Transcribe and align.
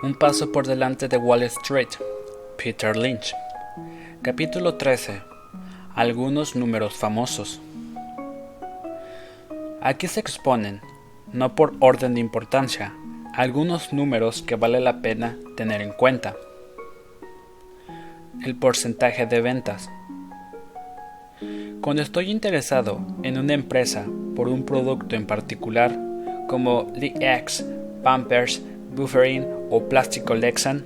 Un 0.00 0.14
paso 0.14 0.52
por 0.52 0.64
delante 0.64 1.08
de 1.08 1.16
Wall 1.16 1.42
Street. 1.42 1.88
Peter 2.56 2.96
Lynch. 2.96 3.34
Capítulo 4.22 4.74
13. 4.74 5.22
Algunos 5.96 6.54
números 6.54 6.94
famosos. 6.94 7.60
Aquí 9.80 10.06
se 10.06 10.20
exponen, 10.20 10.80
no 11.32 11.56
por 11.56 11.74
orden 11.80 12.14
de 12.14 12.20
importancia, 12.20 12.94
algunos 13.34 13.92
números 13.92 14.42
que 14.42 14.54
vale 14.54 14.78
la 14.78 15.02
pena 15.02 15.36
tener 15.56 15.80
en 15.80 15.90
cuenta. 15.90 16.36
El 18.44 18.54
porcentaje 18.54 19.26
de 19.26 19.40
ventas. 19.40 19.90
Cuando 21.80 22.02
estoy 22.02 22.30
interesado 22.30 23.00
en 23.24 23.36
una 23.36 23.54
empresa 23.54 24.06
por 24.36 24.46
un 24.46 24.64
producto 24.64 25.16
en 25.16 25.26
particular, 25.26 25.98
como 26.46 26.86
The 26.92 27.14
X, 27.18 27.66
Pampers, 28.04 28.62
Buffering 28.98 29.46
o 29.70 29.88
Plástico 29.88 30.34
Lexan, 30.34 30.84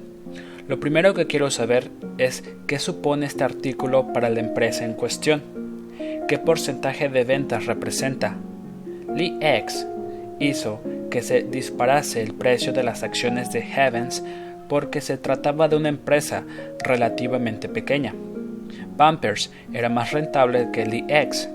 lo 0.69 0.79
primero 0.79 1.15
que 1.15 1.27
quiero 1.27 1.51
saber 1.51 1.91
es 2.19 2.45
qué 2.66 2.79
supone 2.79 3.25
este 3.25 3.43
artículo 3.43 4.12
para 4.12 4.29
la 4.29 4.41
empresa 4.41 4.84
en 4.84 4.93
cuestión, 4.93 5.43
qué 6.29 6.39
porcentaje 6.39 7.09
de 7.09 7.25
ventas 7.25 7.65
representa. 7.65 8.37
Lee 9.17 9.39
X 9.41 9.87
hizo 10.39 10.80
que 11.11 11.23
se 11.23 11.43
disparase 11.43 12.23
el 12.23 12.34
precio 12.34 12.75
de 12.75 12.83
las 12.83 13.03
acciones 13.03 13.51
de 13.51 13.62
Heavens 13.62 14.23
porque 14.69 15.01
se 15.01 15.17
trataba 15.17 15.69
de 15.69 15.77
una 15.77 15.89
empresa 15.89 16.45
relativamente 16.84 17.70
pequeña. 17.70 18.15
Pampers 18.98 19.51
era 19.73 19.89
más 19.89 20.12
rentable 20.12 20.69
que 20.70 20.84
Lee 20.84 21.06
X, 21.09 21.48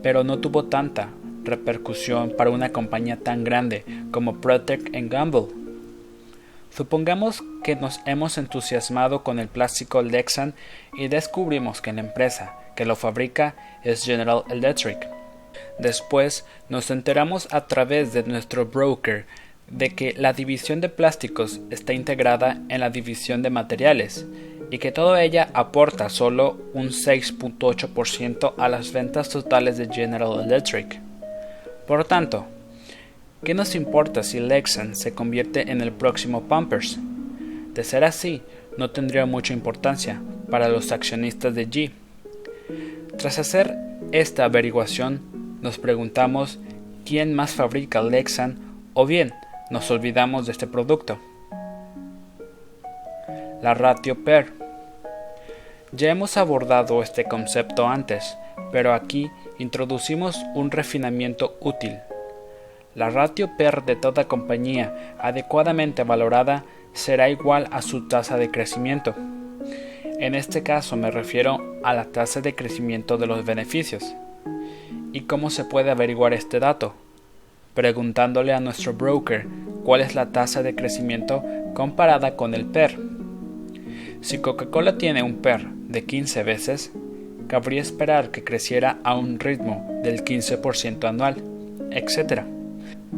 pero 0.00 0.22
no 0.22 0.38
tuvo 0.38 0.66
tanta 0.66 1.08
repercusión 1.42 2.32
para 2.36 2.50
una 2.50 2.70
compañía 2.70 3.16
tan 3.16 3.42
grande 3.42 3.84
como 4.10 4.40
Protect 4.40 4.88
Gamble 4.92 5.63
Supongamos 6.76 7.44
que 7.62 7.76
nos 7.76 8.00
hemos 8.04 8.36
entusiasmado 8.36 9.22
con 9.22 9.38
el 9.38 9.46
plástico 9.46 10.02
Lexan 10.02 10.54
y 10.98 11.06
descubrimos 11.06 11.80
que 11.80 11.92
la 11.92 12.00
empresa 12.00 12.56
que 12.74 12.84
lo 12.84 12.96
fabrica 12.96 13.54
es 13.84 14.04
General 14.04 14.42
Electric. 14.50 15.08
Después 15.78 16.44
nos 16.68 16.90
enteramos 16.90 17.46
a 17.52 17.68
través 17.68 18.12
de 18.12 18.24
nuestro 18.24 18.66
broker 18.66 19.24
de 19.68 19.90
que 19.90 20.14
la 20.14 20.32
división 20.32 20.80
de 20.80 20.88
plásticos 20.88 21.60
está 21.70 21.92
integrada 21.92 22.60
en 22.68 22.80
la 22.80 22.90
división 22.90 23.42
de 23.42 23.50
materiales 23.50 24.26
y 24.72 24.78
que 24.78 24.90
toda 24.90 25.22
ella 25.22 25.50
aporta 25.54 26.08
solo 26.08 26.58
un 26.74 26.88
6.8% 26.88 28.54
a 28.58 28.68
las 28.68 28.92
ventas 28.92 29.28
totales 29.28 29.78
de 29.78 29.86
General 29.86 30.40
Electric. 30.44 31.00
Por 31.86 32.04
tanto, 32.04 32.46
¿Qué 33.44 33.52
nos 33.52 33.74
importa 33.74 34.22
si 34.22 34.40
Lexan 34.40 34.96
se 34.96 35.12
convierte 35.12 35.70
en 35.70 35.82
el 35.82 35.92
próximo 35.92 36.44
Pampers? 36.44 36.98
De 37.74 37.84
ser 37.84 38.02
así, 38.02 38.40
no 38.78 38.90
tendría 38.90 39.26
mucha 39.26 39.52
importancia 39.52 40.22
para 40.50 40.68
los 40.68 40.92
accionistas 40.92 41.54
de 41.54 41.68
G. 41.68 41.90
Tras 43.18 43.38
hacer 43.38 43.76
esta 44.12 44.46
averiguación, 44.46 45.20
nos 45.60 45.76
preguntamos 45.76 46.58
quién 47.04 47.34
más 47.34 47.52
fabrica 47.52 48.00
Lexan 48.00 48.56
o 48.94 49.04
bien 49.04 49.34
nos 49.70 49.90
olvidamos 49.90 50.46
de 50.46 50.52
este 50.52 50.66
producto. 50.66 51.18
La 53.60 53.74
ratio 53.74 54.24
PER. 54.24 54.54
Ya 55.92 56.10
hemos 56.10 56.38
abordado 56.38 57.02
este 57.02 57.24
concepto 57.24 57.86
antes, 57.86 58.38
pero 58.72 58.94
aquí 58.94 59.30
introducimos 59.58 60.40
un 60.54 60.70
refinamiento 60.70 61.58
útil. 61.60 61.98
La 62.94 63.10
ratio 63.10 63.56
PER 63.56 63.84
de 63.84 63.96
toda 63.96 64.28
compañía 64.28 65.14
adecuadamente 65.18 66.04
valorada 66.04 66.64
será 66.92 67.28
igual 67.28 67.68
a 67.72 67.82
su 67.82 68.06
tasa 68.06 68.36
de 68.36 68.50
crecimiento. 68.50 69.14
En 70.20 70.36
este 70.36 70.62
caso 70.62 70.96
me 70.96 71.10
refiero 71.10 71.58
a 71.82 71.92
la 71.92 72.04
tasa 72.04 72.40
de 72.40 72.54
crecimiento 72.54 73.18
de 73.18 73.26
los 73.26 73.44
beneficios. 73.44 74.14
¿Y 75.12 75.22
cómo 75.22 75.50
se 75.50 75.64
puede 75.64 75.90
averiguar 75.90 76.34
este 76.34 76.60
dato? 76.60 76.94
Preguntándole 77.74 78.52
a 78.52 78.60
nuestro 78.60 78.92
broker 78.92 79.46
cuál 79.82 80.00
es 80.00 80.14
la 80.14 80.26
tasa 80.30 80.62
de 80.62 80.76
crecimiento 80.76 81.44
comparada 81.74 82.36
con 82.36 82.54
el 82.54 82.64
PER. 82.64 82.96
Si 84.20 84.38
Coca-Cola 84.38 84.98
tiene 84.98 85.24
un 85.24 85.36
PER 85.36 85.66
de 85.68 86.04
15 86.04 86.44
veces, 86.44 86.92
cabría 87.48 87.82
esperar 87.82 88.30
que 88.30 88.44
creciera 88.44 88.98
a 89.02 89.16
un 89.16 89.40
ritmo 89.40 90.00
del 90.02 90.24
15% 90.24 91.04
anual, 91.08 91.42
etc. 91.90 92.53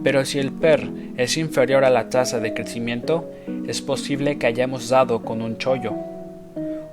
Pero 0.02 0.24
si 0.24 0.38
el 0.38 0.52
PER 0.52 0.90
es 1.16 1.36
inferior 1.36 1.84
a 1.84 1.90
la 1.90 2.08
tasa 2.08 2.40
de 2.40 2.54
crecimiento, 2.54 3.30
es 3.66 3.82
posible 3.82 4.38
que 4.38 4.46
hayamos 4.46 4.88
dado 4.88 5.22
con 5.22 5.42
un 5.42 5.58
chollo. 5.58 5.94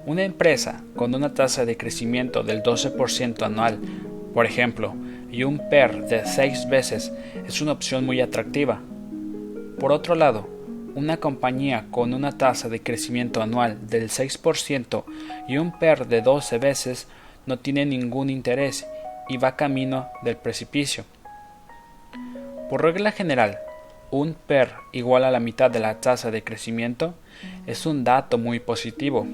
Una 0.05 0.23
empresa 0.23 0.83
con 0.95 1.15
una 1.15 1.33
tasa 1.33 1.65
de 1.65 1.77
crecimiento 1.77 2.43
del 2.43 2.63
12% 2.63 3.43
anual, 3.43 3.79
por 4.33 4.45
ejemplo, 4.45 4.95
y 5.31 5.43
un 5.43 5.69
PER 5.69 6.05
de 6.07 6.25
6 6.25 6.69
veces 6.69 7.11
es 7.47 7.61
una 7.61 7.71
opción 7.71 8.05
muy 8.05 8.21
atractiva. 8.21 8.81
Por 9.79 9.91
otro 9.91 10.15
lado, 10.15 10.47
una 10.95 11.17
compañía 11.17 11.85
con 11.89 12.13
una 12.13 12.37
tasa 12.37 12.69
de 12.69 12.81
crecimiento 12.81 13.41
anual 13.41 13.87
del 13.87 14.09
6% 14.09 15.03
y 15.47 15.57
un 15.57 15.77
PER 15.79 16.07
de 16.07 16.21
12 16.21 16.57
veces 16.59 17.07
no 17.45 17.57
tiene 17.59 17.85
ningún 17.85 18.29
interés 18.29 18.85
y 19.29 19.37
va 19.37 19.55
camino 19.55 20.09
del 20.23 20.37
precipicio. 20.37 21.05
Por 22.73 22.81
regla 22.81 23.11
general, 23.11 23.59
un 24.09 24.33
PER 24.33 24.71
igual 24.93 25.25
a 25.25 25.29
la 25.29 25.39
mitad 25.39 25.69
de 25.69 25.79
la 25.79 26.01
tasa 26.01 26.31
de 26.31 26.43
crecimiento 26.43 27.13
es 27.67 27.85
un 27.85 28.03
dato 28.03 28.39
muy 28.39 28.59
positivo. 28.59 29.27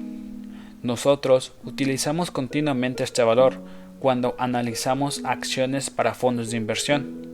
Nosotros 0.82 1.54
utilizamos 1.64 2.30
continuamente 2.30 3.02
este 3.02 3.22
valor 3.22 3.54
cuando 3.98 4.36
analizamos 4.38 5.22
acciones 5.24 5.88
para 5.88 6.12
fondos 6.12 6.50
de 6.50 6.58
inversión. 6.58 7.28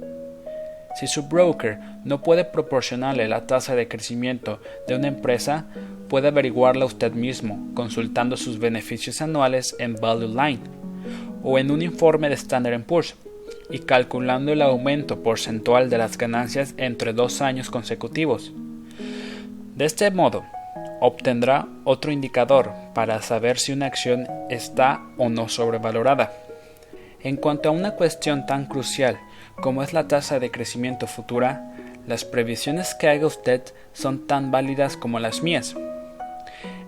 Si 0.94 1.08
su 1.08 1.24
broker 1.24 1.80
no 2.04 2.22
puede 2.22 2.44
proporcionarle 2.44 3.26
la 3.26 3.48
tasa 3.48 3.74
de 3.74 3.88
crecimiento 3.88 4.60
de 4.86 4.94
una 4.94 5.08
empresa, 5.08 5.66
puede 6.08 6.28
averiguarla 6.28 6.84
usted 6.84 7.14
mismo 7.14 7.72
consultando 7.74 8.36
sus 8.36 8.60
beneficios 8.60 9.20
anuales 9.22 9.74
en 9.80 9.96
Value 9.96 10.28
Line 10.28 10.60
o 11.42 11.58
en 11.58 11.72
un 11.72 11.82
informe 11.82 12.28
de 12.28 12.36
Standard 12.36 12.80
Poor's 12.84 13.16
y 13.70 13.80
calculando 13.80 14.52
el 14.52 14.62
aumento 14.62 15.22
porcentual 15.22 15.90
de 15.90 15.98
las 15.98 16.18
ganancias 16.18 16.74
entre 16.76 17.12
dos 17.12 17.40
años 17.40 17.70
consecutivos. 17.70 18.52
De 19.74 19.84
este 19.84 20.10
modo, 20.10 20.44
obtendrá 21.00 21.68
otro 21.84 22.12
indicador 22.12 22.72
para 22.94 23.20
saber 23.22 23.58
si 23.58 23.72
una 23.72 23.86
acción 23.86 24.26
está 24.50 25.02
o 25.18 25.28
no 25.28 25.48
sobrevalorada. 25.48 26.32
En 27.22 27.36
cuanto 27.36 27.68
a 27.68 27.72
una 27.72 27.92
cuestión 27.92 28.46
tan 28.46 28.66
crucial 28.66 29.18
como 29.60 29.82
es 29.82 29.92
la 29.92 30.06
tasa 30.06 30.38
de 30.38 30.50
crecimiento 30.50 31.06
futura, 31.06 31.72
las 32.06 32.24
previsiones 32.24 32.94
que 32.94 33.08
haga 33.08 33.26
usted 33.26 33.62
son 33.92 34.26
tan 34.26 34.50
válidas 34.50 34.96
como 34.96 35.18
las 35.18 35.42
mías. 35.42 35.74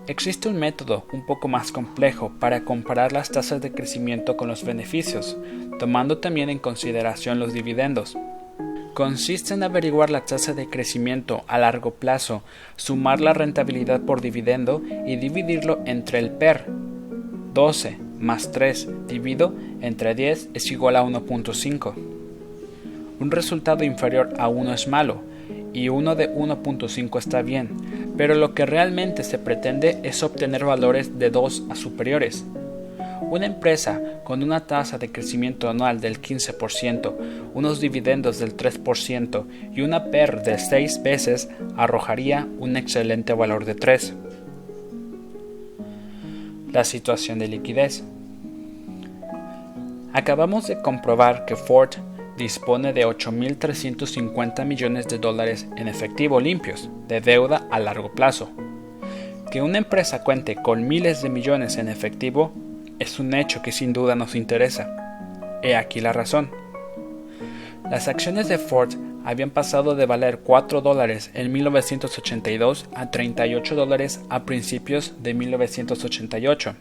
Existe 0.09 0.49
un 0.49 0.57
método 0.57 1.05
un 1.13 1.23
poco 1.23 1.47
más 1.47 1.71
complejo 1.71 2.31
para 2.39 2.61
comparar 2.61 3.11
las 3.13 3.29
tasas 3.29 3.61
de 3.61 3.71
crecimiento 3.71 4.37
con 4.37 4.47
los 4.47 4.63
beneficios, 4.63 5.37
tomando 5.77 6.17
también 6.17 6.49
en 6.49 6.57
consideración 6.57 7.37
los 7.37 7.53
dividendos. 7.53 8.17
Consiste 8.95 9.53
en 9.53 9.61
averiguar 9.61 10.09
la 10.09 10.25
tasa 10.25 10.55
de 10.55 10.67
crecimiento 10.67 11.43
a 11.45 11.59
largo 11.59 11.91
plazo, 11.91 12.41
sumar 12.75 13.21
la 13.21 13.33
rentabilidad 13.33 14.01
por 14.01 14.19
dividendo 14.19 14.81
y 15.05 15.17
dividirlo 15.17 15.79
entre 15.85 16.17
el 16.17 16.31
PER. 16.31 16.65
12 17.53 17.99
más 18.19 18.51
3 18.51 19.07
dividido 19.07 19.53
entre 19.79 20.15
10 20.15 20.49
es 20.55 20.71
igual 20.71 20.95
a 20.95 21.03
1.5. 21.03 21.93
Un 23.19 23.29
resultado 23.29 23.83
inferior 23.83 24.33
a 24.39 24.47
1 24.47 24.73
es 24.73 24.87
malo 24.87 25.29
y 25.73 25.89
uno 25.89 26.15
de 26.15 26.33
1.5 26.33 27.19
está 27.19 27.41
bien, 27.41 28.13
pero 28.17 28.35
lo 28.35 28.53
que 28.53 28.65
realmente 28.65 29.23
se 29.23 29.39
pretende 29.39 29.99
es 30.03 30.23
obtener 30.23 30.65
valores 30.65 31.19
de 31.19 31.29
2 31.29 31.63
a 31.69 31.75
superiores. 31.75 32.45
Una 33.21 33.45
empresa 33.45 34.01
con 34.23 34.41
una 34.41 34.61
tasa 34.65 34.97
de 34.97 35.11
crecimiento 35.11 35.69
anual 35.69 36.01
del 36.01 36.21
15%, 36.21 37.13
unos 37.53 37.79
dividendos 37.79 38.39
del 38.39 38.57
3% 38.57 39.45
y 39.73 39.81
una 39.81 40.05
PER 40.05 40.41
de 40.41 40.57
6 40.57 41.03
veces 41.03 41.49
arrojaría 41.77 42.47
un 42.57 42.75
excelente 42.75 43.33
valor 43.33 43.65
de 43.65 43.75
3. 43.75 44.13
La 46.71 46.83
situación 46.83 47.39
de 47.39 47.47
liquidez. 47.47 48.03
Acabamos 50.13 50.67
de 50.67 50.81
comprobar 50.81 51.45
que 51.45 51.55
Ford 51.55 51.91
dispone 52.39 52.93
de 52.93 53.05
8.350 53.05 54.65
millones 54.65 55.07
de 55.07 55.19
dólares 55.19 55.67
en 55.75 55.87
efectivo 55.87 56.39
limpios 56.39 56.89
de 57.07 57.21
deuda 57.21 57.67
a 57.69 57.79
largo 57.79 58.13
plazo. 58.13 58.49
Que 59.51 59.61
una 59.61 59.77
empresa 59.77 60.23
cuente 60.23 60.55
con 60.55 60.87
miles 60.87 61.21
de 61.21 61.29
millones 61.29 61.77
en 61.77 61.89
efectivo 61.89 62.51
es 62.97 63.19
un 63.19 63.33
hecho 63.33 63.61
que 63.61 63.71
sin 63.71 63.93
duda 63.93 64.15
nos 64.15 64.35
interesa. 64.35 65.59
He 65.61 65.75
aquí 65.75 65.99
la 65.99 66.13
razón. 66.13 66.49
Las 67.91 68.07
acciones 68.07 68.47
de 68.47 68.57
Ford 68.57 68.93
habían 69.25 69.49
pasado 69.49 69.95
de 69.95 70.05
valer 70.05 70.39
4 70.39 70.81
dólares 70.81 71.31
en 71.33 71.51
1982 71.51 72.85
a 72.95 73.11
38 73.11 73.75
dólares 73.75 74.21
a 74.29 74.43
principios 74.45 75.13
de 75.21 75.33
1988. 75.33 76.75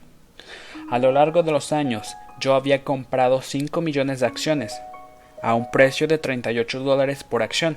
A 0.90 0.99
lo 0.99 1.11
largo 1.12 1.43
de 1.43 1.50
los 1.50 1.72
años, 1.72 2.14
yo 2.40 2.54
había 2.54 2.84
comprado 2.84 3.43
5 3.43 3.81
millones 3.81 4.20
de 4.20 4.26
acciones, 4.26 4.81
a 5.43 5.55
un 5.55 5.70
precio 5.70 6.06
de 6.06 6.19
38 6.19 6.81
dólares 6.81 7.25
por 7.25 7.43
acción. 7.43 7.76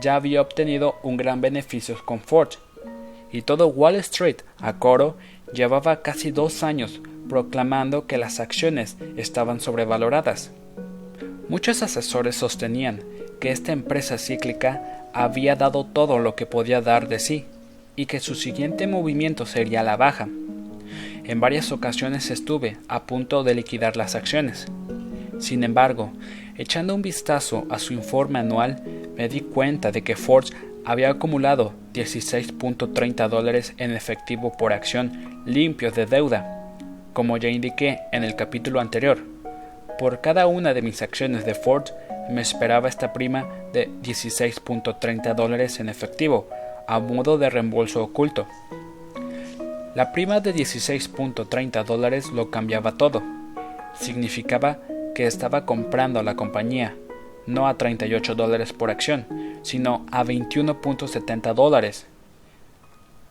Ya 0.00 0.14
había 0.14 0.40
obtenido 0.40 0.96
un 1.02 1.16
gran 1.16 1.40
beneficio 1.40 1.96
con 2.04 2.20
Ford, 2.20 2.50
y 3.30 3.42
todo 3.42 3.68
Wall 3.68 3.96
Street, 3.96 4.38
a 4.60 4.78
coro, 4.78 5.16
llevaba 5.52 6.02
casi 6.02 6.30
dos 6.30 6.62
años 6.62 7.00
proclamando 7.28 8.06
que 8.06 8.18
las 8.18 8.40
acciones 8.40 8.96
estaban 9.16 9.60
sobrevaloradas. 9.60 10.50
Muchos 11.48 11.82
asesores 11.82 12.36
sostenían 12.36 13.02
que 13.40 13.50
esta 13.50 13.72
empresa 13.72 14.18
cíclica 14.18 15.04
había 15.12 15.56
dado 15.56 15.84
todo 15.84 16.18
lo 16.18 16.34
que 16.34 16.46
podía 16.46 16.80
dar 16.80 17.08
de 17.08 17.18
sí 17.18 17.44
y 17.96 18.06
que 18.06 18.20
su 18.20 18.34
siguiente 18.34 18.86
movimiento 18.86 19.46
sería 19.46 19.82
la 19.82 19.96
baja. 19.96 20.28
En 21.24 21.40
varias 21.40 21.72
ocasiones 21.72 22.30
estuve 22.30 22.78
a 22.88 23.04
punto 23.04 23.44
de 23.44 23.54
liquidar 23.54 23.96
las 23.96 24.14
acciones. 24.14 24.66
Sin 25.38 25.62
embargo, 25.62 26.12
echando 26.58 26.94
un 26.94 27.02
vistazo 27.02 27.66
a 27.70 27.78
su 27.78 27.94
informe 27.94 28.40
anual, 28.40 28.82
me 29.16 29.28
di 29.28 29.40
cuenta 29.40 29.90
de 29.92 30.02
que 30.02 30.16
Ford 30.16 30.46
había 30.84 31.10
acumulado 31.10 31.72
16.30 31.94 33.28
dólares 33.28 33.74
en 33.78 33.92
efectivo 33.92 34.52
por 34.56 34.72
acción 34.72 35.42
limpios 35.46 35.94
de 35.94 36.06
deuda, 36.06 36.74
como 37.12 37.36
ya 37.36 37.48
indiqué 37.48 38.00
en 38.12 38.24
el 38.24 38.36
capítulo 38.36 38.80
anterior. 38.80 39.18
Por 39.98 40.20
cada 40.20 40.46
una 40.46 40.74
de 40.74 40.82
mis 40.82 41.00
acciones 41.02 41.44
de 41.44 41.54
Ford 41.54 41.84
me 42.30 42.40
esperaba 42.40 42.88
esta 42.88 43.12
prima 43.12 43.46
de 43.72 43.88
16.30 44.02 45.34
dólares 45.34 45.80
en 45.80 45.88
efectivo, 45.88 46.48
a 46.86 46.98
modo 47.00 47.38
de 47.38 47.50
reembolso 47.50 48.02
oculto. 48.02 48.46
La 49.94 50.12
prima 50.12 50.40
de 50.40 50.54
16.30 50.54 51.84
dólares 51.84 52.30
lo 52.32 52.50
cambiaba 52.50 52.96
todo. 52.96 53.22
Significaba 53.94 54.78
que 55.18 55.26
estaba 55.26 55.66
comprando 55.66 56.22
la 56.22 56.36
compañía, 56.36 56.94
no 57.48 57.66
a 57.66 57.76
38 57.76 58.36
dólares 58.36 58.72
por 58.72 58.88
acción, 58.88 59.26
sino 59.62 60.06
a 60.12 60.22
21.70 60.22 61.54
dólares. 61.54 62.06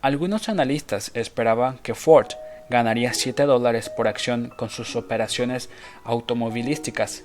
Algunos 0.01 0.49
analistas 0.49 1.11
esperaban 1.13 1.77
que 1.77 1.95
Ford 1.95 2.27
ganaría 2.69 3.13
7 3.13 3.43
dólares 3.43 3.87
por 3.87 4.09
acción 4.09 4.51
con 4.57 4.69
sus 4.69 4.97
operaciones 4.97 5.69
automovilísticas, 6.03 7.23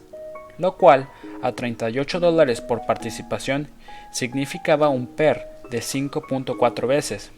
lo 0.59 0.77
cual 0.77 1.09
a 1.43 1.51
38 1.51 2.21
dólares 2.21 2.61
por 2.61 2.87
participación 2.87 3.67
significaba 4.13 4.91
un 4.91 5.09
PER 5.09 5.45
de 5.73 5.81
5.4 5.81 6.87
veces, 6.87 7.33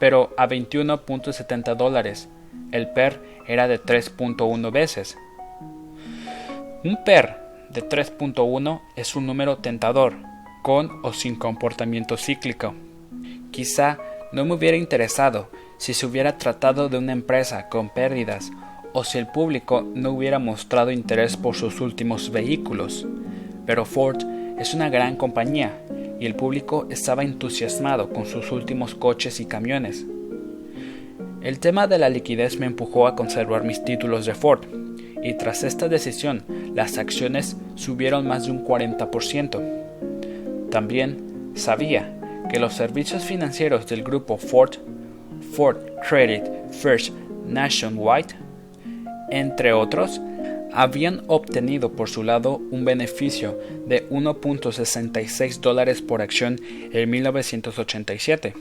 pero 0.00 0.32
a 0.38 0.48
21.70 0.48 1.74
dólares 1.74 2.30
el 2.72 2.88
PER 2.88 3.20
era 3.46 3.68
de 3.68 3.78
3.1 3.78 4.72
veces. 4.72 5.18
Un 6.84 7.02
PER 7.02 7.36
de 7.70 7.88
3.1 7.88 8.82
es 8.94 9.16
un 9.16 9.24
número 9.24 9.56
tentador, 9.56 10.16
con 10.62 10.90
o 11.02 11.14
sin 11.14 11.34
comportamiento 11.34 12.18
cíclico. 12.18 12.74
Quizá 13.50 13.96
no 14.32 14.44
me 14.44 14.52
hubiera 14.52 14.76
interesado 14.76 15.48
si 15.78 15.94
se 15.94 16.04
hubiera 16.04 16.36
tratado 16.36 16.90
de 16.90 16.98
una 16.98 17.12
empresa 17.12 17.70
con 17.70 17.88
pérdidas 17.88 18.50
o 18.92 19.02
si 19.02 19.16
el 19.16 19.28
público 19.28 19.80
no 19.80 20.10
hubiera 20.10 20.38
mostrado 20.38 20.90
interés 20.90 21.38
por 21.38 21.54
sus 21.54 21.80
últimos 21.80 22.30
vehículos. 22.30 23.06
Pero 23.64 23.86
Ford 23.86 24.22
es 24.58 24.74
una 24.74 24.90
gran 24.90 25.16
compañía 25.16 25.80
y 26.20 26.26
el 26.26 26.34
público 26.34 26.86
estaba 26.90 27.24
entusiasmado 27.24 28.10
con 28.10 28.26
sus 28.26 28.52
últimos 28.52 28.94
coches 28.94 29.40
y 29.40 29.46
camiones. 29.46 30.04
El 31.40 31.60
tema 31.60 31.86
de 31.86 31.96
la 31.96 32.10
liquidez 32.10 32.58
me 32.58 32.66
empujó 32.66 33.06
a 33.06 33.16
conservar 33.16 33.64
mis 33.64 33.82
títulos 33.82 34.26
de 34.26 34.34
Ford, 34.34 34.66
y 35.24 35.34
tras 35.34 35.64
esta 35.64 35.88
decisión 35.88 36.44
las 36.74 36.98
acciones 36.98 37.56
subieron 37.74 38.28
más 38.28 38.44
de 38.44 38.52
un 38.52 38.64
40%. 38.64 40.70
También 40.70 41.52
sabía 41.54 42.14
que 42.50 42.60
los 42.60 42.74
servicios 42.74 43.24
financieros 43.24 43.86
del 43.86 44.04
grupo 44.04 44.36
Ford, 44.36 44.74
Ford 45.52 45.78
Credit 46.08 46.44
First 46.70 47.12
Nationwide, 47.48 48.36
entre 49.30 49.72
otros, 49.72 50.20
habían 50.72 51.22
obtenido 51.28 51.92
por 51.92 52.10
su 52.10 52.22
lado 52.22 52.60
un 52.70 52.84
beneficio 52.84 53.58
de 53.86 54.08
1.66 54.10 55.60
dólares 55.60 56.02
por 56.02 56.20
acción 56.20 56.60
en 56.92 57.08
1987. 57.08 58.52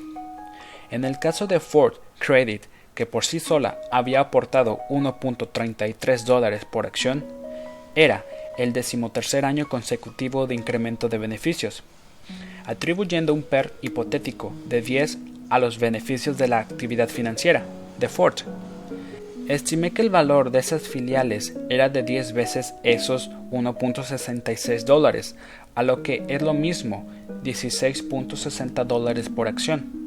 En 0.92 1.04
el 1.04 1.19
caso 1.19 1.48
de 1.48 1.60
Ford 1.60 1.95
Credit, 2.19 2.62
que 2.95 3.06
por 3.06 3.25
sí 3.25 3.40
sola 3.40 3.80
había 3.92 4.19
aportado 4.19 4.80
1.33 4.90 6.25
dólares 6.25 6.66
por 6.66 6.86
acción, 6.86 7.24
era 7.95 8.25
el 8.57 8.74
decimotercer 8.74 9.45
año 9.45 9.68
consecutivo 9.68 10.48
de 10.48 10.56
incremento 10.56 11.10
de 11.10 11.18
beneficios 11.18 11.84
atribuyendo 12.66 13.34
un 13.34 13.44
PER 13.44 13.74
hipotético 13.81 14.54
de 14.68 14.81
10 14.81 15.18
a 15.50 15.60
los 15.60 15.80
beneficios 15.80 16.38
de 16.38 16.48
la 16.48 16.60
actividad 16.60 17.10
financiera 17.10 17.63
de 18.00 18.10
Ford. 18.10 18.36
Estimé 19.50 19.92
que 19.92 20.01
el 20.01 20.10
valor 20.10 20.51
de 20.51 20.60
esas 20.60 20.84
filiales 20.84 21.54
era 21.69 21.89
de 21.89 22.04
10 22.04 22.34
veces 22.34 22.74
esos 22.84 23.30
1.66 23.51 24.86
dólares, 24.86 25.36
a 25.75 25.84
lo 25.84 26.01
que 26.01 26.24
es 26.30 26.42
lo 26.42 26.54
mismo 26.54 27.06
16.60 27.44 28.86
dólares 28.86 29.28
por 29.28 29.50
acción. 29.50 30.02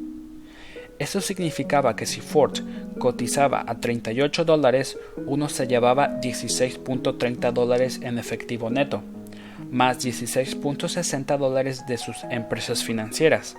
Eso 0.99 1.21
significaba 1.21 1.95
que 1.95 2.05
si 2.05 2.21
Ford 2.21 2.57
cotizaba 2.97 3.63
a 3.67 3.79
38 3.79 4.45
dólares, 4.45 4.97
uno 5.25 5.47
se 5.49 5.67
llevaba 5.67 6.19
16.30 6.19 7.51
dólares 7.51 7.99
en 8.01 8.17
efectivo 8.17 8.69
neto 8.69 9.03
más 9.71 10.05
16.60 10.05 11.37
dólares 11.37 11.85
de 11.87 11.97
sus 11.97 12.23
empresas 12.29 12.83
financieras, 12.83 13.55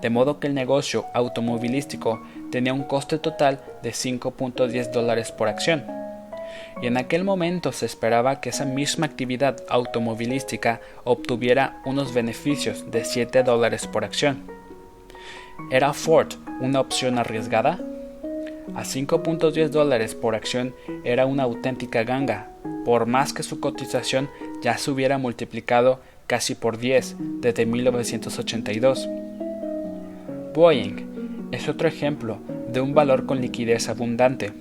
de 0.00 0.10
modo 0.10 0.40
que 0.40 0.46
el 0.46 0.54
negocio 0.54 1.06
automovilístico 1.14 2.22
tenía 2.50 2.74
un 2.74 2.84
coste 2.84 3.18
total 3.18 3.60
de 3.82 3.90
5.10 3.90 4.90
dólares 4.90 5.32
por 5.32 5.48
acción. 5.48 5.84
Y 6.80 6.86
en 6.86 6.96
aquel 6.96 7.24
momento 7.24 7.72
se 7.72 7.86
esperaba 7.86 8.40
que 8.40 8.48
esa 8.50 8.64
misma 8.64 9.06
actividad 9.06 9.56
automovilística 9.68 10.80
obtuviera 11.04 11.82
unos 11.84 12.14
beneficios 12.14 12.90
de 12.90 13.04
7 13.04 13.42
dólares 13.42 13.86
por 13.86 14.04
acción. 14.04 14.57
¿Era 15.70 15.92
Ford 15.92 16.28
una 16.60 16.80
opción 16.80 17.18
arriesgada? 17.18 17.78
A 18.74 18.84
5.10 18.84 19.68
dólares 19.68 20.14
por 20.14 20.34
acción 20.34 20.74
era 21.04 21.26
una 21.26 21.42
auténtica 21.42 22.04
ganga, 22.04 22.48
por 22.86 23.04
más 23.04 23.34
que 23.34 23.42
su 23.42 23.60
cotización 23.60 24.30
ya 24.62 24.78
se 24.78 24.90
hubiera 24.90 25.18
multiplicado 25.18 26.00
casi 26.26 26.54
por 26.54 26.78
10 26.78 27.16
desde 27.42 27.66
1982. 27.66 29.08
Boeing 30.54 31.48
es 31.52 31.68
otro 31.68 31.86
ejemplo 31.86 32.38
de 32.72 32.80
un 32.80 32.94
valor 32.94 33.26
con 33.26 33.42
liquidez 33.42 33.90
abundante. 33.90 34.52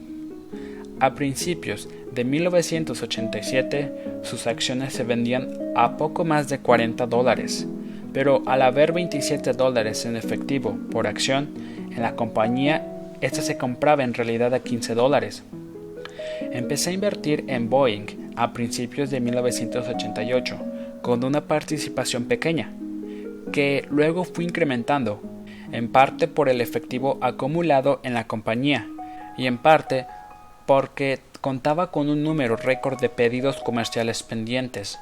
A 1.00 1.16
principios 1.16 1.88
de 2.12 2.26
1987 2.26 4.20
sus 4.24 4.46
acciones 4.46 4.92
se 4.94 5.06
vendían 5.06 5.48
a 5.76 5.96
poco 5.96 6.26
más 6.26 6.50
de 6.50 6.60
40 6.60 7.06
dólares, 7.08 7.66
pero 8.18 8.42
al 8.48 8.64
haber 8.64 8.94
27 8.94 9.54
dólares 9.54 10.04
en 10.06 10.16
efectivo 10.16 10.76
por 10.90 11.06
acción 11.06 11.50
en 11.96 12.02
la 12.02 12.16
compañía, 12.16 13.14
esta 13.22 13.44
se 13.44 13.60
compraba 13.60 14.04
en 14.04 14.16
realidad 14.16 14.56
a 14.56 14.60
15 14.62 14.96
dólares. 14.96 15.44
Empecé 16.52 16.90
a 16.90 16.94
invertir 16.94 17.46
en 17.46 17.70
Boeing 17.70 18.34
a 18.36 18.54
principios 18.54 19.12
de 19.12 19.20
1988 19.20 20.58
con 21.04 21.24
una 21.24 21.42
participación 21.42 22.24
pequeña, 22.24 22.74
que 23.52 23.86
luego 23.92 24.24
fui 24.24 24.46
incrementando, 24.46 25.22
en 25.72 25.92
parte 25.92 26.28
por 26.28 26.50
el 26.50 26.60
efectivo 26.60 27.20
acumulado 27.22 28.00
en 28.02 28.16
la 28.16 28.26
compañía 28.26 28.88
y 29.38 29.46
en 29.46 29.60
parte 29.60 30.08
porque 30.66 31.20
contaba 31.40 31.92
con 31.92 32.10
un 32.10 32.24
número 32.24 32.56
récord 32.56 33.00
de 33.00 33.10
pedidos 33.10 33.58
comerciales 33.58 34.24
pendientes. 34.24 34.98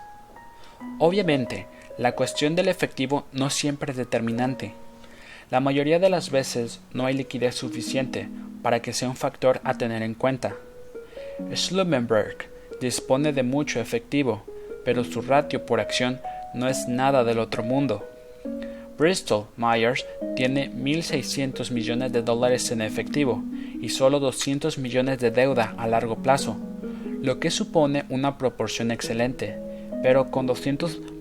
Obviamente, 1.00 1.67
la 1.97 2.13
cuestión 2.13 2.55
del 2.55 2.67
efectivo 2.67 3.25
no 3.31 3.49
siempre 3.49 3.91
es 3.91 3.97
determinante. 3.97 4.73
La 5.51 5.59
mayoría 5.59 5.99
de 5.99 6.09
las 6.09 6.31
veces 6.31 6.81
no 6.93 7.05
hay 7.05 7.13
liquidez 7.13 7.55
suficiente 7.55 8.27
para 8.61 8.81
que 8.81 8.93
sea 8.93 9.09
un 9.09 9.15
factor 9.15 9.61
a 9.63 9.77
tener 9.77 10.01
en 10.01 10.13
cuenta. 10.13 10.55
Schlumberger 11.53 12.49
dispone 12.81 13.31
de 13.31 13.43
mucho 13.43 13.79
efectivo, 13.79 14.43
pero 14.83 15.03
su 15.03 15.21
ratio 15.21 15.65
por 15.65 15.79
acción 15.79 16.19
no 16.53 16.67
es 16.67 16.87
nada 16.87 17.23
del 17.23 17.39
otro 17.39 17.63
mundo. 17.63 18.07
Bristol 18.97 19.47
Myers 19.57 20.05
tiene 20.35 20.71
1.600 20.71 21.71
millones 21.71 22.13
de 22.13 22.21
dólares 22.21 22.71
en 22.71 22.81
efectivo 22.81 23.43
y 23.81 23.89
solo 23.89 24.19
200 24.19 24.77
millones 24.77 25.19
de 25.19 25.31
deuda 25.31 25.75
a 25.77 25.87
largo 25.87 26.17
plazo, 26.17 26.55
lo 27.21 27.39
que 27.39 27.51
supone 27.51 28.05
una 28.09 28.37
proporción 28.37 28.91
excelente, 28.91 29.57
pero 30.01 30.31
con 30.31 30.47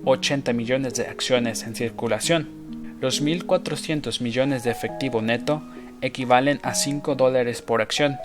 280 0.04 0.52
millones 0.52 0.94
de 0.94 1.06
acciones 1.06 1.62
en 1.62 1.74
circulación. 1.74 2.98
Los 3.00 3.22
1.400 3.22 4.20
millones 4.20 4.62
de 4.62 4.70
efectivo 4.70 5.22
neto 5.22 5.62
equivalen 6.02 6.60
a 6.62 6.74
5 6.74 7.14
dólares 7.14 7.62
por 7.62 7.80
acción. 7.80 8.18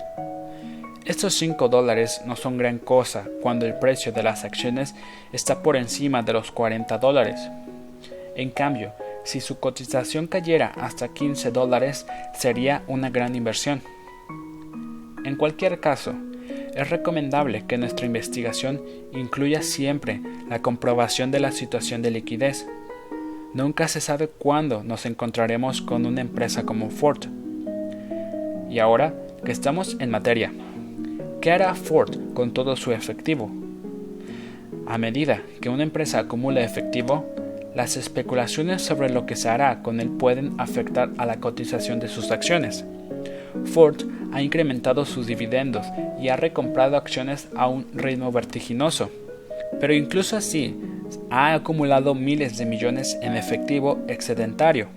Estos 1.06 1.34
5 1.34 1.70
dólares 1.70 2.20
no 2.26 2.36
son 2.36 2.58
gran 2.58 2.78
cosa 2.78 3.26
cuando 3.40 3.64
el 3.64 3.78
precio 3.78 4.12
de 4.12 4.22
las 4.22 4.44
acciones 4.44 4.94
está 5.32 5.62
por 5.62 5.76
encima 5.76 6.22
de 6.22 6.34
los 6.34 6.52
40 6.52 6.98
dólares. 6.98 7.40
En 8.36 8.50
cambio, 8.50 8.92
si 9.24 9.40
su 9.40 9.58
cotización 9.58 10.26
cayera 10.26 10.72
hasta 10.76 11.08
15 11.08 11.50
dólares 11.50 12.06
sería 12.38 12.82
una 12.88 13.08
gran 13.08 13.34
inversión. 13.34 13.80
En 15.24 15.36
cualquier 15.36 15.80
caso, 15.80 16.14
es 16.74 16.90
recomendable 16.90 17.64
que 17.66 17.78
nuestra 17.78 18.06
investigación 18.06 18.82
incluya 19.12 19.62
siempre 19.62 20.20
la 20.48 20.62
comprobación 20.62 21.30
de 21.30 21.40
la 21.40 21.52
situación 21.52 22.02
de 22.02 22.10
liquidez. 22.10 22.66
Nunca 23.54 23.88
se 23.88 24.00
sabe 24.00 24.28
cuándo 24.28 24.84
nos 24.84 25.06
encontraremos 25.06 25.82
con 25.82 26.06
una 26.06 26.20
empresa 26.20 26.64
como 26.64 26.90
Ford. 26.90 27.24
Y 28.70 28.78
ahora 28.78 29.14
que 29.44 29.52
estamos 29.52 29.96
en 29.98 30.10
materia, 30.10 30.52
¿qué 31.40 31.50
hará 31.50 31.74
Ford 31.74 32.34
con 32.34 32.52
todo 32.52 32.76
su 32.76 32.92
efectivo? 32.92 33.50
A 34.86 34.98
medida 34.98 35.42
que 35.60 35.68
una 35.68 35.82
empresa 35.82 36.20
acumula 36.20 36.60
efectivo, 36.60 37.26
las 37.74 37.96
especulaciones 37.96 38.82
sobre 38.82 39.10
lo 39.10 39.26
que 39.26 39.36
se 39.36 39.48
hará 39.48 39.82
con 39.82 40.00
él 40.00 40.08
pueden 40.08 40.54
afectar 40.58 41.10
a 41.18 41.26
la 41.26 41.40
cotización 41.40 42.00
de 42.00 42.08
sus 42.08 42.30
acciones. 42.30 42.84
Ford 43.66 44.02
ha 44.32 44.42
incrementado 44.42 45.04
sus 45.04 45.26
dividendos 45.26 45.86
y 46.20 46.28
ha 46.28 46.36
recomprado 46.36 46.96
acciones 46.96 47.48
a 47.56 47.68
un 47.68 47.86
ritmo 47.92 48.30
vertiginoso. 48.32 49.10
Pero 49.80 49.94
incluso 49.94 50.36
así, 50.36 50.76
ha 51.30 51.54
acumulado 51.54 52.14
miles 52.14 52.58
de 52.58 52.66
millones 52.66 53.18
en 53.22 53.36
efectivo 53.36 53.98
excedentario. 54.08 54.88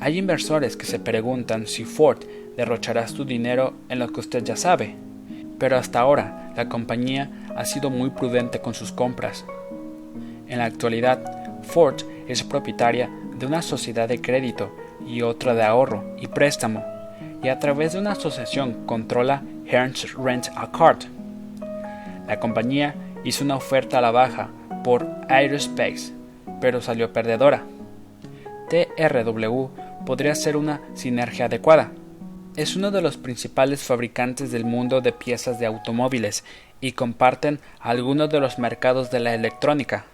Hay 0.00 0.18
inversores 0.18 0.76
que 0.76 0.86
se 0.86 0.98
preguntan 0.98 1.66
si 1.66 1.84
Ford 1.84 2.18
derrochará 2.56 3.06
su 3.08 3.24
dinero 3.24 3.74
en 3.88 3.98
lo 3.98 4.08
que 4.08 4.20
usted 4.20 4.42
ya 4.42 4.56
sabe, 4.56 4.94
pero 5.58 5.76
hasta 5.76 6.00
ahora 6.00 6.52
la 6.56 6.68
compañía 6.68 7.30
ha 7.54 7.64
sido 7.64 7.90
muy 7.90 8.10
prudente 8.10 8.60
con 8.60 8.74
sus 8.74 8.92
compras. 8.92 9.44
En 10.48 10.58
la 10.58 10.64
actualidad, 10.64 11.62
Ford 11.62 11.96
es 12.28 12.42
propietaria 12.42 13.10
de 13.38 13.46
una 13.46 13.62
sociedad 13.62 14.08
de 14.08 14.20
crédito 14.20 14.74
y 15.06 15.22
otra 15.22 15.54
de 15.54 15.62
ahorro 15.62 16.16
y 16.18 16.26
préstamo 16.26 16.82
y 17.42 17.48
a 17.48 17.58
través 17.58 17.92
de 17.92 17.98
una 17.98 18.12
asociación 18.12 18.86
controla 18.86 19.42
Hearns 19.66 20.14
Rent 20.14 20.48
a 20.56 20.70
Car. 20.70 20.96
La 22.26 22.38
compañía 22.38 22.94
hizo 23.24 23.44
una 23.44 23.56
oferta 23.56 23.98
a 23.98 24.00
la 24.00 24.10
baja 24.10 24.50
por 24.84 25.06
Aerospace, 25.28 26.12
pero 26.60 26.80
salió 26.80 27.12
perdedora. 27.12 27.64
TRW 28.68 29.68
podría 30.06 30.34
ser 30.34 30.56
una 30.56 30.80
sinergia 30.94 31.46
adecuada. 31.46 31.92
Es 32.56 32.76
uno 32.76 32.90
de 32.90 33.02
los 33.02 33.16
principales 33.16 33.82
fabricantes 33.82 34.50
del 34.50 34.64
mundo 34.64 35.00
de 35.00 35.12
piezas 35.12 35.58
de 35.58 35.66
automóviles 35.66 36.44
y 36.80 36.92
comparten 36.92 37.60
algunos 37.78 38.30
de 38.30 38.40
los 38.40 38.58
mercados 38.58 39.10
de 39.10 39.20
la 39.20 39.34
electrónica. 39.34 40.04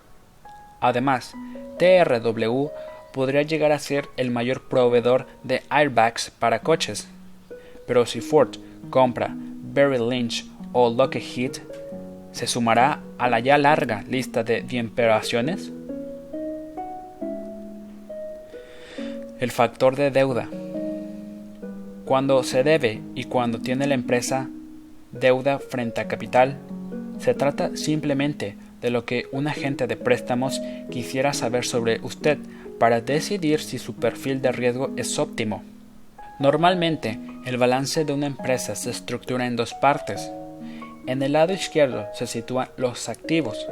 Además, 0.80 1.35
TRW 1.78 2.68
podría 3.12 3.42
llegar 3.42 3.73
a 3.73 3.78
ser 3.78 4.09
el 4.16 4.30
mayor 4.30 4.68
proveedor 4.68 5.26
de 5.42 5.62
airbags 5.71 6.30
para 6.30 6.61
coches. 6.61 7.09
Pero 7.87 8.07
si 8.07 8.21
Ford 8.21 8.57
compra 8.90 9.35
Barry 9.35 9.99
Lynch 9.99 10.45
o 10.73 10.90
Lockheed, 10.90 11.52
¿se 12.33 12.47
sumará 12.47 13.00
a 13.19 13.31
la 13.31 13.40
ya 13.40 13.59
larga 13.59 14.05
lista 14.09 14.43
de 14.43 14.64
operaciones? 14.81 15.73
El 19.38 19.50
factor 19.50 19.97
de 19.97 20.11
deuda. 20.11 20.49
Cuando 22.05 22.43
se 22.43 22.62
debe 22.62 23.00
y 23.14 23.25
cuando 23.25 23.59
tiene 23.59 23.87
la 23.87 23.95
empresa 23.95 24.49
deuda 25.12 25.59
frente 25.59 26.00
a 26.00 26.09
capital, 26.09 26.57
se 27.19 27.35
trata 27.35 27.76
simplemente 27.76 28.57
de 28.81 28.90
lo 28.90 29.05
que 29.05 29.26
un 29.33 29.49
agente 29.49 29.87
de 29.87 29.97
préstamos 29.97 30.61
quisiera 30.90 31.33
saber 31.33 31.64
sobre 31.64 32.00
usted 32.02 32.38
para 32.78 33.00
decidir 33.00 33.61
si 33.61 33.78
su 33.78 33.95
perfil 33.95 34.43
de 34.43 34.52
riesgo 34.52 34.90
es 34.97 35.19
óptimo. 35.19 35.62
Normalmente, 36.38 37.19
el 37.47 37.57
balance 37.57 38.05
de 38.05 38.12
una 38.12 38.26
empresa 38.26 38.75
se 38.75 38.90
estructura 38.90 39.47
en 39.47 39.57
dos 39.57 39.73
partes. 39.73 40.31
En 41.07 41.23
el 41.23 41.33
lado 41.33 41.55
izquierdo 41.55 42.07
se 42.12 42.26
sitúan 42.26 42.69
los 42.76 43.09
activos. 43.09 43.66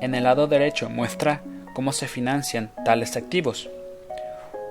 En 0.00 0.14
el 0.14 0.24
lado 0.24 0.46
derecho 0.46 0.88
muestra 0.88 1.42
cómo 1.74 1.92
se 1.92 2.08
financian 2.08 2.70
tales 2.84 3.16
activos. 3.16 3.68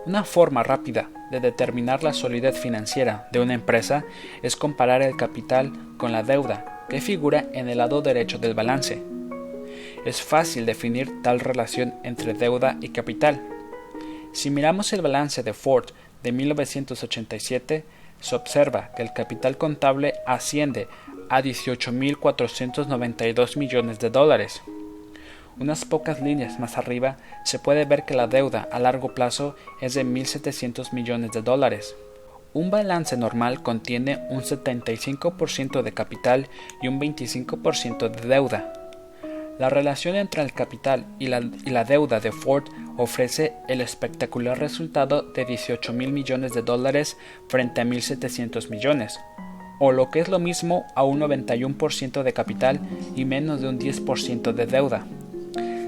Una 0.07 0.23
forma 0.23 0.63
rápida 0.63 1.09
de 1.29 1.39
determinar 1.39 2.03
la 2.03 2.13
solidez 2.13 2.57
financiera 2.57 3.29
de 3.31 3.39
una 3.39 3.53
empresa 3.53 4.03
es 4.41 4.55
comparar 4.55 5.03
el 5.03 5.15
capital 5.15 5.71
con 5.97 6.11
la 6.11 6.23
deuda 6.23 6.85
que 6.89 7.01
figura 7.01 7.45
en 7.53 7.69
el 7.69 7.77
lado 7.77 8.01
derecho 8.01 8.39
del 8.39 8.55
balance. 8.55 8.99
Es 10.05 10.23
fácil 10.23 10.65
definir 10.65 11.21
tal 11.21 11.39
relación 11.39 11.93
entre 12.03 12.33
deuda 12.33 12.77
y 12.81 12.89
capital. 12.89 13.47
Si 14.33 14.49
miramos 14.49 14.91
el 14.93 15.01
balance 15.01 15.43
de 15.43 15.53
Ford 15.53 15.91
de 16.23 16.31
1987, 16.31 17.83
se 18.19 18.35
observa 18.35 18.91
que 18.95 19.01
el 19.01 19.13
capital 19.13 19.57
contable 19.57 20.13
asciende 20.25 20.87
a 21.29 21.41
18.492 21.41 23.57
millones 23.57 23.99
de 23.99 24.09
dólares. 24.09 24.61
Unas 25.59 25.85
pocas 25.85 26.21
líneas 26.21 26.59
más 26.59 26.77
arriba 26.77 27.17
se 27.43 27.59
puede 27.59 27.85
ver 27.85 28.05
que 28.05 28.13
la 28.13 28.27
deuda 28.27 28.67
a 28.71 28.79
largo 28.79 29.13
plazo 29.13 29.55
es 29.81 29.93
de 29.93 30.05
1.700 30.05 30.93
millones 30.93 31.31
de 31.31 31.41
dólares. 31.41 31.95
Un 32.53 32.71
balance 32.71 33.15
normal 33.15 33.63
contiene 33.63 34.19
un 34.29 34.41
75% 34.41 35.81
de 35.81 35.93
capital 35.93 36.47
y 36.81 36.87
un 36.87 36.99
25% 36.99 38.09
de 38.09 38.27
deuda. 38.27 38.80
La 39.61 39.69
relación 39.69 40.15
entre 40.15 40.41
el 40.41 40.53
capital 40.53 41.05
y 41.19 41.27
la, 41.27 41.83
deuda 41.83 42.19
de 42.19 42.31
Ford 42.31 42.63
ofrece 42.97 43.53
el 43.67 43.79
espectacular 43.81 44.57
resultado 44.57 45.21
de 45.21 45.45
18 45.45 45.93
mil 45.93 46.11
millones 46.11 46.53
de 46.53 46.63
dólares 46.63 47.15
frente 47.47 47.79
a 47.79 47.85
1.700 47.85 48.71
millones, 48.71 49.19
o 49.77 49.91
lo 49.91 50.09
que 50.09 50.19
es 50.19 50.29
lo 50.29 50.39
mismo 50.39 50.85
a 50.95 51.03
un 51.03 51.19
91% 51.19 52.23
de 52.23 52.33
capital 52.33 52.79
y 53.15 53.25
menos 53.25 53.61
de 53.61 53.69
un 53.69 53.77
10% 53.77 54.51
de 54.51 54.65
deuda. 54.65 55.05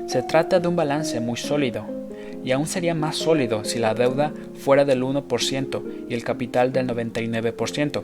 Se 0.05 0.21
trata 0.21 0.59
de 0.59 0.67
un 0.67 0.75
balance 0.75 1.19
muy 1.19 1.37
sólido, 1.37 1.83
y 2.43 2.51
aún 2.51 2.67
sería 2.67 2.93
más 2.93 3.15
sólido 3.15 3.65
si 3.65 3.79
la 3.79 3.95
deuda 3.95 4.33
fuera 4.53 4.85
del 4.85 5.01
1% 5.01 5.81
y 6.09 6.13
el 6.13 6.23
capital 6.23 6.71
del 6.71 6.85
99%. 6.89 8.03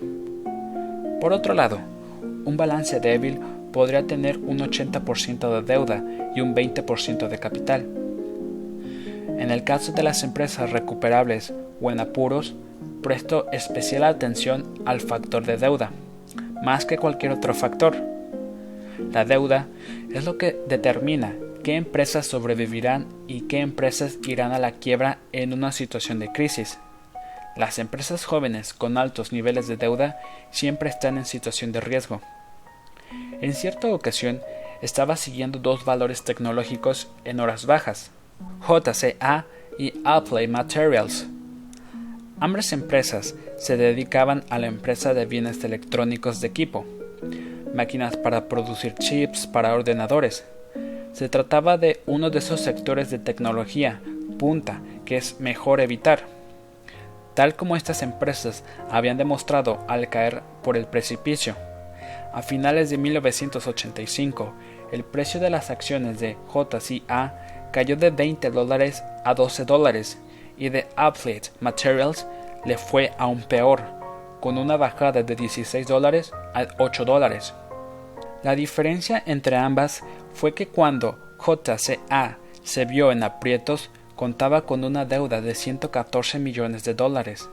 Por 1.21 1.31
otro 1.31 1.53
lado, 1.53 1.77
un 2.45 2.57
balance 2.57 2.99
débil 2.99 3.37
podría 3.71 4.05
tener 4.05 4.37
un 4.37 4.59
80% 4.59 5.49
de 5.53 5.61
deuda 5.61 6.03
y 6.35 6.41
un 6.41 6.55
20% 6.55 7.27
de 7.27 7.39
capital. 7.39 7.85
En 9.37 9.51
el 9.51 9.63
caso 9.63 9.91
de 9.93 10.03
las 10.03 10.23
empresas 10.23 10.71
recuperables 10.71 11.53
o 11.81 11.91
en 11.91 11.99
apuros, 11.99 12.55
presto 13.01 13.49
especial 13.51 14.03
atención 14.03 14.65
al 14.85 15.01
factor 15.01 15.45
de 15.45 15.57
deuda, 15.57 15.91
más 16.63 16.85
que 16.85 16.97
cualquier 16.97 17.31
otro 17.31 17.53
factor. 17.53 17.95
La 19.11 19.23
deuda 19.23 19.67
es 20.13 20.25
lo 20.25 20.37
que 20.37 20.59
determina 20.67 21.35
qué 21.63 21.75
empresas 21.75 22.27
sobrevivirán 22.27 23.07
y 23.27 23.41
qué 23.41 23.59
empresas 23.59 24.17
irán 24.27 24.51
a 24.51 24.59
la 24.59 24.73
quiebra 24.73 25.19
en 25.31 25.53
una 25.53 25.71
situación 25.71 26.19
de 26.19 26.31
crisis. 26.31 26.77
Las 27.55 27.79
empresas 27.79 28.25
jóvenes 28.25 28.73
con 28.73 28.97
altos 28.97 29.31
niveles 29.31 29.67
de 29.67 29.77
deuda 29.77 30.19
siempre 30.51 30.89
están 30.89 31.17
en 31.17 31.25
situación 31.25 31.71
de 31.71 31.81
riesgo. 31.81 32.21
En 33.41 33.53
cierta 33.53 33.87
ocasión 33.87 34.41
estaba 34.81 35.15
siguiendo 35.15 35.59
dos 35.59 35.85
valores 35.85 36.23
tecnológicos 36.23 37.09
en 37.23 37.39
horas 37.39 37.65
bajas, 37.65 38.11
JCA 38.67 39.45
y 39.77 39.93
Appley 40.03 40.47
Materials. 40.47 41.27
Ambas 42.41 42.73
empresas 42.73 43.35
se 43.57 43.77
dedicaban 43.77 44.43
a 44.49 44.59
la 44.59 44.67
empresa 44.67 45.13
de 45.13 45.25
bienes 45.25 45.63
electrónicos 45.63 46.41
de 46.41 46.47
equipo, 46.47 46.85
máquinas 47.73 48.17
para 48.17 48.47
producir 48.47 48.95
chips 48.95 49.47
para 49.47 49.73
ordenadores. 49.73 50.45
Se 51.13 51.27
trataba 51.29 51.77
de 51.77 52.01
uno 52.05 52.29
de 52.29 52.39
esos 52.39 52.61
sectores 52.61 53.09
de 53.09 53.19
tecnología 53.19 54.01
punta 54.37 54.81
que 55.05 55.17
es 55.17 55.39
mejor 55.39 55.81
evitar. 55.81 56.23
Tal 57.35 57.55
como 57.55 57.75
estas 57.75 58.01
empresas 58.01 58.63
habían 58.89 59.17
demostrado 59.17 59.79
al 59.87 60.09
caer 60.09 60.41
por 60.63 60.77
el 60.77 60.85
precipicio. 60.85 61.55
A 62.33 62.41
finales 62.41 62.89
de 62.89 62.97
1985, 62.97 64.53
el 64.91 65.03
precio 65.03 65.39
de 65.39 65.49
las 65.49 65.69
acciones 65.69 66.19
de 66.19 66.37
JCA 66.53 67.69
cayó 67.71 67.95
de 67.95 68.09
20 68.11 68.49
dólares 68.51 69.03
a 69.25 69.33
12 69.33 69.65
dólares 69.65 70.19
y 70.57 70.69
de 70.69 70.87
Applet 70.95 71.51
Materials 71.59 72.27
le 72.65 72.77
fue 72.77 73.11
aún 73.17 73.41
peor, 73.43 73.81
con 74.41 74.57
una 74.57 74.77
bajada 74.77 75.23
de 75.23 75.35
16 75.35 75.87
dólares 75.87 76.31
a 76.53 76.67
8 76.77 77.05
dólares. 77.05 77.53
La 78.43 78.55
diferencia 78.55 79.21
entre 79.25 79.57
ambas 79.57 80.03
fue 80.33 80.53
que 80.53 80.67
cuando 80.67 81.17
JCA 81.39 82.37
se 82.63 82.85
vio 82.85 83.11
en 83.11 83.23
aprietos, 83.23 83.89
contaba 84.15 84.65
con 84.65 84.83
una 84.83 85.05
deuda 85.05 85.41
de 85.41 85.55
114 85.55 86.39
millones 86.39 86.83
de 86.83 86.93
dólares, 86.93 87.49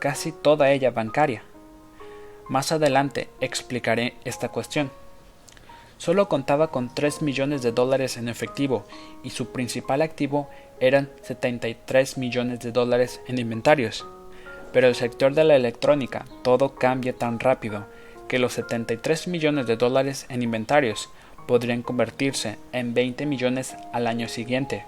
casi 0.00 0.32
toda 0.32 0.70
ella 0.70 0.90
bancaria. 0.90 1.44
Más 2.48 2.72
adelante 2.72 3.28
explicaré 3.40 4.14
esta 4.24 4.48
cuestión. 4.48 4.90
Solo 5.98 6.28
contaba 6.28 6.68
con 6.68 6.92
3 6.92 7.22
millones 7.22 7.62
de 7.62 7.70
dólares 7.70 8.16
en 8.16 8.28
efectivo 8.28 8.84
y 9.22 9.30
su 9.30 9.52
principal 9.52 10.02
activo 10.02 10.50
eran 10.80 11.08
73 11.22 12.18
millones 12.18 12.58
de 12.58 12.72
dólares 12.72 13.20
en 13.28 13.38
inventarios. 13.38 14.04
Pero 14.72 14.88
el 14.88 14.96
sector 14.96 15.34
de 15.34 15.44
la 15.44 15.54
electrónica 15.54 16.24
todo 16.42 16.74
cambia 16.74 17.12
tan 17.12 17.38
rápido 17.38 17.86
que 18.26 18.40
los 18.40 18.54
73 18.54 19.28
millones 19.28 19.66
de 19.66 19.76
dólares 19.76 20.26
en 20.28 20.42
inventarios 20.42 21.08
podrían 21.46 21.82
convertirse 21.82 22.58
en 22.72 22.94
20 22.94 23.24
millones 23.26 23.76
al 23.92 24.08
año 24.08 24.26
siguiente. 24.26 24.84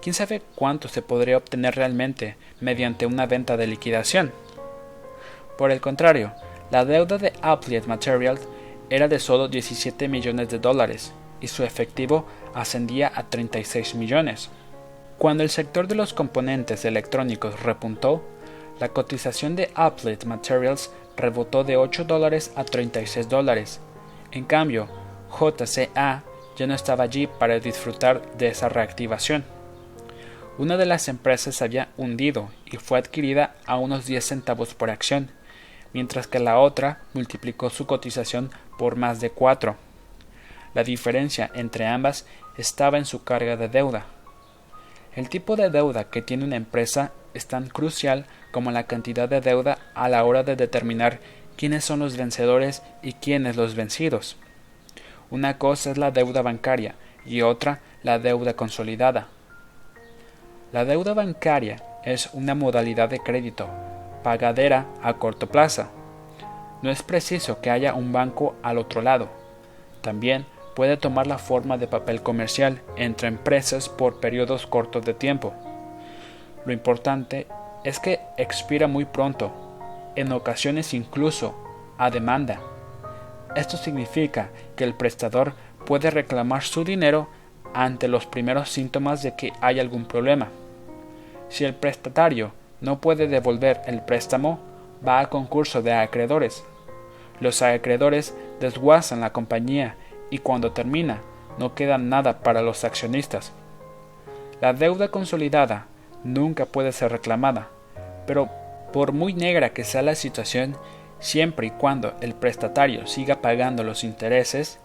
¿Quién 0.00 0.14
sabe 0.14 0.42
cuánto 0.54 0.86
se 0.86 1.02
podría 1.02 1.38
obtener 1.38 1.74
realmente 1.74 2.36
mediante 2.60 3.06
una 3.06 3.26
venta 3.26 3.56
de 3.56 3.66
liquidación? 3.66 4.32
Por 5.58 5.72
el 5.72 5.80
contrario, 5.80 6.32
la 6.70 6.84
deuda 6.84 7.18
de 7.18 7.32
Applied 7.42 7.86
Materials 7.86 8.40
era 8.90 9.08
de 9.08 9.18
solo 9.18 9.48
17 9.48 10.06
millones 10.06 10.48
de 10.50 10.60
dólares 10.60 11.12
y 11.40 11.48
su 11.48 11.64
efectivo 11.64 12.26
ascendía 12.54 13.10
a 13.12 13.24
36 13.24 13.96
millones. 13.96 14.50
Cuando 15.18 15.42
el 15.42 15.50
sector 15.50 15.88
de 15.88 15.96
los 15.96 16.14
componentes 16.14 16.84
electrónicos 16.84 17.60
repuntó, 17.60 18.22
la 18.78 18.90
cotización 18.90 19.56
de 19.56 19.72
Applied 19.74 20.22
Materials 20.22 20.92
rebotó 21.16 21.64
de 21.64 21.76
8 21.76 22.04
dólares 22.04 22.52
a 22.54 22.62
36 22.62 23.28
dólares. 23.28 23.80
En 24.30 24.44
cambio, 24.44 24.86
JCA 25.28 26.22
ya 26.56 26.66
no 26.68 26.74
estaba 26.74 27.02
allí 27.02 27.26
para 27.26 27.58
disfrutar 27.58 28.22
de 28.38 28.46
esa 28.46 28.68
reactivación. 28.68 29.44
Una 30.56 30.76
de 30.76 30.86
las 30.86 31.08
empresas 31.08 31.56
se 31.56 31.64
había 31.64 31.88
hundido 31.96 32.48
y 32.64 32.76
fue 32.76 33.00
adquirida 33.00 33.56
a 33.66 33.76
unos 33.76 34.06
10 34.06 34.24
centavos 34.24 34.74
por 34.74 34.90
acción, 34.90 35.32
mientras 35.92 36.26
que 36.26 36.38
la 36.38 36.58
otra 36.58 37.00
multiplicó 37.14 37.70
su 37.70 37.86
cotización 37.86 38.50
por 38.78 38.96
más 38.96 39.20
de 39.20 39.30
4. 39.30 39.76
La 40.74 40.84
diferencia 40.84 41.50
entre 41.54 41.86
ambas 41.86 42.26
estaba 42.56 42.98
en 42.98 43.04
su 43.04 43.24
carga 43.24 43.56
de 43.56 43.68
deuda. 43.68 44.06
El 45.14 45.28
tipo 45.28 45.56
de 45.56 45.70
deuda 45.70 46.04
que 46.04 46.22
tiene 46.22 46.44
una 46.44 46.56
empresa 46.56 47.12
es 47.34 47.46
tan 47.46 47.68
crucial 47.68 48.26
como 48.52 48.70
la 48.70 48.84
cantidad 48.84 49.28
de 49.28 49.40
deuda 49.40 49.78
a 49.94 50.08
la 50.08 50.24
hora 50.24 50.42
de 50.42 50.56
determinar 50.56 51.20
quiénes 51.56 51.84
son 51.84 51.98
los 52.00 52.16
vencedores 52.16 52.82
y 53.02 53.14
quiénes 53.14 53.56
los 53.56 53.74
vencidos. 53.74 54.36
Una 55.30 55.58
cosa 55.58 55.90
es 55.90 55.98
la 55.98 56.10
deuda 56.10 56.42
bancaria 56.42 56.94
y 57.26 57.42
otra 57.42 57.80
la 58.02 58.18
deuda 58.18 58.54
consolidada. 58.54 59.28
La 60.72 60.84
deuda 60.84 61.14
bancaria 61.14 61.82
es 62.04 62.30
una 62.32 62.54
modalidad 62.54 63.08
de 63.08 63.18
crédito, 63.18 63.68
pagadera 64.28 64.84
a 65.02 65.14
corto 65.14 65.46
plazo. 65.46 65.86
No 66.82 66.90
es 66.90 67.02
preciso 67.02 67.62
que 67.62 67.70
haya 67.70 67.94
un 67.94 68.12
banco 68.12 68.56
al 68.62 68.76
otro 68.76 69.00
lado. 69.00 69.30
También 70.02 70.44
puede 70.76 70.98
tomar 70.98 71.26
la 71.26 71.38
forma 71.38 71.78
de 71.78 71.86
papel 71.86 72.20
comercial 72.20 72.82
entre 72.96 73.28
empresas 73.28 73.88
por 73.88 74.20
periodos 74.20 74.66
cortos 74.66 75.02
de 75.06 75.14
tiempo. 75.14 75.54
Lo 76.66 76.74
importante 76.74 77.46
es 77.84 78.00
que 78.00 78.20
expira 78.36 78.86
muy 78.86 79.06
pronto, 79.06 79.50
en 80.14 80.30
ocasiones 80.32 80.92
incluso 80.92 81.54
a 81.96 82.10
demanda. 82.10 82.60
Esto 83.56 83.78
significa 83.78 84.50
que 84.76 84.84
el 84.84 84.92
prestador 84.92 85.54
puede 85.86 86.10
reclamar 86.10 86.64
su 86.64 86.84
dinero 86.84 87.30
ante 87.72 88.08
los 88.08 88.26
primeros 88.26 88.68
síntomas 88.68 89.22
de 89.22 89.34
que 89.36 89.54
hay 89.62 89.80
algún 89.80 90.04
problema. 90.04 90.48
Si 91.48 91.64
el 91.64 91.74
prestatario 91.74 92.57
no 92.80 93.00
puede 93.00 93.26
devolver 93.28 93.80
el 93.86 94.02
préstamo, 94.02 94.60
va 95.06 95.20
a 95.20 95.28
concurso 95.28 95.82
de 95.82 95.92
acreedores. 95.92 96.64
Los 97.40 97.62
acreedores 97.62 98.34
desguazan 98.60 99.20
la 99.20 99.32
compañía 99.32 99.96
y 100.30 100.38
cuando 100.38 100.72
termina 100.72 101.20
no 101.58 101.74
queda 101.74 101.98
nada 101.98 102.40
para 102.40 102.62
los 102.62 102.84
accionistas. 102.84 103.52
La 104.60 104.72
deuda 104.72 105.08
consolidada 105.08 105.86
nunca 106.24 106.66
puede 106.66 106.92
ser 106.92 107.12
reclamada, 107.12 107.68
pero 108.26 108.48
por 108.92 109.12
muy 109.12 109.34
negra 109.34 109.70
que 109.70 109.84
sea 109.84 110.02
la 110.02 110.14
situación, 110.14 110.76
siempre 111.20 111.68
y 111.68 111.70
cuando 111.70 112.14
el 112.20 112.34
prestatario 112.34 113.06
siga 113.06 113.40
pagando 113.40 113.82
los 113.84 114.04
intereses, 114.04 114.78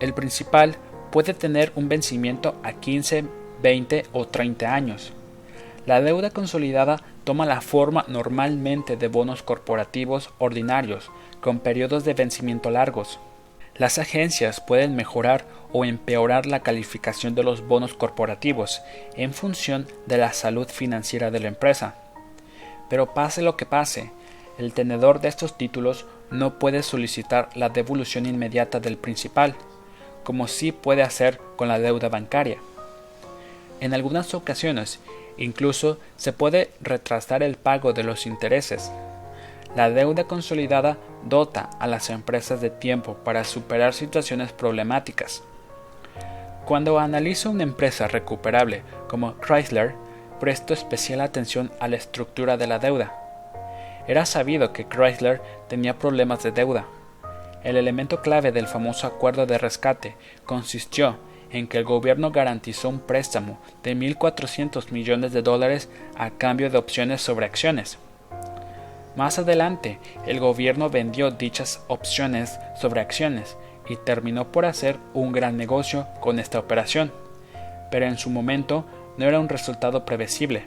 el 0.00 0.12
principal 0.12 0.76
puede 1.10 1.34
tener 1.34 1.72
un 1.76 1.88
vencimiento 1.88 2.54
a 2.62 2.72
15, 2.72 3.24
20 3.62 4.06
o 4.12 4.26
30 4.26 4.74
años. 4.74 5.12
La 5.86 6.00
deuda 6.00 6.30
consolidada 6.30 7.02
toma 7.24 7.44
la 7.44 7.60
forma 7.60 8.06
normalmente 8.08 8.96
de 8.96 9.08
bonos 9.08 9.42
corporativos 9.42 10.30
ordinarios 10.38 11.10
con 11.42 11.58
periodos 11.58 12.04
de 12.04 12.14
vencimiento 12.14 12.70
largos. 12.70 13.18
Las 13.76 13.98
agencias 13.98 14.60
pueden 14.60 14.96
mejorar 14.96 15.44
o 15.72 15.84
empeorar 15.84 16.46
la 16.46 16.60
calificación 16.60 17.34
de 17.34 17.42
los 17.42 17.66
bonos 17.66 17.92
corporativos 17.92 18.80
en 19.16 19.34
función 19.34 19.86
de 20.06 20.16
la 20.16 20.32
salud 20.32 20.68
financiera 20.68 21.30
de 21.30 21.40
la 21.40 21.48
empresa. 21.48 21.96
Pero 22.88 23.12
pase 23.12 23.42
lo 23.42 23.56
que 23.56 23.66
pase, 23.66 24.10
el 24.56 24.72
tenedor 24.72 25.20
de 25.20 25.28
estos 25.28 25.58
títulos 25.58 26.06
no 26.30 26.58
puede 26.58 26.82
solicitar 26.82 27.50
la 27.54 27.68
devolución 27.68 28.24
inmediata 28.24 28.80
del 28.80 28.96
principal, 28.96 29.54
como 30.22 30.48
sí 30.48 30.72
puede 30.72 31.02
hacer 31.02 31.40
con 31.56 31.68
la 31.68 31.78
deuda 31.78 32.08
bancaria. 32.08 32.58
En 33.80 33.92
algunas 33.92 34.32
ocasiones, 34.32 35.00
incluso 35.36 35.98
se 36.16 36.32
puede 36.32 36.70
retrasar 36.80 37.42
el 37.42 37.56
pago 37.56 37.92
de 37.92 38.04
los 38.04 38.26
intereses. 38.26 38.90
La 39.76 39.90
deuda 39.90 40.24
consolidada 40.24 40.98
dota 41.24 41.70
a 41.80 41.86
las 41.86 42.10
empresas 42.10 42.60
de 42.60 42.70
tiempo 42.70 43.14
para 43.24 43.44
superar 43.44 43.92
situaciones 43.92 44.52
problemáticas. 44.52 45.42
Cuando 46.64 46.98
analizo 46.98 47.50
una 47.50 47.64
empresa 47.64 48.08
recuperable 48.08 48.82
como 49.08 49.34
Chrysler, 49.40 49.94
presto 50.40 50.72
especial 50.74 51.20
atención 51.20 51.70
a 51.80 51.88
la 51.88 51.96
estructura 51.96 52.56
de 52.56 52.66
la 52.66 52.78
deuda. 52.78 53.12
Era 54.06 54.26
sabido 54.26 54.72
que 54.72 54.86
Chrysler 54.86 55.40
tenía 55.68 55.98
problemas 55.98 56.42
de 56.42 56.52
deuda. 56.52 56.86
El 57.62 57.76
elemento 57.76 58.20
clave 58.20 58.52
del 58.52 58.66
famoso 58.66 59.06
acuerdo 59.06 59.46
de 59.46 59.58
rescate 59.58 60.16
consistió 60.44 61.16
en 61.54 61.68
que 61.68 61.78
el 61.78 61.84
gobierno 61.84 62.32
garantizó 62.32 62.88
un 62.88 62.98
préstamo 62.98 63.58
de 63.84 63.94
1.400 63.94 64.90
millones 64.90 65.32
de 65.32 65.40
dólares 65.40 65.88
a 66.16 66.30
cambio 66.30 66.68
de 66.68 66.78
opciones 66.78 67.22
sobre 67.22 67.46
acciones. 67.46 67.96
Más 69.14 69.38
adelante, 69.38 70.00
el 70.26 70.40
gobierno 70.40 70.90
vendió 70.90 71.30
dichas 71.30 71.84
opciones 71.86 72.58
sobre 72.74 73.00
acciones 73.00 73.56
y 73.88 73.94
terminó 73.94 74.50
por 74.50 74.66
hacer 74.66 74.96
un 75.14 75.30
gran 75.30 75.56
negocio 75.56 76.08
con 76.20 76.40
esta 76.40 76.58
operación, 76.58 77.12
pero 77.88 78.06
en 78.06 78.18
su 78.18 78.30
momento 78.30 78.84
no 79.16 79.24
era 79.24 79.38
un 79.38 79.48
resultado 79.48 80.04
previsible. 80.04 80.64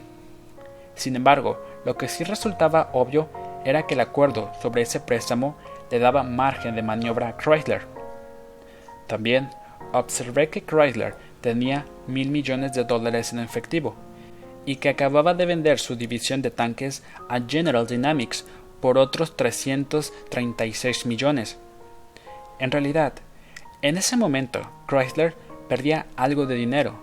Sin 0.94 1.16
embargo, 1.16 1.62
lo 1.84 1.98
que 1.98 2.08
sí 2.08 2.24
resultaba 2.24 2.88
obvio 2.94 3.28
era 3.66 3.86
que 3.86 3.92
el 3.92 4.00
acuerdo 4.00 4.50
sobre 4.62 4.80
ese 4.82 5.00
préstamo 5.00 5.54
le 5.90 5.98
daba 5.98 6.22
margen 6.22 6.74
de 6.74 6.82
maniobra 6.82 7.28
a 7.28 7.36
Chrysler. 7.36 7.82
También 9.06 9.50
observé 9.92 10.48
que 10.48 10.62
Chrysler 10.62 11.14
tenía 11.40 11.86
mil 12.06 12.30
millones 12.30 12.72
de 12.72 12.84
dólares 12.84 13.32
en 13.32 13.38
efectivo 13.38 13.94
y 14.66 14.76
que 14.76 14.88
acababa 14.88 15.34
de 15.34 15.46
vender 15.46 15.78
su 15.78 15.96
división 15.96 16.42
de 16.42 16.50
tanques 16.50 17.02
a 17.28 17.40
General 17.40 17.86
Dynamics 17.86 18.44
por 18.80 18.98
otros 18.98 19.36
336 19.36 21.06
millones. 21.06 21.58
En 22.58 22.70
realidad, 22.70 23.14
en 23.82 23.96
ese 23.96 24.16
momento 24.16 24.60
Chrysler 24.88 25.34
perdía 25.68 26.06
algo 26.16 26.46
de 26.46 26.54
dinero, 26.54 26.94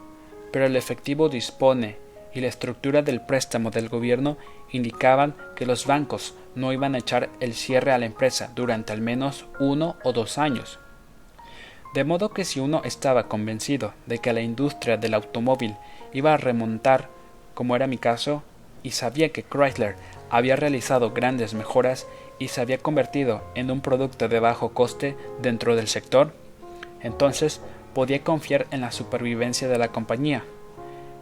pero 0.52 0.66
el 0.66 0.76
efectivo 0.76 1.30
dispone 1.30 1.98
y 2.34 2.42
la 2.42 2.48
estructura 2.48 3.02
del 3.02 3.22
préstamo 3.22 3.72
del 3.72 3.88
gobierno 3.88 4.38
indicaban 4.72 5.36
que 5.56 5.66
los 5.66 5.86
bancos 5.86 6.34
no 6.54 6.74
iban 6.74 6.96
a 6.96 6.98
echar 6.98 7.30
el 7.40 7.54
cierre 7.54 7.94
a 7.94 7.98
la 7.98 8.06
empresa 8.06 8.52
durante 8.54 8.92
al 8.92 9.02
menos 9.02 9.46
uno 9.60 9.96
o 10.04 10.12
dos 10.12 10.38
años. 10.38 10.80
De 11.96 12.04
modo 12.04 12.34
que 12.34 12.44
si 12.44 12.60
uno 12.60 12.82
estaba 12.84 13.30
convencido 13.30 13.94
de 14.06 14.20
que 14.20 14.34
la 14.34 14.42
industria 14.42 14.98
del 14.98 15.14
automóvil 15.14 15.78
iba 16.12 16.34
a 16.34 16.38
remontar, 16.38 17.08
como 17.54 17.74
era 17.74 17.88
mi 17.88 17.98
caso, 17.98 18.44
y 18.84 18.92
sabía 18.92 19.30
que 19.30 19.44
Chrysler 19.44 19.96
había 20.30 20.58
realizado 20.58 21.12
grandes 21.12 21.54
mejoras 21.54 22.06
y 22.38 22.50
se 22.50 22.60
había 22.60 22.80
convertido 22.80 23.44
en 23.56 23.72
un 23.72 23.80
producto 23.80 24.28
de 24.28 24.42
bajo 24.42 24.74
coste 24.74 25.16
dentro 25.42 25.78
del 25.78 25.88
sector, 25.88 26.34
entonces 27.00 27.62
podía 27.94 28.22
confiar 28.26 28.68
en 28.72 28.82
la 28.82 28.92
supervivencia 28.92 29.70
de 29.70 29.78
la 29.78 29.88
compañía. 29.88 30.44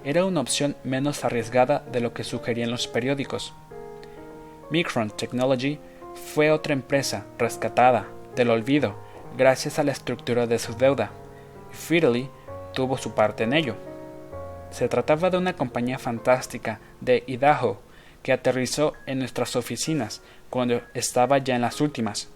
Era 0.04 0.26
una 0.26 0.42
opción 0.42 0.76
menos 0.84 1.24
arriesgada 1.24 1.86
de 1.92 2.00
lo 2.00 2.16
que 2.16 2.24
sugerían 2.24 2.72
los 2.72 2.88
periódicos. 2.88 3.54
Micron 4.72 5.12
Technology 5.12 5.78
fue 6.34 6.50
otra 6.50 6.74
empresa 6.74 7.28
rescatada 7.38 8.08
del 8.36 8.50
olvido 8.50 9.13
gracias 9.38 9.80
a 9.80 9.84
la 9.84 9.92
estructura 9.92 10.48
de 10.48 10.60
su 10.60 10.76
deuda. 10.76 11.12
Fidelity 11.72 12.30
tuvo 12.74 12.98
su 12.98 13.14
parte 13.14 13.44
en 13.44 13.54
ello. 13.54 13.76
Se 14.72 14.90
trataba 14.90 15.30
de 15.30 15.38
una 15.38 15.54
compañía 15.54 16.00
fantástica 16.00 16.80
de 17.02 17.24
Idaho 17.28 17.80
que 18.24 18.34
aterrizó 18.34 18.94
en 19.06 19.20
nuestras 19.20 19.56
oficinas 19.56 20.22
cuando 20.50 20.82
estaba 20.94 21.38
ya 21.38 21.56
en 21.56 21.62
las 21.62 21.82
últimas, 21.82 22.30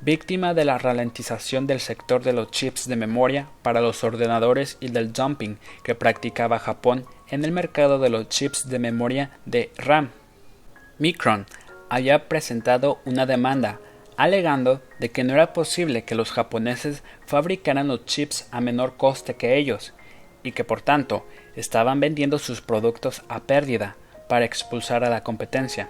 víctima 0.00 0.54
de 0.54 0.64
la 0.64 0.78
ralentización 0.78 1.66
del 1.66 1.80
sector 1.80 2.22
de 2.22 2.32
los 2.32 2.50
chips 2.50 2.88
de 2.88 2.96
memoria 2.96 3.48
para 3.62 3.80
los 3.80 4.02
ordenadores 4.04 4.76
y 4.80 4.88
del 4.88 5.12
dumping 5.12 5.58
que 5.82 5.94
practicaba 5.94 6.58
Japón 6.58 7.04
en 7.28 7.44
el 7.44 7.52
mercado 7.52 7.98
de 7.98 8.08
los 8.08 8.28
chips 8.28 8.68
de 8.68 8.78
memoria 8.78 9.30
de 9.44 9.70
RAM. 9.76 10.10
Micron 10.98 11.46
había 11.90 12.28
presentado 12.28 13.00
una 13.04 13.26
demanda 13.26 13.80
alegando 14.18 14.82
de 14.98 15.10
que 15.10 15.22
no 15.22 15.32
era 15.32 15.52
posible 15.52 16.02
que 16.02 16.16
los 16.16 16.32
japoneses 16.32 17.04
fabricaran 17.24 17.86
los 17.86 18.04
chips 18.04 18.48
a 18.50 18.60
menor 18.60 18.96
coste 18.96 19.36
que 19.36 19.56
ellos 19.56 19.94
y 20.42 20.50
que 20.50 20.64
por 20.64 20.82
tanto 20.82 21.24
estaban 21.54 22.00
vendiendo 22.00 22.40
sus 22.40 22.60
productos 22.60 23.22
a 23.28 23.44
pérdida 23.44 23.94
para 24.28 24.44
expulsar 24.44 25.04
a 25.04 25.08
la 25.08 25.22
competencia. 25.22 25.88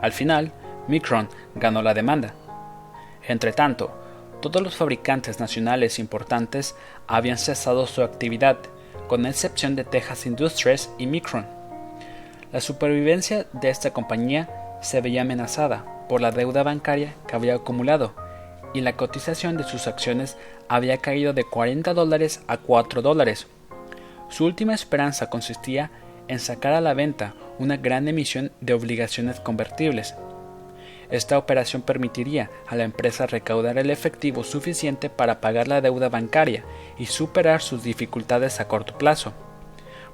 Al 0.00 0.12
final, 0.12 0.52
Micron 0.88 1.28
ganó 1.54 1.82
la 1.82 1.92
demanda. 1.92 2.34
Entretanto, 3.28 3.92
todos 4.40 4.62
los 4.62 4.76
fabricantes 4.76 5.38
nacionales 5.38 5.98
importantes 5.98 6.74
habían 7.06 7.36
cesado 7.36 7.86
su 7.86 8.02
actividad, 8.02 8.56
con 9.06 9.26
excepción 9.26 9.76
de 9.76 9.84
Texas 9.84 10.24
Industries 10.24 10.90
y 10.96 11.06
Micron. 11.06 11.46
La 12.52 12.62
supervivencia 12.62 13.44
de 13.52 13.68
esta 13.68 13.90
compañía 13.90 14.48
se 14.80 15.02
veía 15.02 15.22
amenazada 15.22 15.93
por 16.08 16.20
la 16.20 16.30
deuda 16.30 16.62
bancaria 16.62 17.14
que 17.26 17.36
había 17.36 17.54
acumulado 17.54 18.14
y 18.74 18.80
la 18.80 18.96
cotización 18.96 19.56
de 19.56 19.64
sus 19.64 19.86
acciones 19.86 20.36
había 20.68 20.98
caído 20.98 21.32
de 21.32 21.44
40 21.44 21.94
dólares 21.94 22.42
a 22.48 22.58
4 22.58 23.02
dólares. 23.02 23.46
Su 24.28 24.44
última 24.44 24.74
esperanza 24.74 25.30
consistía 25.30 25.90
en 26.28 26.40
sacar 26.40 26.72
a 26.72 26.80
la 26.80 26.94
venta 26.94 27.34
una 27.58 27.76
gran 27.76 28.08
emisión 28.08 28.50
de 28.60 28.74
obligaciones 28.74 29.40
convertibles. 29.40 30.14
Esta 31.10 31.38
operación 31.38 31.82
permitiría 31.82 32.50
a 32.66 32.76
la 32.76 32.84
empresa 32.84 33.26
recaudar 33.26 33.78
el 33.78 33.90
efectivo 33.90 34.42
suficiente 34.42 35.10
para 35.10 35.40
pagar 35.40 35.68
la 35.68 35.80
deuda 35.80 36.08
bancaria 36.08 36.64
y 36.98 37.06
superar 37.06 37.62
sus 37.62 37.84
dificultades 37.84 38.58
a 38.58 38.66
corto 38.66 38.98
plazo, 38.98 39.32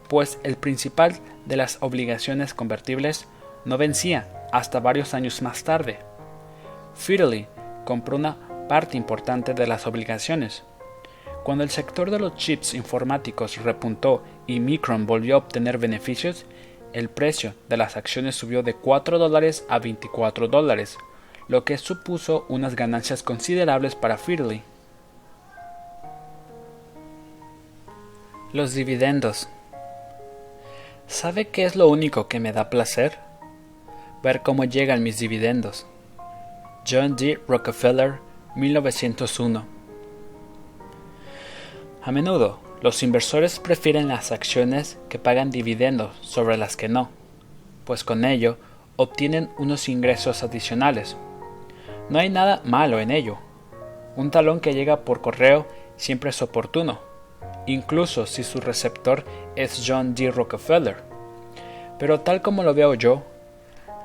pues 0.09 0.39
el 0.43 0.57
principal 0.57 1.15
de 1.47 1.57
las 1.57 1.79
obligaciones 1.81 2.53
convertibles 2.53 3.27
no 3.65 3.79
vencía 3.79 4.40
hasta 4.53 4.81
varios 4.81 5.15
años 5.15 5.43
más 5.43 5.65
tarde. 5.65 5.99
Fidelity 6.95 7.47
compró 7.85 8.17
una 8.17 8.37
parte 8.69 8.97
importante 8.97 9.55
de 9.55 9.67
las 9.67 9.87
obligaciones. 9.87 10.63
Cuando 11.43 11.65
el 11.65 11.71
sector 11.71 12.11
de 12.11 12.19
los 12.19 12.37
chips 12.37 12.75
informáticos 12.75 13.57
repuntó 13.63 14.23
y 14.47 14.61
Micron 14.61 15.07
volvió 15.07 15.35
a 15.35 15.39
obtener 15.39 15.79
beneficios, 15.79 16.45
el 16.93 17.09
precio 17.09 17.55
de 17.69 17.77
las 17.77 17.97
acciones 17.97 18.37
subió 18.37 18.63
de 18.63 18.75
4 18.75 19.19
dólares 19.19 19.65
a 19.69 19.79
24 19.79 20.49
dólares, 20.49 20.99
lo 21.49 21.65
que 21.65 21.79
supuso 21.79 22.47
unas 22.49 22.77
ganancias 22.77 23.23
considerables 23.23 23.95
para 23.95 24.19
Fidelity. 24.19 24.63
Los 28.53 28.75
dividendos. 28.75 29.49
¿Sabe 31.07 31.49
qué 31.49 31.65
es 31.65 31.77
lo 31.77 31.89
único 31.89 32.29
que 32.29 32.41
me 32.41 32.53
da 32.53 32.71
placer? 32.71 33.30
Ver 34.23 34.43
cómo 34.43 34.65
llegan 34.65 35.03
mis 35.03 35.19
dividendos. 35.19 35.87
John 36.87 37.17
D. 37.17 37.39
Rockefeller, 37.49 38.19
1901. 38.55 39.65
A 42.03 42.13
menudo, 42.13 42.59
los 42.83 43.03
inversores 43.03 43.61
prefieren 43.61 44.09
las 44.09 44.31
acciones 44.31 44.99
que 45.09 45.19
pagan 45.19 45.51
dividendos 45.51 46.15
sobre 46.21 46.59
las 46.59 46.77
que 46.77 46.89
no, 46.89 47.09
pues 47.85 48.05
con 48.05 48.25
ello 48.27 48.59
obtienen 48.97 49.51
unos 49.57 49.89
ingresos 49.89 50.43
adicionales. 50.43 51.17
No 52.11 52.19
hay 52.19 52.29
nada 52.29 52.61
malo 52.65 53.01
en 53.01 53.11
ello. 53.11 53.39
Un 54.17 54.31
talón 54.31 54.61
que 54.61 54.75
llega 54.75 55.01
por 55.07 55.23
correo 55.23 55.67
siempre 55.97 56.29
es 56.29 56.43
oportuno, 56.43 57.01
incluso 57.67 58.27
si 58.27 58.43
su 58.43 58.61
receptor 58.61 59.25
es 59.57 59.83
John 59.87 60.15
D. 60.15 60.31
Rockefeller. 60.31 60.97
Pero 61.99 62.21
tal 62.21 62.43
como 62.43 62.63
lo 62.63 62.75
veo 62.75 62.93
yo, 62.95 63.23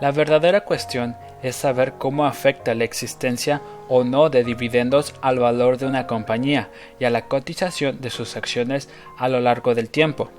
la 0.01 0.12
verdadera 0.12 0.62
cuestión 0.62 1.15
es 1.41 1.55
saber 1.55 1.93
cómo 1.93 2.25
afecta 2.25 2.73
la 2.73 2.84
existencia 2.84 3.62
o 3.88 4.03
no 4.03 4.29
de 4.29 4.43
dividendos 4.43 5.13
al 5.21 5.39
valor 5.39 5.77
de 5.77 5.86
una 5.86 6.08
compañía 6.08 6.69
y 6.99 7.05
a 7.05 7.10
la 7.10 7.27
cotización 7.27 8.01
de 8.01 8.10
sus 8.10 8.36
acciones 8.36 8.89
a 9.17 9.29
lo 9.29 9.39
largo 9.39 9.75
del 9.75 9.89
tiempo. 9.89 10.31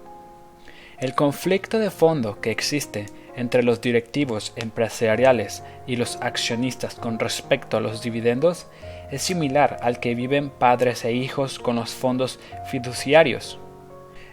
El 0.99 1.14
conflicto 1.14 1.79
de 1.79 1.90
fondo 1.90 2.40
que 2.40 2.51
existe 2.51 3.07
entre 3.37 3.62
los 3.62 3.81
directivos 3.81 4.53
empresariales 4.57 5.62
y 5.87 5.97
los 5.97 6.16
accionistas 6.23 6.95
con 6.95 7.19
respecto 7.19 7.77
a 7.77 7.81
los 7.81 8.03
dividendos 8.03 8.66
es 9.11 9.23
similar 9.23 9.77
al 9.83 10.01
que 10.01 10.14
viven 10.14 10.51
padres 10.51 11.05
e 11.05 11.12
hijos 11.12 11.59
con 11.59 11.77
los 11.77 11.90
fondos 11.90 12.40
fiduciarios. 12.71 13.59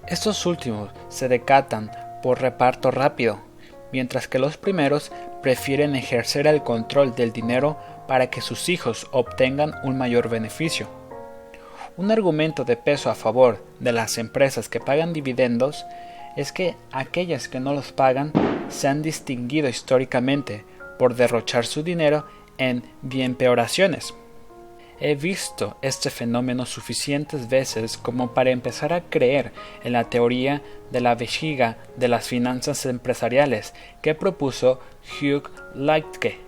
Estos 0.08 0.46
últimos 0.46 0.90
se 1.10 1.28
decatan 1.28 1.92
por 2.24 2.42
reparto 2.42 2.92
rápido, 2.92 3.40
mientras 3.94 4.28
que 4.28 4.40
los 4.40 4.58
primeros 4.58 5.12
prefieren 5.44 5.96
ejercer 5.96 6.48
el 6.48 6.64
control 6.64 7.16
del 7.16 7.32
dinero 7.32 7.78
para 8.08 8.28
que 8.32 8.42
sus 8.42 8.68
hijos 8.68 9.08
obtengan 9.12 9.76
un 9.84 9.98
mayor 9.98 10.30
beneficio. 10.30 10.90
Un 11.96 12.10
argumento 12.10 12.66
de 12.66 12.76
peso 12.76 13.12
a 13.12 13.16
favor 13.16 13.64
de 13.80 13.92
las 13.92 14.18
empresas 14.18 14.68
que 14.68 14.80
pagan 14.80 15.14
dividendos 15.14 15.86
es 16.36 16.52
que 16.52 16.76
aquellas 16.92 17.48
que 17.48 17.60
no 17.60 17.76
los 17.76 17.92
pagan 17.92 18.34
se 18.70 18.88
han 18.88 19.04
distinguido 19.04 19.70
históricamente 19.70 20.66
por 20.98 21.14
derrochar 21.14 21.68
su 21.68 21.84
dinero 21.84 22.26
en 22.58 22.84
bienpeoraciones. 23.04 24.16
He 25.06 25.16
visto 25.16 25.76
este 25.82 26.10
fenómeno 26.10 26.66
suficientes 26.66 27.50
veces 27.50 27.98
como 27.98 28.34
para 28.34 28.52
empezar 28.52 28.94
a 28.94 29.02
creer 29.02 29.52
en 29.84 29.92
la 29.92 30.06
teoría 30.06 30.62
de 30.92 31.02
la 31.02 31.13
vejiga 31.13 31.76
de 31.98 32.08
las 32.08 32.26
finanzas 32.26 32.86
empresariales 32.86 33.74
que 34.02 34.16
propuso 34.16 34.80
Hugh 35.20 35.52
Lightke 35.76 36.39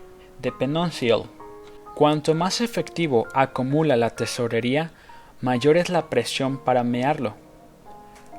de 0.42 0.54
Penoncial. 0.54 1.24
Cuanto 1.96 2.34
más 2.34 2.62
efectivo 2.62 3.28
acumula 3.34 3.98
la 3.98 4.12
tesorería, 4.12 4.94
mayor 5.42 5.76
es 5.76 5.90
la 5.90 6.10
presión 6.10 6.58
para 6.58 6.86
mearlo. 6.86 7.36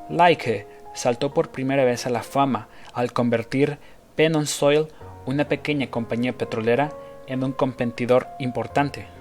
Lightke 0.09 0.67
saltó 0.95 1.35
por 1.35 1.51
primera 1.51 1.85
vez 1.85 2.07
a 2.07 2.11
la 2.11 2.23
fama 2.23 2.69
al 2.95 3.13
convertir 3.13 3.77
Penoncial, 4.15 4.89
una 5.27 5.47
pequeña 5.47 5.91
compañía 5.91 6.33
petrolera, 6.33 6.91
en 7.27 7.45
un 7.45 7.53
competidor 7.53 8.29
importante. 8.39 9.16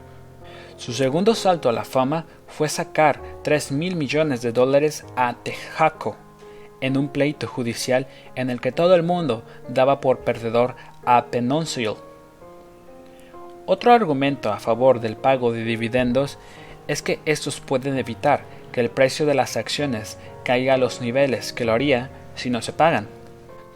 Su 0.78 0.94
segundo 0.94 1.36
salto 1.36 1.70
a 1.70 1.72
la 1.72 1.86
fama 1.86 2.26
fue 2.48 2.68
sacar 2.68 3.22
3 3.44 3.72
mil 3.72 3.96
millones 3.96 4.42
de 4.42 4.52
dólares 4.52 5.06
a 5.16 5.34
Tejaco 5.34 6.18
en 6.82 6.98
un 6.98 7.08
pleito 7.10 7.48
judicial 7.48 8.08
en 8.36 8.50
el 8.50 8.60
que 8.60 8.72
todo 8.72 8.96
el 8.96 9.04
mundo 9.04 9.44
daba 9.70 10.02
por 10.02 10.20
perdedor 10.20 10.76
a 11.06 11.26
Penoncial. 11.28 11.96
Otro 13.66 13.94
argumento 13.94 14.52
a 14.52 14.60
favor 14.60 15.00
del 15.00 15.16
pago 15.16 15.52
de 15.52 15.64
dividendos 15.64 16.38
es 16.88 17.02
que 17.02 17.20
estos 17.26 17.62
pueden 17.62 17.98
evitar 17.98 18.44
que 18.72 18.82
el 18.82 18.90
precio 18.90 19.26
de 19.26 19.34
las 19.34 19.58
acciones 19.58 20.18
caiga 20.44 20.76
a 20.76 20.78
los 20.78 21.02
niveles 21.02 21.54
que 21.54 21.66
lo 21.66 21.72
haría 21.72 22.12
si 22.36 22.50
no 22.50 22.62
se 22.62 22.74
pagan. 22.74 23.08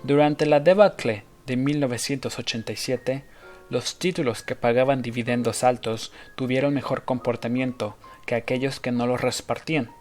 Durante 0.04 0.46
la 0.46 0.60
debacle 0.60 1.24
de 1.48 1.56
1987, 1.56 3.24
los 3.70 4.00
títulos 4.00 4.44
que 4.44 4.56
pagaban 4.56 5.02
dividendos 5.02 5.64
altos 5.64 6.12
tuvieron 6.36 6.74
mejor 6.74 7.06
comportamiento 7.06 7.98
que 8.26 8.36
aquellos 8.36 8.80
que 8.80 8.92
no 8.92 9.08
los 9.08 9.22
repartían, 9.22 9.92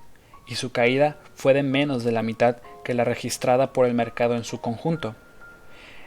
y 0.47 0.55
su 0.55 0.73
caída 0.73 1.19
fue 1.35 1.55
de 1.55 1.63
menos 1.63 2.05
de 2.05 2.13
la 2.13 2.23
mitad 2.23 2.57
que 2.83 2.95
la 2.95 3.05
registrada 3.05 3.73
por 3.73 3.87
el 3.87 3.95
mercado 3.95 4.35
en 4.35 4.45
su 4.45 4.61
conjunto. 4.61 5.15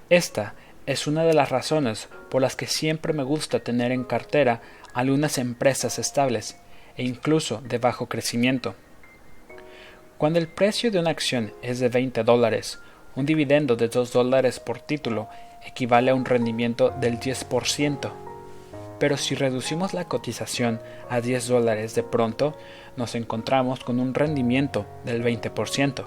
Esta 0.09 0.55
es 0.87 1.05
una 1.07 1.23
de 1.23 1.33
las 1.33 1.49
razones 1.49 2.09
por 2.29 2.41
las 2.41 2.55
que 2.55 2.67
siempre 2.67 3.13
me 3.13 3.23
gusta 3.23 3.59
tener 3.59 3.91
en 3.91 4.03
cartera 4.03 4.61
algunas 4.93 5.37
empresas 5.37 5.99
estables 5.99 6.57
e 6.97 7.03
incluso 7.03 7.61
de 7.61 7.77
bajo 7.77 8.09
crecimiento. 8.09 8.75
Cuando 10.17 10.39
el 10.39 10.47
precio 10.47 10.91
de 10.91 10.99
una 10.99 11.11
acción 11.11 11.53
es 11.61 11.79
de 11.79 11.89
20 11.89 12.23
dólares, 12.23 12.79
un 13.15 13.25
dividendo 13.25 13.75
de 13.75 13.87
2 13.87 14.11
dólares 14.11 14.59
por 14.59 14.79
título 14.79 15.29
equivale 15.65 16.11
a 16.11 16.15
un 16.15 16.25
rendimiento 16.25 16.89
del 16.89 17.19
10%. 17.19 18.11
Pero 18.99 19.17
si 19.17 19.35
reducimos 19.35 19.93
la 19.93 20.05
cotización 20.05 20.79
a 21.09 21.21
10 21.21 21.47
dólares 21.47 21.95
de 21.95 22.03
pronto, 22.03 22.55
nos 22.97 23.15
encontramos 23.15 23.83
con 23.83 23.99
un 23.99 24.13
rendimiento 24.13 24.85
del 25.05 25.23
20%. 25.23 26.05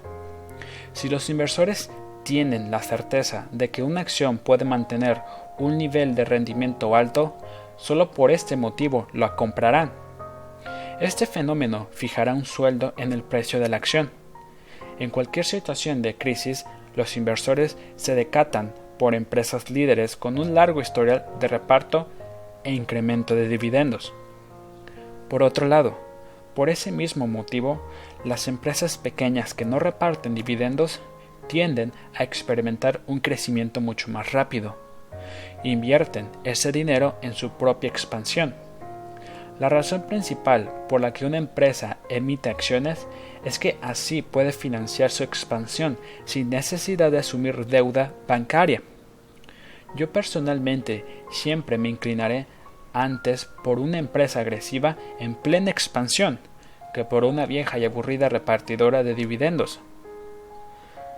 Si 0.93 1.09
los 1.09 1.29
inversores 1.29 1.91
tienen 2.23 2.71
la 2.71 2.81
certeza 2.81 3.49
de 3.53 3.71
que 3.71 3.83
una 3.83 4.01
acción 4.01 4.39
puede 4.39 4.65
mantener 4.65 5.23
un 5.59 5.77
nivel 5.77 6.15
de 6.15 6.25
rendimiento 6.25 6.95
alto, 6.95 7.37
solo 7.77 8.11
por 8.11 8.31
este 8.31 8.57
motivo 8.57 9.09
la 9.13 9.37
comprarán. 9.37 9.93
Este 11.01 11.27
fenómeno 11.27 11.89
fijará 11.91 12.33
un 12.33 12.45
sueldo 12.45 12.95
en 12.97 13.13
el 13.13 13.23
precio 13.23 13.61
de 13.61 13.69
la 13.69 13.77
acción. 13.77 14.11
En 14.99 15.11
cualquier 15.11 15.45
situación 15.45 16.03
de 16.03 16.15
crisis, 16.17 16.65
los 16.95 17.17
inversores 17.17 17.77
se 17.97 18.15
decatan 18.15 18.73
por 18.99 19.15
empresas 19.15 19.71
líderes 19.71 20.17
con 20.17 20.39
un 20.39 20.55
largo 20.55 20.81
historial 20.81 21.27
de 21.41 21.49
reparto 21.49 22.09
e 22.65 22.73
incremento 22.73 23.35
de 23.35 23.49
dividendos. 23.49 24.13
Por 25.29 25.43
otro 25.43 25.67
lado, 25.67 25.97
por 26.55 26.71
ese 26.71 26.93
mismo 26.93 27.27
motivo, 27.27 27.83
las 28.25 28.47
empresas 28.49 28.97
pequeñas 28.97 29.55
que 29.55 29.65
no 29.65 29.79
reparten 29.79 30.35
dividendos 30.35 31.01
tienden 31.49 31.93
a 32.15 32.23
experimentar 32.23 33.01
un 33.07 33.21
crecimiento 33.21 33.81
mucho 33.81 34.11
más 34.11 34.33
rápido. 34.33 34.77
Invierten 35.63 36.29
ese 36.45 36.73
dinero 36.73 37.17
en 37.23 37.35
su 37.35 37.51
propia 37.51 37.89
expansión. 37.89 38.55
La 39.59 39.69
razón 39.69 40.03
principal 40.03 40.71
por 40.89 41.01
la 41.01 41.13
que 41.13 41.27
una 41.27 41.39
empresa 41.39 41.99
emite 42.09 42.51
acciones 42.51 43.07
es 43.45 43.59
que 43.59 43.77
así 43.83 44.23
puede 44.23 44.53
financiar 44.53 45.11
su 45.11 45.23
expansión 45.23 45.99
sin 46.25 46.51
necesidad 46.51 47.11
de 47.11 47.19
asumir 47.19 47.67
deuda 47.67 48.13
bancaria. 48.27 48.83
Yo 49.95 50.11
personalmente 50.13 51.05
siempre 51.31 51.79
me 51.79 51.89
inclinaré 51.89 52.47
antes 52.93 53.47
por 53.63 53.79
una 53.79 53.99
empresa 53.99 54.41
agresiva 54.41 54.97
en 55.19 55.35
plena 55.35 55.71
expansión 55.71 56.39
que 56.95 57.05
por 57.05 57.25
una 57.25 57.45
vieja 57.45 57.79
y 57.79 57.85
aburrida 57.85 58.29
repartidora 58.29 59.03
de 59.03 59.15
dividendos. 59.15 59.81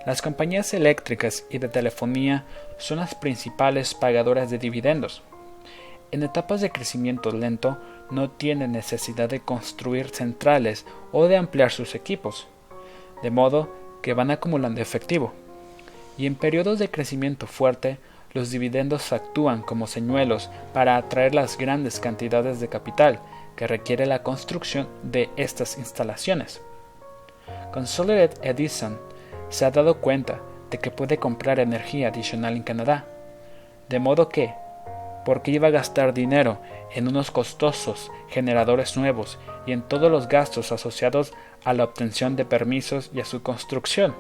Las 0.07 0.23
compañías 0.23 0.73
eléctricas 0.73 1.45
y 1.51 1.59
de 1.59 1.69
telefonía 1.69 2.45
son 2.79 2.99
las 2.99 3.15
principales 3.15 3.95
pagadoras 3.95 4.51
de 4.51 4.59
dividendos. 4.59 5.23
En 6.13 6.23
etapas 6.23 6.61
de 6.61 6.71
crecimiento 6.71 7.31
lento 7.31 7.79
no 8.11 8.31
tienen 8.31 8.73
necesidad 8.73 9.29
de 9.29 9.41
construir 9.41 10.11
centrales 10.11 10.85
o 11.13 11.27
de 11.27 11.37
ampliar 11.37 11.71
sus 11.71 11.95
equipos, 11.95 12.47
de 13.23 13.31
modo 13.31 13.69
que 14.03 14.15
van 14.15 14.31
acumulando 14.31 14.81
efectivo. 14.81 15.33
Y 16.19 16.27
en 16.27 16.35
periodos 16.35 16.79
de 16.79 16.91
crecimiento 16.91 17.47
fuerte 17.47 17.99
los 18.33 18.51
dividendos 18.51 19.13
actúan 19.13 19.63
como 19.63 19.87
señuelos 19.87 20.51
para 20.75 20.97
atraer 20.97 21.35
las 21.35 21.57
grandes 21.57 22.01
cantidades 22.01 22.61
de 22.61 22.69
capital 22.69 23.21
que 23.57 23.67
requiere 23.67 24.07
la 24.07 24.23
construcción 24.23 24.89
de 25.03 25.31
estas 25.37 25.79
instalaciones. 25.79 26.61
Consolidated 27.73 28.39
Edison 28.45 28.99
se 29.49 29.65
ha 29.65 29.71
dado 29.71 30.01
cuenta 30.01 30.41
de 30.71 30.79
que 30.79 30.91
puede 30.91 31.17
comprar 31.17 31.61
energía 31.61 32.09
adicional 32.09 32.57
en 32.57 32.63
Canadá, 32.63 33.07
de 33.89 33.99
modo 33.99 34.29
que, 34.29 34.53
porque 35.27 35.51
iba 35.51 35.67
a 35.67 35.73
gastar 35.73 36.15
dinero 36.15 36.61
en 36.95 37.09
unos 37.09 37.33
costosos 37.33 38.13
generadores 38.29 38.97
nuevos 38.97 39.41
y 39.67 39.73
en 39.73 39.83
todos 39.83 40.09
los 40.09 40.29
gastos 40.29 40.71
asociados 40.71 41.35
a 41.65 41.73
la 41.73 41.83
obtención 41.83 42.37
de 42.37 42.45
permisos 42.45 43.11
y 43.13 43.19
a 43.19 43.25
su 43.25 43.43
construcción. 43.43 44.15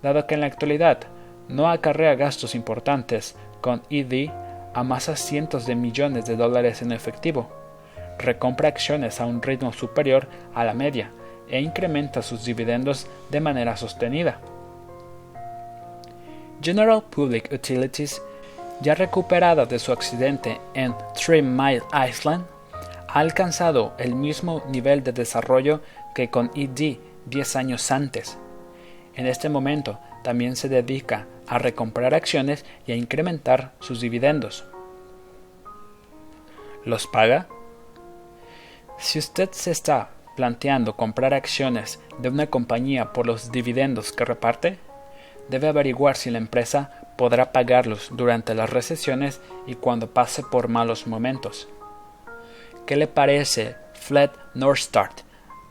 Dado 0.00 0.28
que 0.28 0.34
en 0.34 0.42
la 0.42 0.46
actualidad 0.46 1.00
no 1.48 1.68
acarrea 1.68 2.14
gastos 2.14 2.54
importantes 2.54 3.34
con 3.60 3.82
ED, 3.90 4.30
amasa 4.74 5.16
cientos 5.16 5.66
de 5.66 5.74
millones 5.74 6.24
de 6.24 6.36
dólares 6.36 6.82
en 6.82 6.92
efectivo, 6.92 7.50
recompra 8.16 8.68
acciones 8.68 9.20
a 9.20 9.26
un 9.26 9.42
ritmo 9.42 9.72
superior 9.72 10.28
a 10.54 10.62
la 10.62 10.72
media 10.72 11.10
e 11.48 11.60
incrementa 11.60 12.22
sus 12.22 12.44
dividendos 12.44 13.08
de 13.28 13.40
manera 13.40 13.76
sostenida. 13.76 14.38
General 16.62 17.02
Public 17.10 17.50
Utilities, 17.52 18.22
ya 18.80 18.94
recuperada 18.94 19.66
de 19.66 19.78
su 19.78 19.92
accidente 19.92 20.60
en 20.74 20.94
Three 21.14 21.42
Mile 21.42 21.82
Island, 22.08 22.44
ha 23.08 23.18
alcanzado 23.18 23.92
el 23.98 24.14
mismo 24.14 24.62
nivel 24.68 25.02
de 25.02 25.12
desarrollo 25.12 25.80
que 26.14 26.30
con 26.30 26.50
ED 26.54 26.98
10 27.26 27.56
años 27.56 27.90
antes. 27.90 28.38
En 29.14 29.26
este 29.26 29.48
momento 29.48 29.98
también 30.22 30.56
se 30.56 30.68
dedica 30.68 31.26
a 31.46 31.58
recomprar 31.58 32.14
acciones 32.14 32.64
y 32.86 32.92
a 32.92 32.96
incrementar 32.96 33.72
sus 33.80 34.00
dividendos. 34.00 34.64
¿Los 36.84 37.06
paga? 37.06 37.48
Si 38.98 39.18
usted 39.18 39.50
se 39.52 39.70
está 39.70 40.10
planteando 40.36 40.96
comprar 40.96 41.34
acciones 41.34 41.98
de 42.18 42.28
una 42.28 42.46
compañía 42.46 43.12
por 43.12 43.26
los 43.26 43.50
dividendos 43.50 44.12
que 44.12 44.24
reparte, 44.24 44.78
debe 45.48 45.68
averiguar 45.68 46.16
si 46.16 46.30
la 46.30 46.38
empresa 46.38 46.99
podrá 47.20 47.52
pagarlos 47.52 48.08
durante 48.12 48.54
las 48.54 48.70
recesiones 48.70 49.42
y 49.66 49.74
cuando 49.74 50.08
pase 50.08 50.42
por 50.42 50.68
malos 50.68 51.06
momentos. 51.06 51.68
¿Qué 52.86 52.96
le 52.96 53.08
parece 53.08 53.76
Flat 53.92 54.34
North 54.54 54.78
Start, 54.78 55.20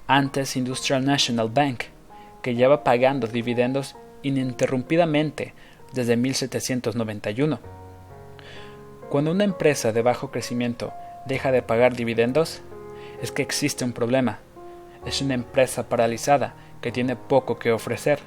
antes 0.06 0.56
Industrial 0.56 1.04
National 1.04 1.50
Bank, 1.50 1.86
que 2.44 2.54
lleva 2.54 2.84
pagando 2.84 3.26
dividendos 3.26 3.96
ininterrumpidamente 4.22 5.56
desde 5.92 6.18
1791. 6.18 7.60
Cuando 9.10 9.32
una 9.32 9.44
empresa 9.44 9.92
de 9.92 10.04
bajo 10.04 10.30
crecimiento 10.30 10.94
deja 11.26 11.52
de 11.52 11.64
pagar 11.64 11.96
dividendos, 11.96 12.62
es 13.24 13.32
que 13.32 13.42
existe 13.42 13.84
un 13.84 13.94
problema. 13.94 14.38
Es 15.04 15.20
una 15.24 15.34
empresa 15.34 15.90
paralizada 15.90 16.54
que 16.80 16.92
tiene 16.92 17.16
poco 17.16 17.58
que 17.58 17.72
ofrecer. 17.72 18.20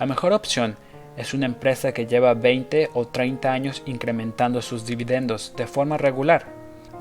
La 0.00 0.06
mejor 0.06 0.32
opción 0.32 0.76
es 1.16 1.34
una 1.34 1.46
empresa 1.46 1.92
que 1.92 2.06
lleva 2.06 2.34
20 2.34 2.90
o 2.94 3.06
30 3.06 3.52
años 3.52 3.82
incrementando 3.86 4.62
sus 4.62 4.86
dividendos 4.86 5.54
de 5.56 5.66
forma 5.66 5.96
regular. 5.96 6.46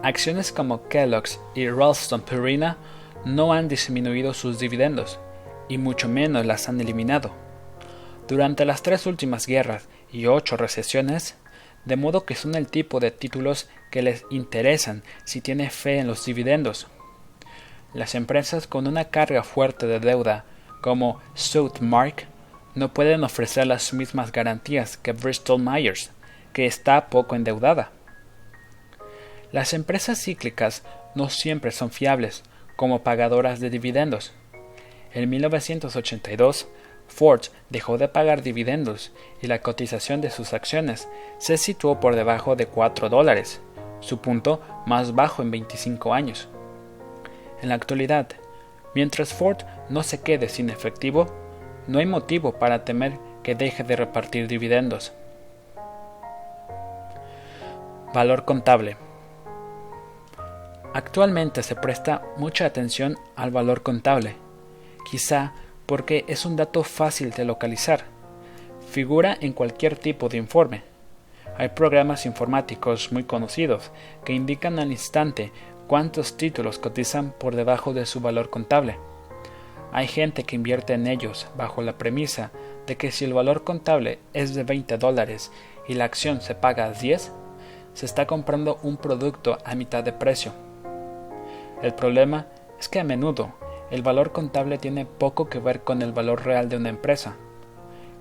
Acciones 0.04 0.52
como 0.52 0.88
Kellogg's 0.88 1.40
y 1.54 1.70
Ralston 1.70 2.22
Purina 2.22 2.78
no 3.26 3.54
han 3.54 3.68
disminuido 3.68 4.34
sus 4.34 4.60
dividendos, 4.60 5.20
y 5.68 5.78
mucho 5.78 6.08
menos 6.08 6.46
las 6.46 6.70
han 6.70 6.80
eliminado 6.80 7.46
durante 8.28 8.66
las 8.66 8.82
tres 8.82 9.06
últimas 9.06 9.46
guerras 9.46 9.88
y 10.12 10.26
ocho 10.26 10.58
recesiones, 10.58 11.36
de 11.86 11.96
modo 11.96 12.26
que 12.26 12.36
son 12.36 12.56
el 12.56 12.68
tipo 12.68 13.00
de 13.00 13.12
títulos 13.12 13.70
que 13.92 14.02
les 14.02 14.26
interesan 14.30 15.04
si 15.26 15.42
tiene 15.42 15.70
fe 15.70 16.00
en 16.00 16.08
los 16.08 16.26
dividendos. 16.26 16.88
Las 17.94 18.16
empresas 18.16 18.68
con 18.68 18.88
una 18.88 19.06
carga 19.06 19.44
fuerte 19.44 19.86
de 19.86 20.00
deuda, 20.00 20.46
como 20.82 21.22
Southmark, 21.34 22.28
no 22.76 22.94
pueden 22.94 23.24
ofrecer 23.24 23.68
las 23.68 23.94
mismas 23.94 24.32
garantías 24.32 24.98
que 24.98 25.14
Bristol 25.14 25.62
Myers, 25.62 26.12
que 26.54 26.66
está 26.66 27.10
poco 27.10 27.36
endeudada. 27.36 27.92
Las 29.52 29.74
empresas 29.74 30.22
cíclicas 30.22 30.84
no 31.16 31.30
siempre 31.30 31.72
son 31.72 31.90
fiables 31.90 32.44
como 32.76 33.04
pagadoras 33.04 33.62
de 33.62 33.70
dividendos. 33.70 34.34
En 35.14 35.30
1982, 35.30 36.68
Ford 37.08 37.42
dejó 37.70 37.98
de 37.98 38.10
pagar 38.10 38.42
dividendos 38.42 39.14
y 39.42 39.48
la 39.48 39.62
cotización 39.62 40.20
de 40.20 40.30
sus 40.30 40.54
acciones 40.54 41.08
se 41.38 41.58
situó 41.58 42.00
por 42.00 42.16
debajo 42.16 42.56
de 42.58 42.66
4 42.66 43.10
dólares, 43.10 43.62
su 44.02 44.20
punto 44.20 44.62
más 44.86 45.16
bajo 45.16 45.42
en 45.42 45.52
25 45.52 46.14
años. 46.14 46.50
En 47.62 47.70
la 47.70 47.76
actualidad, 47.76 48.28
mientras 48.94 49.34
Ford 49.34 49.60
no 49.90 50.04
se 50.04 50.22
quede 50.22 50.50
sin 50.50 50.70
efectivo, 50.70 51.45
no 51.88 52.00
hay 52.00 52.06
motivo 52.06 52.54
para 52.54 52.86
temer 52.86 53.18
que 53.44 53.56
deje 53.56 53.84
de 53.84 53.96
repartir 53.96 54.48
dividendos. 54.48 55.14
Valor 58.14 58.46
contable. 58.46 58.98
Actualmente 60.94 61.62
se 61.62 61.76
presta 61.76 62.22
mucha 62.38 62.66
atención 62.66 63.18
al 63.36 63.52
valor 63.52 63.84
contable, 63.84 64.36
quizá 65.10 65.54
porque 65.86 66.24
es 66.28 66.46
un 66.46 66.56
dato 66.56 66.84
fácil 66.84 67.32
de 67.32 67.46
localizar. 67.46 68.06
Figura 68.90 69.38
en 69.42 69.52
cualquier 69.52 69.98
tipo 69.98 70.30
de 70.30 70.38
informe. 70.38 70.84
Hay 71.58 71.70
programas 71.70 72.26
informáticos 72.26 73.12
muy 73.12 73.26
conocidos 73.26 73.92
que 74.24 74.34
indican 74.34 74.80
al 74.80 74.92
instante 74.92 75.52
cuántos 75.88 76.38
títulos 76.38 76.80
cotizan 76.80 77.34
por 77.38 77.56
debajo 77.56 77.94
de 77.94 78.06
su 78.06 78.22
valor 78.22 78.50
contable. 78.50 78.98
Hay 79.96 80.08
gente 80.08 80.44
que 80.44 80.58
invierte 80.58 80.92
en 80.92 81.08
ellos 81.08 81.48
bajo 81.56 81.82
la 81.82 81.98
premisa 81.98 82.52
de 82.86 82.98
que 82.98 83.14
si 83.14 83.24
el 83.24 83.34
valor 83.34 83.64
contable 83.64 84.20
es 84.34 84.54
de 84.54 84.66
20 84.66 84.98
dólares 84.98 85.54
y 85.88 85.94
la 85.94 86.04
acción 86.04 86.42
se 86.42 86.54
paga 86.54 86.92
10, 86.92 87.32
se 87.94 88.06
está 88.06 88.28
comprando 88.28 88.78
un 88.84 88.98
producto 88.98 89.58
a 89.64 89.74
mitad 89.74 90.04
de 90.04 90.12
precio. 90.12 90.52
El 91.82 91.94
problema 91.94 92.48
es 92.78 92.90
que 92.90 93.00
a 93.00 93.06
menudo 93.06 93.54
el 93.90 94.02
valor 94.02 94.34
contable 94.34 94.78
tiene 94.78 95.06
poco 95.06 95.48
que 95.48 95.60
ver 95.60 95.80
con 95.80 96.02
el 96.02 96.12
valor 96.12 96.44
real 96.44 96.68
de 96.68 96.76
una 96.76 96.90
empresa. 96.90 97.38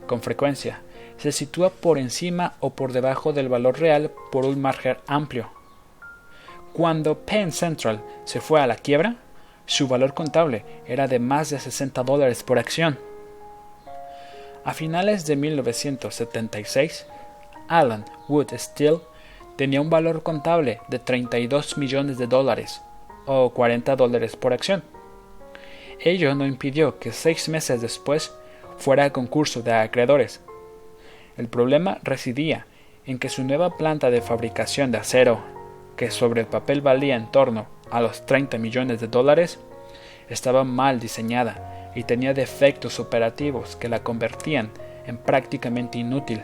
Con 0.07 0.23
frecuencia, 0.23 0.83
se 1.17 1.33
sitúa 1.33 1.71
por 1.71 1.99
encima 1.99 2.55
o 2.61 2.71
por 2.71 2.93
debajo 2.93 3.33
del 3.33 3.49
valor 3.49 3.81
real 3.81 4.13
por 4.31 4.45
un 4.45 4.63
margen 4.63 4.99
amplio. 5.09 5.51
Cuando 6.73 7.19
Penn 7.19 7.51
Central 7.51 8.01
se 8.23 8.41
fue 8.41 8.61
a 8.61 8.69
la 8.69 8.77
quiebra, 8.77 9.24
su 9.67 9.89
valor 9.89 10.15
contable 10.15 10.65
era 10.87 11.09
de 11.09 11.19
más 11.19 11.51
de 11.51 11.59
60 11.59 12.03
dólares 12.03 12.43
por 12.43 12.59
acción. 12.59 12.99
A 14.65 14.75
finales 14.75 15.27
de 15.27 15.37
1976, 15.37 17.07
Alan 17.69 18.05
Wood 18.29 18.53
Steel 18.57 19.01
tenía 19.57 19.81
un 19.81 19.91
valor 19.91 20.23
contable 20.23 20.81
de 20.89 20.99
32 20.99 21.79
millones 21.79 22.19
de 22.19 22.27
dólares 22.27 22.83
o 23.27 23.51
40 23.51 23.97
dólares 23.97 24.37
por 24.37 24.53
acción. 24.53 24.83
Ello 26.01 26.35
no 26.35 26.47
impidió 26.47 26.99
que 26.99 27.13
seis 27.13 27.49
meses 27.49 27.81
después 27.81 28.35
fuera 28.79 29.05
a 29.05 29.13
concurso 29.13 29.63
de 29.63 29.73
acreedores. 29.73 30.41
El 31.37 31.49
problema 31.49 31.99
residía 32.03 32.67
en 33.07 33.19
que 33.19 33.29
su 33.29 33.45
nueva 33.45 33.77
planta 33.77 34.11
de 34.11 34.21
fabricación 34.21 34.91
de 34.91 34.99
acero, 34.99 35.41
que 35.97 36.11
sobre 36.11 36.43
el 36.43 36.47
papel 36.47 36.81
valía 36.81 37.17
en 37.17 37.31
torno 37.31 37.67
a 37.95 38.01
los 38.01 38.27
30 38.27 38.59
millones 38.59 39.01
de 39.01 39.07
dólares, 39.07 39.61
estaba 40.29 40.65
mal 40.65 40.99
diseñada 40.99 41.93
y 41.95 42.03
tenía 42.03 42.35
defectos 42.35 42.99
operativos 42.99 43.77
que 43.77 43.89
la 43.89 44.01
convertían 44.01 44.71
en 45.07 45.17
prácticamente 45.17 45.99
inútil. 45.99 46.43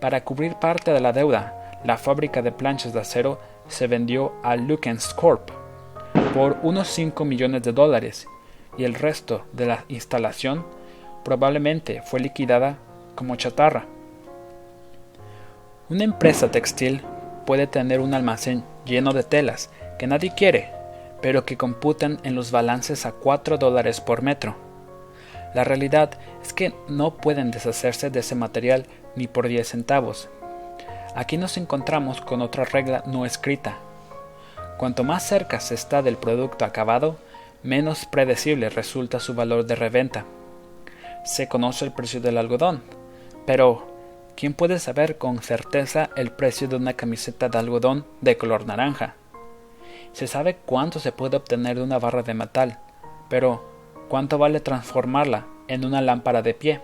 Para 0.00 0.24
cubrir 0.24 0.56
parte 0.56 0.92
de 0.92 1.00
la 1.00 1.12
deuda, 1.12 1.78
la 1.84 1.98
fábrica 1.98 2.42
de 2.42 2.50
planchas 2.50 2.92
de 2.92 3.00
acero 3.00 3.38
se 3.68 3.86
vendió 3.86 4.32
a 4.42 4.56
Lukens 4.56 5.14
Corp 5.14 5.50
por 6.34 6.58
unos 6.64 6.88
5 6.88 7.24
millones 7.24 7.62
de 7.62 7.72
dólares 7.72 8.26
y 8.76 8.82
el 8.82 8.94
resto 8.94 9.44
de 9.52 9.66
la 9.66 9.84
instalación 9.86 10.66
probablemente 11.24 12.02
fue 12.02 12.18
liquidada 12.18 12.78
como 13.14 13.36
chatarra. 13.36 13.84
Una 15.88 16.02
empresa 16.02 16.50
textil 16.50 17.02
puede 17.46 17.68
tener 17.68 18.00
un 18.00 18.14
almacén 18.14 18.64
lleno 18.84 19.12
de 19.12 19.22
telas 19.22 19.70
nadie 20.06 20.32
quiere, 20.34 20.70
pero 21.22 21.44
que 21.44 21.56
computan 21.56 22.18
en 22.22 22.34
los 22.34 22.50
balances 22.50 23.06
a 23.06 23.12
4 23.12 23.58
dólares 23.58 24.00
por 24.00 24.22
metro. 24.22 24.56
La 25.54 25.64
realidad 25.64 26.10
es 26.42 26.52
que 26.52 26.74
no 26.88 27.14
pueden 27.14 27.50
deshacerse 27.50 28.10
de 28.10 28.20
ese 28.20 28.34
material 28.34 28.86
ni 29.16 29.28
por 29.28 29.48
10 29.48 29.68
centavos. 29.68 30.28
Aquí 31.14 31.36
nos 31.36 31.56
encontramos 31.56 32.20
con 32.20 32.42
otra 32.42 32.64
regla 32.64 33.04
no 33.06 33.24
escrita. 33.24 33.78
Cuanto 34.76 35.04
más 35.04 35.26
cerca 35.26 35.60
se 35.60 35.74
está 35.74 36.02
del 36.02 36.16
producto 36.16 36.64
acabado, 36.64 37.16
menos 37.62 38.04
predecible 38.04 38.68
resulta 38.68 39.20
su 39.20 39.34
valor 39.34 39.64
de 39.64 39.76
reventa. 39.76 40.24
Se 41.24 41.48
conoce 41.48 41.84
el 41.84 41.92
precio 41.92 42.20
del 42.20 42.36
algodón, 42.36 42.82
pero 43.46 43.86
¿quién 44.36 44.54
puede 44.54 44.80
saber 44.80 45.16
con 45.18 45.40
certeza 45.40 46.10
el 46.16 46.32
precio 46.32 46.66
de 46.66 46.76
una 46.76 46.94
camiseta 46.94 47.48
de 47.48 47.58
algodón 47.58 48.04
de 48.20 48.36
color 48.36 48.66
naranja? 48.66 49.14
Se 50.14 50.28
sabe 50.28 50.56
cuánto 50.64 51.00
se 51.00 51.10
puede 51.10 51.36
obtener 51.36 51.76
de 51.76 51.82
una 51.82 51.98
barra 51.98 52.22
de 52.22 52.34
metal, 52.34 52.78
pero 53.28 53.64
¿cuánto 54.08 54.38
vale 54.38 54.60
transformarla 54.60 55.44
en 55.66 55.84
una 55.84 56.00
lámpara 56.00 56.40
de 56.40 56.54
pie? 56.54 56.80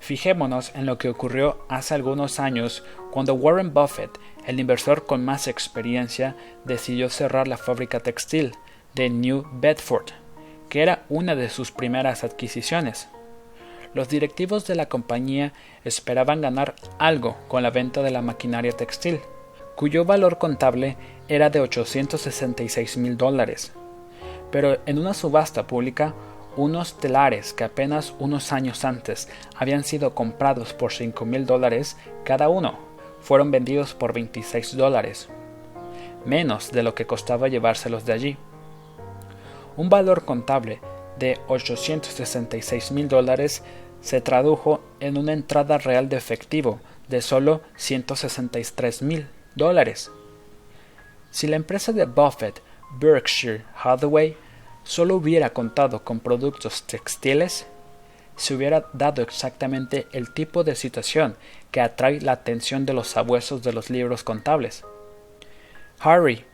Fijémonos 0.00 0.74
en 0.74 0.86
lo 0.86 0.98
que 0.98 1.08
ocurrió 1.08 1.64
hace 1.68 1.94
algunos 1.94 2.40
años 2.40 2.82
cuando 3.12 3.34
Warren 3.34 3.72
Buffett, 3.72 4.10
el 4.44 4.58
inversor 4.58 5.06
con 5.06 5.24
más 5.24 5.46
experiencia, 5.46 6.34
decidió 6.64 7.10
cerrar 7.10 7.46
la 7.46 7.56
fábrica 7.56 8.00
textil 8.00 8.56
de 8.96 9.08
New 9.08 9.46
Bedford, 9.52 10.06
que 10.68 10.82
era 10.82 11.04
una 11.08 11.36
de 11.36 11.48
sus 11.48 11.70
primeras 11.70 12.24
adquisiciones. 12.24 13.08
Los 13.94 14.08
directivos 14.08 14.66
de 14.66 14.74
la 14.74 14.88
compañía 14.88 15.52
esperaban 15.84 16.40
ganar 16.40 16.74
algo 16.98 17.36
con 17.46 17.62
la 17.62 17.70
venta 17.70 18.02
de 18.02 18.10
la 18.10 18.20
maquinaria 18.20 18.72
textil, 18.72 19.20
cuyo 19.76 20.04
valor 20.04 20.38
contable 20.38 20.96
era 21.28 21.50
de 21.50 21.60
866 21.60 22.96
mil 22.96 23.16
dólares. 23.16 23.72
Pero 24.50 24.78
en 24.86 24.98
una 24.98 25.14
subasta 25.14 25.66
pública, 25.66 26.14
unos 26.56 26.98
telares 26.98 27.52
que 27.52 27.64
apenas 27.64 28.14
unos 28.18 28.52
años 28.52 28.84
antes 28.84 29.28
habían 29.54 29.84
sido 29.84 30.14
comprados 30.14 30.74
por 30.74 30.92
5 30.92 31.24
mil 31.24 31.46
dólares 31.46 31.96
cada 32.24 32.48
uno, 32.48 32.78
fueron 33.20 33.50
vendidos 33.50 33.94
por 33.94 34.12
26 34.12 34.76
dólares, 34.76 35.28
menos 36.24 36.72
de 36.72 36.82
lo 36.82 36.94
que 36.94 37.06
costaba 37.06 37.48
llevárselos 37.48 38.04
de 38.06 38.12
allí. 38.12 38.36
Un 39.76 39.88
valor 39.88 40.24
contable 40.24 40.80
de 41.18 41.38
866 41.46 42.90
mil 42.90 43.08
dólares 43.08 43.62
se 44.00 44.20
tradujo 44.20 44.80
en 45.00 45.18
una 45.18 45.32
entrada 45.32 45.78
real 45.78 46.08
de 46.08 46.16
efectivo 46.16 46.80
de 47.08 47.22
solo 47.22 47.60
163 47.76 49.02
mil 49.02 49.28
dólares. 49.54 50.10
Si 51.30 51.46
la 51.46 51.56
empresa 51.56 51.92
de 51.92 52.06
Buffett, 52.06 52.62
Berkshire 52.98 53.64
Hathaway, 53.82 54.36
solo 54.82 55.16
hubiera 55.16 55.50
contado 55.50 56.04
con 56.04 56.20
productos 56.20 56.84
textiles, 56.84 57.66
se 58.36 58.54
hubiera 58.54 58.86
dado 58.92 59.20
exactamente 59.20 60.06
el 60.12 60.32
tipo 60.32 60.64
de 60.64 60.76
situación 60.76 61.36
que 61.70 61.80
atrae 61.80 62.20
la 62.20 62.32
atención 62.32 62.86
de 62.86 62.94
los 62.94 63.08
sabuesos 63.08 63.62
de 63.62 63.72
los 63.72 63.90
libros 63.90 64.22
contables. 64.22 64.84
Harry, 66.00 66.44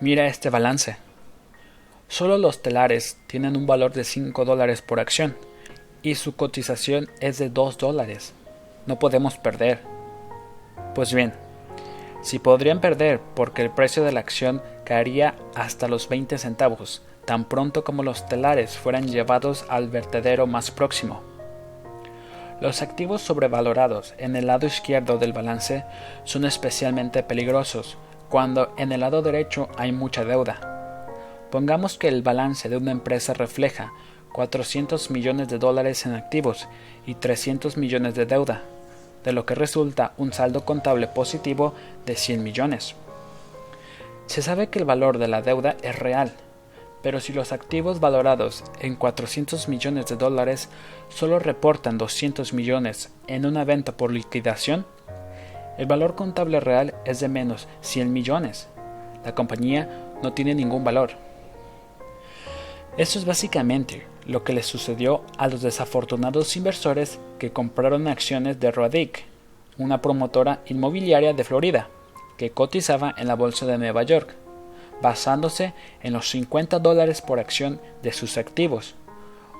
mira 0.00 0.26
este 0.26 0.50
balance. 0.50 0.96
Solo 2.08 2.38
los 2.38 2.60
telares 2.60 3.18
tienen 3.26 3.56
un 3.56 3.66
valor 3.66 3.92
de 3.92 4.04
5 4.04 4.44
dólares 4.44 4.82
por 4.82 5.00
acción 5.00 5.34
y 6.02 6.16
su 6.16 6.36
cotización 6.36 7.10
es 7.20 7.38
de 7.38 7.48
2 7.48 7.78
dólares. 7.78 8.34
No 8.86 8.98
podemos 8.98 9.38
perder. 9.38 9.80
Pues 10.94 11.14
bien, 11.14 11.32
si 12.22 12.38
podrían 12.38 12.80
perder 12.80 13.20
porque 13.34 13.62
el 13.62 13.70
precio 13.70 14.04
de 14.04 14.12
la 14.12 14.20
acción 14.20 14.62
caería 14.84 15.36
hasta 15.54 15.88
los 15.88 16.08
20 16.08 16.38
centavos, 16.38 17.02
tan 17.24 17.44
pronto 17.44 17.84
como 17.84 18.02
los 18.02 18.26
telares 18.26 18.76
fueran 18.76 19.08
llevados 19.08 19.64
al 19.68 19.88
vertedero 19.88 20.46
más 20.46 20.70
próximo. 20.70 21.22
Los 22.60 22.82
activos 22.82 23.22
sobrevalorados 23.22 24.14
en 24.18 24.36
el 24.36 24.46
lado 24.46 24.66
izquierdo 24.66 25.16
del 25.16 25.32
balance 25.32 25.84
son 26.24 26.44
especialmente 26.44 27.22
peligrosos 27.22 27.96
cuando 28.28 28.74
en 28.76 28.92
el 28.92 29.00
lado 29.00 29.22
derecho 29.22 29.68
hay 29.78 29.92
mucha 29.92 30.24
deuda. 30.24 31.08
Pongamos 31.50 31.98
que 31.98 32.08
el 32.08 32.22
balance 32.22 32.68
de 32.68 32.76
una 32.76 32.92
empresa 32.92 33.32
refleja 33.32 33.92
400 34.32 35.10
millones 35.10 35.48
de 35.48 35.58
dólares 35.58 36.06
en 36.06 36.14
activos 36.14 36.68
y 37.06 37.14
300 37.14 37.76
millones 37.76 38.14
de 38.14 38.26
deuda, 38.26 38.62
de 39.24 39.32
lo 39.32 39.46
que 39.46 39.54
resulta 39.54 40.12
un 40.16 40.32
saldo 40.32 40.64
contable 40.64 41.06
positivo 41.06 41.74
de 42.06 42.16
100 42.16 42.42
millones. 42.42 42.94
Se 44.26 44.42
sabe 44.42 44.68
que 44.68 44.78
el 44.78 44.84
valor 44.84 45.18
de 45.18 45.28
la 45.28 45.42
deuda 45.42 45.76
es 45.82 45.98
real 45.98 46.32
pero 47.02 47.20
si 47.20 47.32
los 47.32 47.52
activos 47.52 48.00
valorados 48.00 48.64
en 48.80 48.94
400 48.94 49.68
millones 49.68 50.06
de 50.06 50.16
dólares 50.16 50.68
solo 51.08 51.38
reportan 51.38 51.98
200 51.98 52.52
millones 52.52 53.10
en 53.26 53.46
una 53.46 53.64
venta 53.64 53.92
por 53.92 54.12
liquidación, 54.12 54.84
el 55.78 55.86
valor 55.86 56.14
contable 56.14 56.60
real 56.60 56.94
es 57.06 57.20
de 57.20 57.28
menos 57.28 57.68
100 57.80 58.12
millones. 58.12 58.68
La 59.24 59.34
compañía 59.34 59.88
no 60.22 60.34
tiene 60.34 60.54
ningún 60.54 60.84
valor. 60.84 61.12
Esto 62.96 63.18
es 63.18 63.24
básicamente 63.24 64.06
lo 64.26 64.44
que 64.44 64.52
le 64.52 64.62
sucedió 64.62 65.22
a 65.38 65.48
los 65.48 65.62
desafortunados 65.62 66.56
inversores 66.56 67.18
que 67.38 67.52
compraron 67.52 68.08
acciones 68.08 68.60
de 68.60 68.70
Rodick, 68.70 69.24
una 69.78 70.02
promotora 70.02 70.60
inmobiliaria 70.66 71.32
de 71.32 71.44
Florida, 71.44 71.88
que 72.36 72.50
cotizaba 72.50 73.14
en 73.16 73.28
la 73.28 73.34
bolsa 73.34 73.66
de 73.66 73.78
Nueva 73.78 74.02
York 74.02 74.34
basándose 75.00 75.72
en 76.02 76.12
los 76.12 76.28
50 76.30 76.78
dólares 76.78 77.22
por 77.22 77.38
acción 77.38 77.80
de 78.02 78.12
sus 78.12 78.36
activos, 78.36 78.94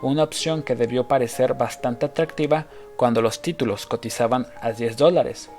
una 0.02 0.22
opción 0.22 0.62
que 0.62 0.76
debió 0.76 1.08
parecer 1.08 1.54
bastante 1.54 2.06
atractiva 2.06 2.66
cuando 2.96 3.22
los 3.22 3.42
títulos 3.42 3.86
cotizaban 3.86 4.46
a 4.60 4.72
10 4.72 4.96
dólares. 4.96 5.50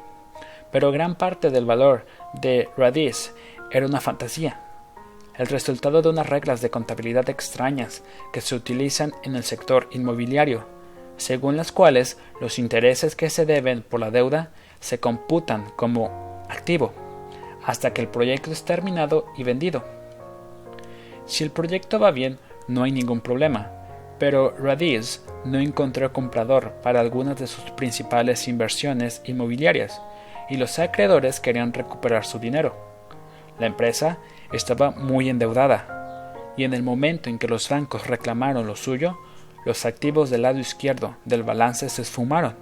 Pero 0.71 0.91
gran 0.91 1.15
parte 1.15 1.49
del 1.49 1.65
valor 1.65 2.05
de 2.33 2.69
Radiz 2.77 3.33
era 3.71 3.85
una 3.85 4.01
fantasía, 4.01 4.61
el 5.41 5.47
resultado 5.47 6.03
de 6.03 6.09
unas 6.09 6.29
reglas 6.29 6.61
de 6.61 6.69
contabilidad 6.69 7.27
extrañas 7.27 8.03
que 8.31 8.41
se 8.41 8.53
utilizan 8.53 9.11
en 9.23 9.35
el 9.35 9.43
sector 9.43 9.87
inmobiliario, 9.89 10.67
según 11.17 11.57
las 11.57 11.71
cuales 11.71 12.19
los 12.39 12.59
intereses 12.59 13.15
que 13.15 13.31
se 13.31 13.47
deben 13.47 13.81
por 13.81 13.99
la 13.99 14.11
deuda 14.11 14.51
se 14.79 14.99
computan 14.99 15.65
como 15.75 16.43
activo 16.47 16.93
hasta 17.65 17.91
que 17.91 18.01
el 18.01 18.07
proyecto 18.07 18.51
es 18.51 18.65
terminado 18.65 19.25
y 19.35 19.43
vendido. 19.43 19.83
Si 21.25 21.43
el 21.43 21.49
proyecto 21.49 21.99
va 21.99 22.11
bien, 22.11 22.37
no 22.67 22.83
hay 22.83 22.91
ningún 22.91 23.21
problema, 23.21 23.71
pero 24.19 24.51
Radiz 24.51 25.23
no 25.43 25.57
encontró 25.57 26.13
comprador 26.13 26.73
para 26.83 26.99
algunas 26.99 27.39
de 27.39 27.47
sus 27.47 27.63
principales 27.71 28.47
inversiones 28.47 29.23
inmobiliarias 29.25 29.99
y 30.51 30.57
los 30.57 30.77
acreedores 30.77 31.39
querían 31.39 31.73
recuperar 31.73 32.25
su 32.25 32.37
dinero. 32.37 32.75
La 33.57 33.65
empresa 33.65 34.19
estaba 34.53 34.91
muy 34.91 35.29
endeudada 35.29 36.33
y 36.57 36.63
en 36.63 36.73
el 36.73 36.83
momento 36.83 37.29
en 37.29 37.39
que 37.39 37.47
los 37.47 37.69
bancos 37.69 38.07
reclamaron 38.07 38.67
lo 38.67 38.75
suyo, 38.75 39.17
los 39.65 39.85
activos 39.85 40.29
del 40.29 40.43
lado 40.43 40.59
izquierdo 40.59 41.15
del 41.25 41.43
balance 41.43 41.87
se 41.89 42.01
esfumaron, 42.01 42.55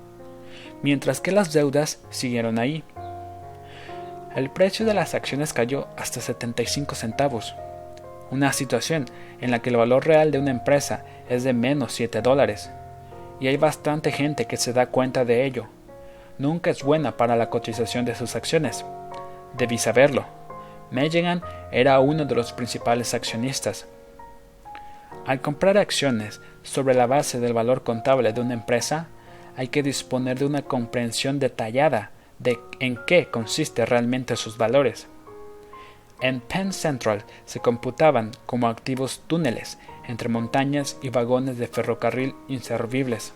mientras 0.83 1.21
que 1.21 1.31
las 1.31 1.53
deudas 1.53 1.99
siguieron 2.09 2.59
ahí 2.59 2.83
el 4.35 4.51
precio 4.51 4.85
de 4.85 4.93
las 4.93 5.15
acciones 5.15 5.53
cayó 5.53 5.87
hasta 5.97 6.21
75 6.21 6.93
centavos, 6.93 7.55
una 8.29 8.53
situación 8.53 9.05
en 9.41 9.49
la 9.49 9.59
que 9.59 9.71
el 9.71 9.77
valor 9.77 10.05
real 10.05 10.29
de 10.29 10.37
una 10.37 10.51
empresa 10.51 11.03
es 11.29 11.43
de 11.43 11.53
menos 11.53 11.93
7 11.93 12.21
dólares. 12.21 12.69
Y 13.39 13.47
hay 13.47 13.57
bastante 13.57 14.11
gente 14.11 14.45
que 14.45 14.57
se 14.57 14.71
da 14.71 14.87
cuenta 14.87 15.25
de 15.25 15.45
ello. 15.45 15.65
Nunca 16.37 16.69
es 16.69 16.83
buena 16.83 17.17
para 17.17 17.35
la 17.35 17.49
cotización 17.49 18.05
de 18.05 18.13
sus 18.13 18.35
acciones. 18.35 18.85
Debí 19.57 19.79
saberlo. 19.79 20.38
Melligan 20.91 21.41
era 21.71 21.99
uno 21.99 22.25
de 22.25 22.35
los 22.35 22.51
principales 22.53 23.13
accionistas. 23.13 23.85
Al 25.25 25.41
comprar 25.41 25.77
acciones 25.77 26.41
sobre 26.63 26.95
la 26.95 27.05
base 27.05 27.39
del 27.39 27.53
valor 27.53 27.83
contable 27.83 28.33
de 28.33 28.41
una 28.41 28.53
empresa, 28.53 29.07
hay 29.55 29.67
que 29.67 29.83
disponer 29.83 30.39
de 30.39 30.45
una 30.45 30.61
comprensión 30.61 31.39
detallada 31.39 32.11
de 32.39 32.59
en 32.79 32.97
qué 33.05 33.29
consiste 33.29 33.85
realmente 33.85 34.35
sus 34.35 34.57
valores. 34.57 35.07
En 36.21 36.41
Penn 36.41 36.73
Central 36.73 37.23
se 37.45 37.59
computaban 37.59 38.31
como 38.45 38.67
activos 38.67 39.21
túneles 39.27 39.77
entre 40.07 40.29
montañas 40.29 40.97
y 41.01 41.09
vagones 41.09 41.57
de 41.57 41.67
ferrocarril 41.67 42.35
inservibles. 42.47 43.33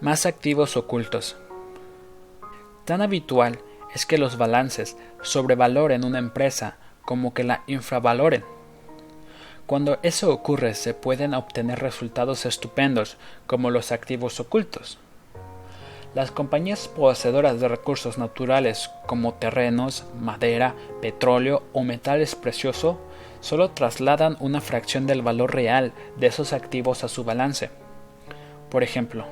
Más 0.00 0.26
activos 0.26 0.76
ocultos. 0.76 1.36
Tan 2.84 3.02
habitual 3.02 3.58
es 3.94 4.06
que 4.06 4.18
los 4.18 4.38
balances 4.38 4.96
sobrevaloren 5.22 6.04
una 6.04 6.18
empresa 6.18 6.76
como 7.04 7.34
que 7.34 7.44
la 7.44 7.62
infravaloren. 7.66 8.44
Cuando 9.66 9.98
eso 10.02 10.32
ocurre 10.32 10.74
se 10.74 10.94
pueden 10.94 11.34
obtener 11.34 11.78
resultados 11.78 12.44
estupendos 12.46 13.16
como 13.46 13.70
los 13.70 13.92
activos 13.92 14.40
ocultos. 14.40 14.98
Las 16.12 16.32
compañías 16.32 16.88
poseedoras 16.88 17.60
de 17.60 17.68
recursos 17.68 18.18
naturales 18.18 18.90
como 19.06 19.34
terrenos, 19.34 20.04
madera, 20.20 20.74
petróleo 21.00 21.62
o 21.72 21.84
metales 21.84 22.34
preciosos 22.34 22.96
solo 23.40 23.70
trasladan 23.70 24.36
una 24.40 24.60
fracción 24.60 25.06
del 25.06 25.22
valor 25.22 25.54
real 25.54 25.92
de 26.16 26.26
esos 26.26 26.52
activos 26.52 27.04
a 27.04 27.08
su 27.08 27.22
balance. 27.22 27.70
Por 28.70 28.82
ejemplo, 28.82 29.24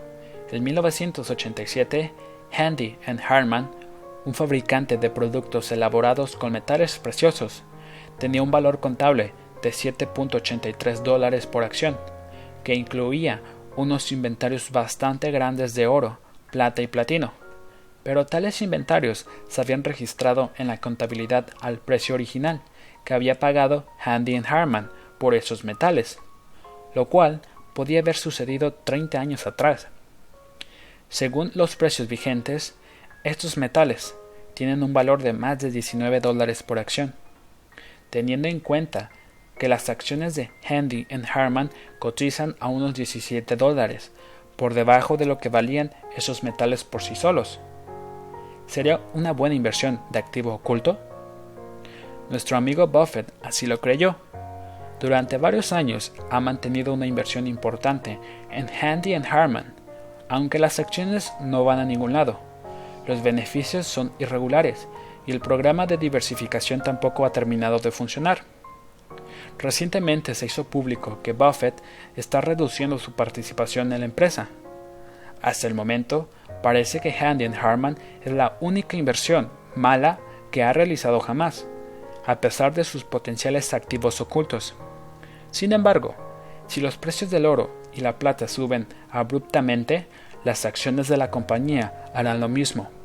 en 0.51 0.63
1987, 0.63 2.13
Handy 2.57 2.97
Harman, 3.29 3.71
un 4.29 4.35
fabricante 4.35 4.99
de 4.99 5.09
productos 5.09 5.73
elaborados 5.73 6.37
con 6.37 6.53
metales 6.53 6.99
preciosos, 6.99 7.63
tenía 8.19 8.43
un 8.43 8.51
valor 8.51 8.79
contable 8.79 9.33
de 9.63 9.71
7.83 9.71 11.03
dólares 11.03 11.47
por 11.47 11.65
acción, 11.65 11.97
que 12.63 12.75
incluía 12.75 13.41
unos 13.75 14.13
inventarios 14.13 14.71
bastante 14.71 15.31
grandes 15.31 15.75
de 15.75 15.87
oro, 15.87 16.19
plata 16.51 16.83
y 16.83 16.89
platino, 16.89 17.33
pero 18.03 18.27
tales 18.27 18.61
inventarios 18.61 19.27
se 19.49 19.63
habían 19.63 19.83
registrado 19.83 20.51
en 20.59 20.67
la 20.67 20.77
contabilidad 20.77 21.47
al 21.63 21.79
precio 21.79 22.15
original 22.15 22.61
que 23.07 23.15
había 23.15 23.39
pagado 23.39 23.87
Handy 24.05 24.43
Harman 24.47 24.91
por 25.17 25.35
esos 25.35 25.65
metales, 25.65 26.19
lo 26.95 27.07
cual 27.07 27.41
podía 27.73 28.01
haber 28.01 28.17
sucedido 28.17 28.75
30 28.75 29.19
años 29.19 29.47
atrás. 29.47 29.89
Según 31.09 31.51
los 31.55 31.77
precios 31.77 32.09
vigentes, 32.09 32.75
estos 33.29 33.59
metales 33.59 34.15
tienen 34.55 34.83
un 34.83 34.93
valor 34.93 35.23
de 35.23 35.33
más 35.33 35.59
de 35.59 35.71
19 35.71 36.21
dólares 36.21 36.63
por 36.63 36.79
acción. 36.79 37.15
Teniendo 38.11 38.49
en 38.49 38.59
cuenta 38.59 39.11
que 39.59 39.69
las 39.69 39.91
acciones 39.91 40.35
de 40.35 40.51
Handy 40.69 41.07
Harman 41.33 41.71
cotizan 41.99 42.57
a 42.59 42.69
unos 42.69 42.95
17 42.95 43.57
dólares, 43.57 44.13
por 44.57 44.73
debajo 44.73 45.17
de 45.17 45.27
lo 45.27 45.39
que 45.39 45.51
valían 45.51 45.93
esos 46.17 46.43
metales 46.43 46.85
por 46.85 47.03
sí 47.03 47.15
solos. 47.15 47.61
¿Sería 48.67 49.01
una 49.15 49.33
buena 49.33 49.55
inversión 49.55 50.01
de 50.11 50.19
activo 50.19 50.55
oculto? 50.55 50.99
Nuestro 52.31 52.57
amigo 52.57 52.87
Buffett 52.87 53.33
así 53.43 53.67
lo 53.67 53.81
creyó. 53.81 54.17
Durante 55.01 55.37
varios 55.37 55.73
años 55.73 56.13
ha 56.31 56.41
mantenido 56.41 56.95
una 56.95 57.07
inversión 57.07 57.47
importante 57.47 58.19
en 58.51 58.69
Handy 58.69 59.15
Harman, 59.15 59.75
aunque 60.29 60.59
las 60.59 60.79
acciones 60.79 61.33
no 61.41 61.65
van 61.65 61.79
a 61.79 61.85
ningún 61.85 62.13
lado. 62.13 62.48
Los 63.09 63.23
beneficios 63.23 63.87
son 63.87 64.13
irregulares 64.19 64.87
y 65.27 65.33
el 65.33 65.41
programa 65.41 65.87
de 65.87 65.97
diversificación 65.97 66.83
tampoco 66.83 67.25
ha 67.25 67.33
terminado 67.33 67.79
de 67.79 67.91
funcionar. 67.91 68.43
Recientemente 69.59 70.35
se 70.35 70.45
hizo 70.45 70.65
público 70.65 71.21
que 71.23 71.33
Buffett 71.33 71.83
está 72.17 72.43
reduciendo 72.43 72.99
su 72.99 73.13
participación 73.13 73.95
en 73.95 74.01
la 74.01 74.05
empresa. 74.05 74.49
Hasta 75.41 75.67
el 75.67 75.75
momento, 75.75 76.29
parece 76.63 77.01
que 77.01 77.11
Handy 77.11 77.47
Harman 77.47 77.97
es 78.23 78.33
la 78.33 78.59
única 78.61 78.99
inversión 78.99 79.49
mala 79.75 80.19
que 80.51 80.63
ha 80.63 80.75
realizado 80.75 81.19
jamás, 81.21 81.67
a 82.27 82.43
pesar 82.43 82.75
de 82.75 82.85
sus 82.85 83.05
potenciales 83.05 83.73
activos 83.73 84.21
ocultos. 84.21 84.75
Sin 85.51 85.73
embargo, 85.73 86.15
si 86.67 86.83
los 86.83 86.99
precios 86.99 87.31
del 87.31 87.47
oro 87.47 87.75
y 87.95 88.03
la 88.03 88.19
plata 88.19 88.49
suben 88.49 88.87
abruptamente, 89.11 90.09
las 90.45 90.67
acciones 90.67 91.09
de 91.09 91.17
la 91.17 91.31
compañía 91.31 92.05
harán 92.13 92.41
lo 92.41 92.51
mismo. 92.51 92.98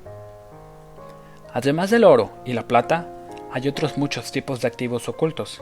Además 1.53 1.91
del 1.91 2.03
oro 2.03 2.31
y 2.45 2.53
la 2.53 2.67
plata, 2.67 3.07
hay 3.51 3.67
otros 3.67 3.95
muchos 3.95 4.31
tipos 4.31 4.61
de 4.61 4.67
activos 4.67 5.07
ocultos. 5.07 5.61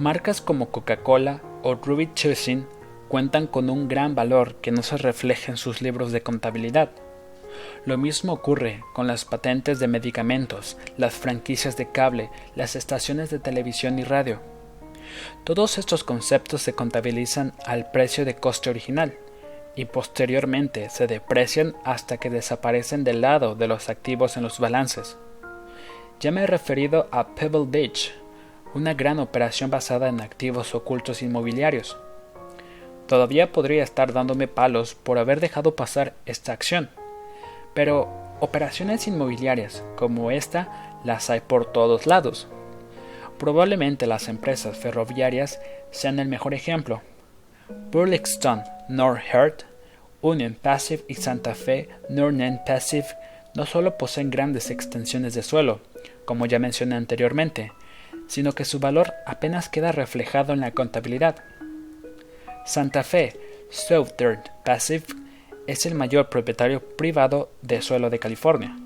Marcas 0.00 0.40
como 0.40 0.70
Coca-Cola 0.70 1.40
o 1.62 1.76
Ruby 1.76 2.10
Choosing 2.12 2.66
cuentan 3.06 3.46
con 3.46 3.70
un 3.70 3.86
gran 3.86 4.16
valor 4.16 4.56
que 4.56 4.72
no 4.72 4.82
se 4.82 4.96
refleja 4.96 5.52
en 5.52 5.58
sus 5.58 5.80
libros 5.80 6.10
de 6.10 6.22
contabilidad. 6.22 6.90
Lo 7.84 7.96
mismo 7.98 8.32
ocurre 8.32 8.82
con 8.94 9.06
las 9.06 9.24
patentes 9.24 9.78
de 9.78 9.86
medicamentos, 9.86 10.76
las 10.98 11.14
franquicias 11.14 11.76
de 11.76 11.88
cable, 11.92 12.28
las 12.56 12.74
estaciones 12.74 13.30
de 13.30 13.38
televisión 13.38 14.00
y 14.00 14.04
radio. 14.04 14.40
Todos 15.44 15.78
estos 15.78 16.02
conceptos 16.02 16.62
se 16.62 16.72
contabilizan 16.72 17.52
al 17.64 17.92
precio 17.92 18.24
de 18.24 18.34
coste 18.34 18.70
original 18.70 19.16
y 19.76 19.84
posteriormente 19.84 20.88
se 20.88 21.06
deprecian 21.06 21.76
hasta 21.84 22.16
que 22.16 22.30
desaparecen 22.30 23.04
del 23.04 23.20
lado 23.20 23.54
de 23.54 23.68
los 23.68 23.88
activos 23.90 24.36
en 24.36 24.42
los 24.42 24.58
balances. 24.58 25.18
Ya 26.18 26.32
me 26.32 26.42
he 26.42 26.46
referido 26.46 27.08
a 27.12 27.34
Pebble 27.34 27.66
Beach, 27.68 28.14
una 28.74 28.94
gran 28.94 29.18
operación 29.18 29.70
basada 29.70 30.08
en 30.08 30.22
activos 30.22 30.74
ocultos 30.74 31.22
inmobiliarios. 31.22 31.98
Todavía 33.06 33.52
podría 33.52 33.84
estar 33.84 34.12
dándome 34.12 34.48
palos 34.48 34.94
por 34.94 35.18
haber 35.18 35.40
dejado 35.40 35.76
pasar 35.76 36.14
esta 36.24 36.52
acción, 36.52 36.88
pero 37.74 38.08
operaciones 38.40 39.06
inmobiliarias 39.06 39.84
como 39.94 40.30
esta 40.30 40.98
las 41.04 41.28
hay 41.28 41.40
por 41.40 41.66
todos 41.66 42.06
lados. 42.06 42.48
Probablemente 43.38 44.06
las 44.06 44.28
empresas 44.28 44.78
ferroviarias 44.78 45.60
sean 45.90 46.18
el 46.18 46.28
mejor 46.28 46.54
ejemplo. 46.54 47.02
Burlington 47.90 48.62
Northern, 48.88 49.54
Union 50.26 50.56
Pacific 50.60 51.06
y 51.08 51.14
Santa 51.14 51.54
Fe 51.54 51.88
Northern 52.08 52.60
Pacific 52.66 53.16
no 53.54 53.64
solo 53.64 53.96
poseen 53.96 54.28
grandes 54.30 54.70
extensiones 54.70 55.34
de 55.34 55.42
suelo, 55.42 55.80
como 56.24 56.46
ya 56.46 56.58
mencioné 56.58 56.96
anteriormente, 56.96 57.72
sino 58.26 58.52
que 58.52 58.64
su 58.64 58.80
valor 58.80 59.14
apenas 59.24 59.68
queda 59.68 59.92
reflejado 59.92 60.52
en 60.52 60.60
la 60.60 60.72
contabilidad. 60.72 61.36
Santa 62.64 63.04
Fe 63.04 63.38
Southern 63.70 64.42
Pacific 64.64 65.16
es 65.68 65.86
el 65.86 65.94
mayor 65.94 66.28
propietario 66.28 66.80
privado 66.96 67.52
de 67.62 67.80
suelo 67.80 68.10
de 68.10 68.18
California, 68.18 68.76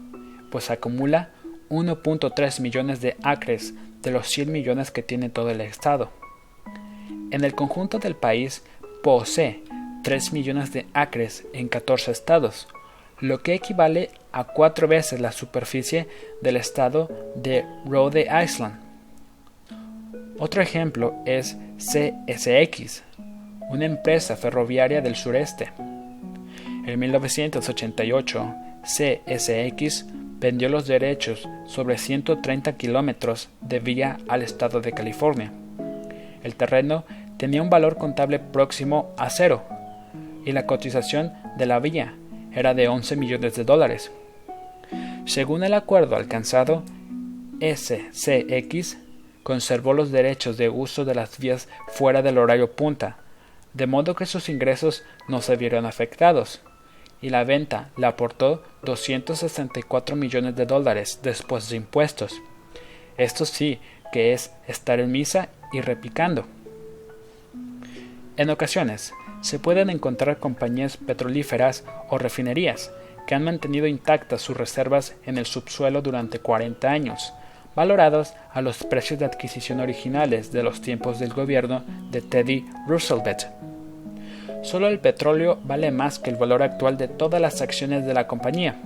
pues 0.50 0.70
acumula 0.70 1.30
1.3 1.70 2.60
millones 2.60 3.00
de 3.00 3.16
acres 3.22 3.72
de 4.02 4.10
los 4.10 4.28
100 4.28 4.52
millones 4.52 4.90
que 4.90 5.02
tiene 5.02 5.30
todo 5.30 5.48
el 5.48 5.62
estado. 5.62 6.10
En 7.30 7.44
el 7.44 7.54
conjunto 7.54 7.98
del 7.98 8.14
país 8.14 8.62
posee 9.02 9.62
3 10.02 10.32
millones 10.32 10.72
de 10.72 10.86
acres 10.94 11.44
en 11.52 11.68
14 11.68 12.10
estados, 12.10 12.68
lo 13.20 13.42
que 13.42 13.54
equivale 13.54 14.10
a 14.32 14.44
cuatro 14.44 14.88
veces 14.88 15.20
la 15.20 15.32
superficie 15.32 16.08
del 16.40 16.56
estado 16.56 17.10
de 17.36 17.64
Rhode 17.84 18.28
Island. 18.42 18.80
Otro 20.38 20.62
ejemplo 20.62 21.14
es 21.26 21.56
CSX, 21.76 23.02
una 23.68 23.84
empresa 23.84 24.36
ferroviaria 24.36 25.02
del 25.02 25.16
sureste. 25.16 25.70
En 26.86 26.98
1988, 26.98 28.54
CSX 28.82 30.06
vendió 30.38 30.70
los 30.70 30.86
derechos 30.86 31.46
sobre 31.66 31.98
130 31.98 32.72
kilómetros 32.78 33.50
de 33.60 33.80
vía 33.80 34.16
al 34.28 34.42
estado 34.42 34.80
de 34.80 34.92
California. 34.92 35.52
El 36.42 36.56
terreno 36.56 37.04
tenía 37.36 37.60
un 37.60 37.68
valor 37.68 37.98
contable 37.98 38.38
próximo 38.38 39.14
a 39.18 39.28
cero 39.28 39.62
y 40.44 40.52
la 40.52 40.66
cotización 40.66 41.32
de 41.58 41.66
la 41.66 41.78
vía 41.78 42.14
era 42.52 42.74
de 42.74 42.88
11 42.88 43.16
millones 43.16 43.54
de 43.56 43.64
dólares. 43.64 44.10
Según 45.26 45.62
el 45.62 45.74
acuerdo 45.74 46.16
alcanzado, 46.16 46.82
SCX 47.60 48.98
conservó 49.42 49.92
los 49.92 50.10
derechos 50.10 50.56
de 50.56 50.68
uso 50.68 51.04
de 51.04 51.14
las 51.14 51.38
vías 51.38 51.68
fuera 51.88 52.22
del 52.22 52.38
horario 52.38 52.72
punta, 52.72 53.18
de 53.74 53.86
modo 53.86 54.14
que 54.14 54.26
sus 54.26 54.48
ingresos 54.48 55.04
no 55.28 55.42
se 55.42 55.56
vieron 55.56 55.86
afectados, 55.86 56.60
y 57.22 57.30
la 57.30 57.44
venta 57.44 57.90
le 57.96 58.06
aportó 58.06 58.62
264 58.82 60.16
millones 60.16 60.56
de 60.56 60.66
dólares 60.66 61.20
después 61.22 61.68
de 61.68 61.76
impuestos. 61.76 62.40
Esto 63.16 63.44
sí 63.44 63.78
que 64.12 64.32
es 64.32 64.50
estar 64.66 64.98
en 64.98 65.12
misa 65.12 65.50
y 65.72 65.80
replicando. 65.80 66.46
En 68.36 68.50
ocasiones, 68.50 69.12
se 69.40 69.58
pueden 69.58 69.90
encontrar 69.90 70.38
compañías 70.38 70.96
petrolíferas 70.96 71.84
o 72.08 72.18
refinerías 72.18 72.90
que 73.26 73.34
han 73.34 73.44
mantenido 73.44 73.86
intactas 73.86 74.42
sus 74.42 74.56
reservas 74.56 75.14
en 75.24 75.38
el 75.38 75.46
subsuelo 75.46 76.02
durante 76.02 76.40
40 76.40 76.90
años, 76.90 77.32
valorados 77.76 78.34
a 78.52 78.60
los 78.60 78.78
precios 78.84 79.20
de 79.20 79.26
adquisición 79.26 79.80
originales 79.80 80.52
de 80.52 80.62
los 80.62 80.80
tiempos 80.80 81.18
del 81.18 81.32
gobierno 81.32 81.82
de 82.10 82.22
Teddy 82.22 82.66
Roosevelt. 82.86 83.44
Solo 84.62 84.88
el 84.88 84.98
petróleo 84.98 85.58
vale 85.64 85.90
más 85.90 86.18
que 86.18 86.30
el 86.30 86.36
valor 86.36 86.62
actual 86.62 86.96
de 86.96 87.08
todas 87.08 87.40
las 87.40 87.62
acciones 87.62 88.04
de 88.04 88.14
la 88.14 88.26
compañía. 88.26 88.76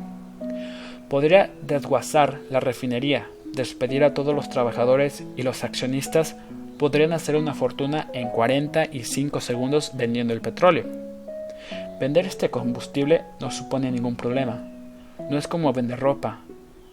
Podría 1.09 1.51
desguazar 1.63 2.41
la 2.51 2.61
refinería, 2.61 3.27
despedir 3.55 4.05
a 4.05 4.15
todos 4.15 4.35
los 4.35 4.49
trabajadores 4.51 5.25
y 5.37 5.43
los 5.43 5.65
accionistas 5.65 6.37
podrían 6.79 7.13
hacer 7.13 7.37
una 7.37 7.55
fortuna 7.55 8.09
en 8.13 8.29
45 8.31 9.41
segundos 9.41 9.93
vendiendo 9.95 10.33
el 10.33 10.41
petróleo. 10.41 10.85
Vender 12.01 12.27
este 12.27 12.51
combustible 12.51 13.25
no 13.41 13.51
supone 13.51 13.91
ningún 13.91 14.17
problema. 14.17 14.63
No 15.31 15.39
es 15.39 15.49
como 15.49 15.73
vender 15.73 16.01
ropa. 16.01 16.41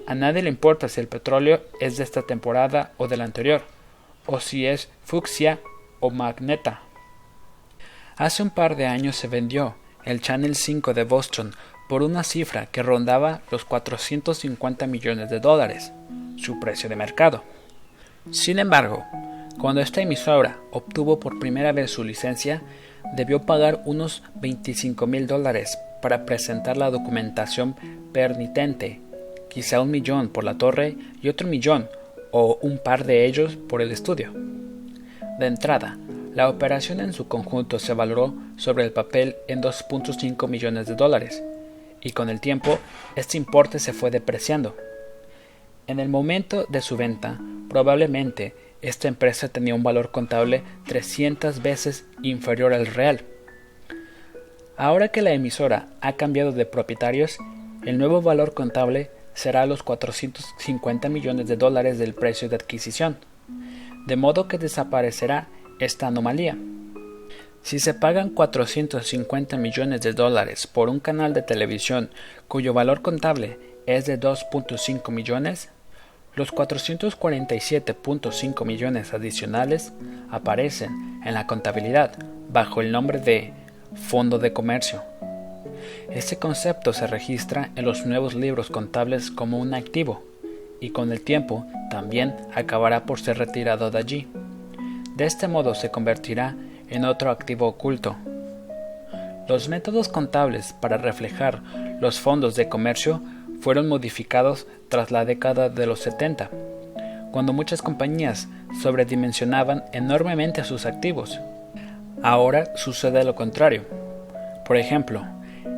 A 0.08 0.16
nadie 0.16 0.44
le 0.44 0.50
importa 0.50 0.88
si 0.88 1.00
el 1.02 1.08
petróleo 1.08 1.62
es 1.80 1.98
de 1.98 2.04
esta 2.04 2.22
temporada 2.22 2.92
o 2.98 3.08
de 3.08 3.18
la 3.18 3.24
anterior, 3.24 3.64
o 4.26 4.40
si 4.40 4.66
es 4.66 4.90
fucsia 5.04 5.60
o 6.00 6.10
magneta. 6.10 6.82
Hace 8.18 8.44
un 8.44 8.50
par 8.50 8.76
de 8.76 8.86
años 8.86 9.16
se 9.16 9.28
vendió 9.28 9.76
el 10.06 10.22
Channel 10.22 10.56
5 10.56 10.94
de 10.94 11.04
Boston 11.04 11.54
por 11.90 12.04
una 12.04 12.24
cifra 12.24 12.68
que 12.68 12.84
rondaba 12.84 13.42
los 13.52 13.66
450 13.66 14.88
millones 14.88 15.30
de 15.30 15.40
dólares, 15.40 15.92
su 16.38 16.60
precio 16.60 16.88
de 16.90 16.96
mercado. 16.96 17.44
Sin 18.32 18.60
embargo, 18.60 19.06
cuando 19.62 19.82
esta 19.82 20.02
emisora 20.02 20.58
obtuvo 20.72 21.20
por 21.20 21.38
primera 21.38 21.72
vez 21.72 21.92
su 21.92 22.04
licencia, 22.04 22.64
debió 23.16 23.44
pagar 23.44 23.84
unos 23.86 24.24
25 24.42 25.06
mil 25.06 25.28
dólares 25.28 25.78
para 26.02 26.26
presentar 26.26 26.78
la 26.78 26.90
documentación 26.90 27.76
permitente, 28.12 29.02
quizá 29.52 29.80
un 29.80 29.92
millón 29.92 30.30
por 30.30 30.44
la 30.44 30.58
torre 30.58 30.98
y 31.22 31.30
otro 31.30 31.48
millón 31.48 31.88
o 32.32 32.58
un 32.64 32.80
par 32.80 33.06
de 33.06 33.28
ellos 33.28 33.56
por 33.56 33.84
el 33.84 33.92
estudio. 33.92 34.34
De 35.38 35.46
entrada, 35.46 35.96
la 36.34 36.50
operación 36.50 37.00
en 37.00 37.14
su 37.14 37.28
conjunto 37.28 37.78
se 37.78 37.94
valoró 37.94 38.34
sobre 38.58 38.84
el 38.84 38.92
papel 38.92 39.36
en 39.48 39.62
2.5 39.62 40.48
millones 40.48 40.88
de 40.88 40.96
dólares, 40.96 41.44
y 42.02 42.14
con 42.14 42.30
el 42.30 42.42
tiempo 42.42 42.80
este 43.16 43.38
importe 43.38 43.78
se 43.78 43.94
fue 43.94 44.10
depreciando. 44.10 44.76
En 45.86 46.00
el 46.00 46.10
momento 46.10 46.66
de 46.68 46.82
su 46.82 46.98
venta, 46.98 47.40
probablemente 47.70 48.56
esta 48.82 49.08
empresa 49.08 49.48
tenía 49.48 49.76
un 49.76 49.84
valor 49.84 50.12
contable 50.12 50.64
300 50.88 51.62
veces 51.62 52.06
inferior 52.24 52.74
al 52.74 52.88
real. 52.88 53.24
Ahora 54.78 55.10
que 55.10 55.22
la 55.22 55.34
emisora 55.34 55.88
ha 56.02 56.14
cambiado 56.14 56.52
de 56.52 56.66
propietarios, 56.66 57.38
el 57.86 57.98
nuevo 57.98 58.22
valor 58.22 58.54
contable 58.54 59.12
será 59.34 59.66
los 59.66 59.84
450 59.84 61.10
millones 61.10 61.48
de 61.48 61.58
dólares 61.58 62.00
del 62.00 62.14
precio 62.14 62.50
de 62.50 62.56
adquisición, 62.56 63.18
de 64.08 64.16
modo 64.16 64.48
que 64.48 64.58
desaparecerá 64.58 65.48
esta 65.80 66.08
anomalía. 66.08 66.58
Si 67.64 67.80
se 67.80 67.94
pagan 67.94 68.30
450 68.32 69.58
millones 69.58 70.02
de 70.02 70.14
dólares 70.14 70.66
por 70.66 70.90
un 70.90 71.00
canal 71.00 71.34
de 71.34 71.44
televisión 71.44 72.10
cuyo 72.48 72.74
valor 72.74 73.02
contable 73.04 73.60
es 73.86 74.06
de 74.08 74.20
2.5 74.20 75.12
millones, 75.12 75.70
los 76.36 76.54
447.5 76.54 78.66
millones 78.66 79.14
adicionales 79.14 79.94
aparecen 80.30 81.22
en 81.26 81.34
la 81.34 81.48
contabilidad 81.48 82.12
bajo 82.50 82.82
el 82.82 82.92
nombre 82.92 83.20
de 83.20 83.54
Fondo 83.96 84.38
de 84.40 84.52
Comercio. 84.54 85.02
Este 86.10 86.38
concepto 86.38 86.94
se 86.94 87.06
registra 87.08 87.72
en 87.76 87.84
los 87.86 88.06
nuevos 88.06 88.34
libros 88.34 88.70
contables 88.70 89.30
como 89.32 89.60
un 89.60 89.74
activo 89.74 90.24
y 90.80 90.92
con 90.92 91.12
el 91.12 91.20
tiempo 91.22 91.66
también 91.90 92.38
acabará 92.54 93.06
por 93.06 93.20
ser 93.20 93.38
retirado 93.38 93.92
de 93.92 93.98
allí. 93.98 94.30
De 95.16 95.26
este 95.26 95.50
modo 95.50 95.76
se 95.76 95.92
convertirá 95.92 96.56
en 96.90 97.04
otro 97.06 97.30
activo 97.30 97.68
oculto. 97.68 98.16
Los 99.48 99.70
métodos 99.70 100.08
contables 100.08 100.74
para 100.80 100.98
reflejar 100.98 101.62
los 102.00 102.20
fondos 102.20 102.56
de 102.56 102.70
comercio 102.70 103.22
fueron 103.62 103.88
modificados 103.88 104.68
tras 104.90 105.12
la 105.12 105.24
década 105.24 105.70
de 105.70 105.86
los 105.86 106.00
70, 106.02 106.50
cuando 107.32 107.54
muchas 107.54 107.82
compañías 107.82 108.50
sobredimensionaban 108.82 109.86
enormemente 109.94 110.64
sus 110.64 110.86
activos. 110.86 111.40
Ahora 112.24 112.76
sucede 112.76 113.24
lo 113.24 113.36
contrario. 113.36 113.86
Por 114.66 114.78
ejemplo, 114.78 115.26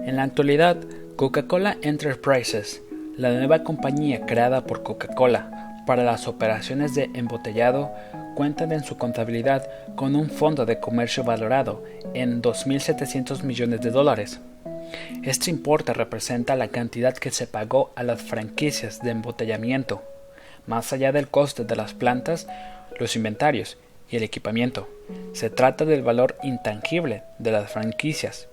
en 0.06 0.16
la 0.16 0.24
actualidad, 0.24 0.78
Coca-Cola 1.16 1.78
Enterprises, 1.82 2.82
la 3.18 3.32
nueva 3.32 3.64
compañía 3.64 4.26
creada 4.26 4.66
por 4.66 4.82
Coca-Cola 4.84 5.84
para 5.86 6.04
las 6.04 6.28
operaciones 6.28 6.96
de 6.96 7.10
embotellado, 7.14 7.92
cuentan 8.36 8.72
en 8.72 8.84
su 8.84 8.98
contabilidad 8.98 9.68
con 9.96 10.16
un 10.16 10.30
fondo 10.30 10.66
de 10.66 10.80
comercio 10.80 11.24
valorado 11.24 11.84
en 12.14 12.42
2.700 12.42 13.44
millones 13.44 13.82
de 13.82 13.92
dólares. 13.92 14.40
Este 15.24 15.50
importe 15.50 15.94
representa 15.94 16.56
la 16.56 16.68
cantidad 16.68 17.16
que 17.16 17.32
se 17.32 17.48
pagó 17.48 17.92
a 17.96 18.04
las 18.04 18.22
franquicias 18.22 19.02
de 19.02 19.12
embotellamiento, 19.12 20.04
más 20.68 20.94
allá 20.94 21.12
del 21.12 21.28
coste 21.28 21.64
de 21.64 21.76
las 21.76 21.94
plantas, 21.94 22.48
los 23.00 23.16
inventarios 23.16 23.78
y 24.10 24.18
el 24.18 24.24
equipamiento. 24.24 24.90
Se 25.34 25.50
trata 25.50 25.86
del 25.86 26.04
valor 26.04 26.38
intangible 26.44 27.24
de 27.40 27.52
las 27.52 27.72
franquicias. 27.72 28.48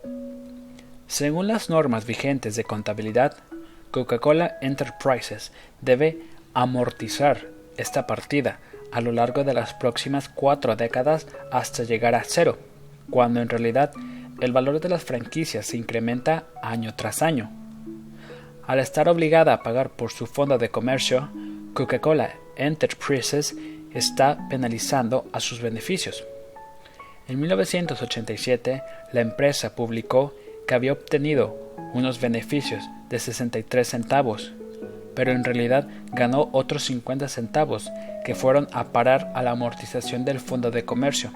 Según 1.07 1.49
las 1.49 1.71
normas 1.71 2.07
vigentes 2.07 2.57
de 2.57 2.65
contabilidad, 2.65 3.37
Coca-Cola 3.91 4.59
Enterprises 4.61 5.53
debe 5.81 6.19
amortizar 6.55 7.47
esta 7.77 8.07
partida 8.07 8.61
a 8.93 9.01
lo 9.01 9.13
largo 9.13 9.45
de 9.45 9.55
las 9.55 9.75
próximas 9.75 10.29
cuatro 10.29 10.77
décadas 10.77 11.27
hasta 11.51 11.85
llegar 11.85 12.15
a 12.15 12.23
cero, 12.25 12.59
cuando 13.11 13.41
en 13.41 13.49
realidad 13.49 13.93
el 14.41 14.53
valor 14.53 14.81
de 14.81 14.89
las 14.89 15.05
franquicias 15.05 15.67
se 15.67 15.77
incrementa 15.77 16.47
año 16.63 16.95
tras 16.97 17.23
año. 17.23 17.51
Al 18.67 18.79
estar 18.79 19.09
obligada 19.09 19.53
a 19.53 19.63
pagar 19.63 19.91
por 19.91 20.13
su 20.13 20.27
fondo 20.27 20.57
de 20.57 20.71
comercio, 20.71 21.29
Coca-Cola 21.75 22.35
Enterprises 22.57 23.57
está 23.93 24.47
penalizando 24.49 25.27
a 25.33 25.41
sus 25.41 25.61
beneficios. 25.61 26.25
En 27.29 27.41
1987, 27.41 28.83
la 29.13 29.21
empresa 29.21 29.75
publicó 29.75 30.35
que 30.67 30.75
había 30.75 30.93
obtenido 30.93 31.75
unos 31.95 32.21
beneficios 32.21 32.83
de 33.09 33.19
63 33.19 33.89
centavos, 33.89 34.53
pero 35.15 35.33
en 35.33 35.45
realidad 35.45 35.89
ganó 36.13 36.49
otros 36.53 36.85
50 36.85 37.29
centavos 37.29 37.91
que 38.25 38.35
fueron 38.35 38.69
a 38.73 38.93
parar 38.93 39.33
a 39.35 39.43
la 39.43 39.53
amortización 39.53 40.25
del 40.25 40.41
fondo 40.41 40.71
de 40.71 40.85
comercio. 40.85 41.33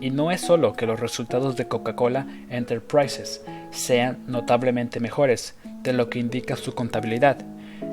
Y 0.00 0.10
no 0.10 0.30
es 0.30 0.40
solo 0.40 0.74
que 0.74 0.86
los 0.86 1.00
resultados 1.00 1.56
de 1.56 1.66
Coca-Cola 1.66 2.26
Enterprises 2.50 3.44
sean 3.70 4.24
notablemente 4.26 5.00
mejores 5.00 5.56
de 5.82 5.92
lo 5.92 6.08
que 6.08 6.18
indica 6.18 6.56
su 6.56 6.74
contabilidad, 6.74 7.38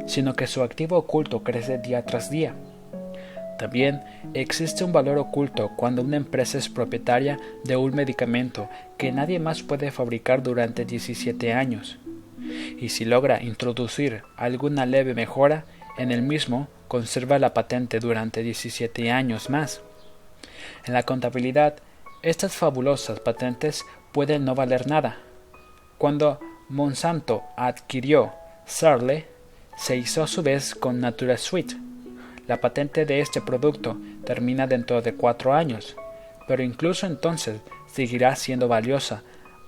sino 0.05 0.35
que 0.35 0.47
su 0.47 0.61
activo 0.61 0.97
oculto 0.97 1.43
crece 1.43 1.77
día 1.77 2.05
tras 2.05 2.29
día. 2.29 2.55
También 3.57 4.03
existe 4.33 4.83
un 4.83 4.91
valor 4.91 5.17
oculto 5.17 5.71
cuando 5.77 6.01
una 6.01 6.17
empresa 6.17 6.57
es 6.57 6.69
propietaria 6.69 7.39
de 7.63 7.77
un 7.77 7.95
medicamento 7.95 8.69
que 8.97 9.11
nadie 9.11 9.39
más 9.39 9.63
puede 9.63 9.91
fabricar 9.91 10.43
durante 10.43 10.85
17 10.85 11.53
años. 11.53 11.97
Y 12.77 12.89
si 12.89 13.05
logra 13.05 13.41
introducir 13.41 14.23
alguna 14.35 14.85
leve 14.85 15.13
mejora 15.13 15.65
en 15.97 16.11
el 16.11 16.21
mismo, 16.21 16.67
conserva 16.87 17.39
la 17.39 17.53
patente 17.53 17.99
durante 17.99 18.43
17 18.43 19.09
años 19.09 19.49
más. 19.49 19.81
En 20.85 20.93
la 20.93 21.03
contabilidad 21.03 21.77
estas 22.25 22.55
fabulosas 22.55 23.19
patentes 23.19 23.85
pueden 24.11 24.45
no 24.45 24.55
valer 24.55 24.87
nada. 24.87 25.17
Cuando 25.99 26.39
Monsanto 26.69 27.43
adquirió 27.55 28.33
Sarle, 28.65 29.27
se 29.77 29.95
hizo 29.95 30.23
a 30.23 30.27
su 30.27 30.41
vez 30.41 30.73
con 30.73 30.99
Natura 30.99 31.37
Sweet. 31.37 31.73
La 32.47 32.59
patente 32.59 33.05
de 33.05 33.19
este 33.19 33.41
producto 33.41 33.95
termina 34.23 34.65
dentro 34.65 35.03
de 35.03 35.13
cuatro 35.13 35.53
años, 35.53 35.95
pero 36.47 36.63
incluso 36.63 37.05
entonces 37.05 37.61
seguirá 37.85 38.35
siendo 38.35 38.67
valiosa, 38.67 39.21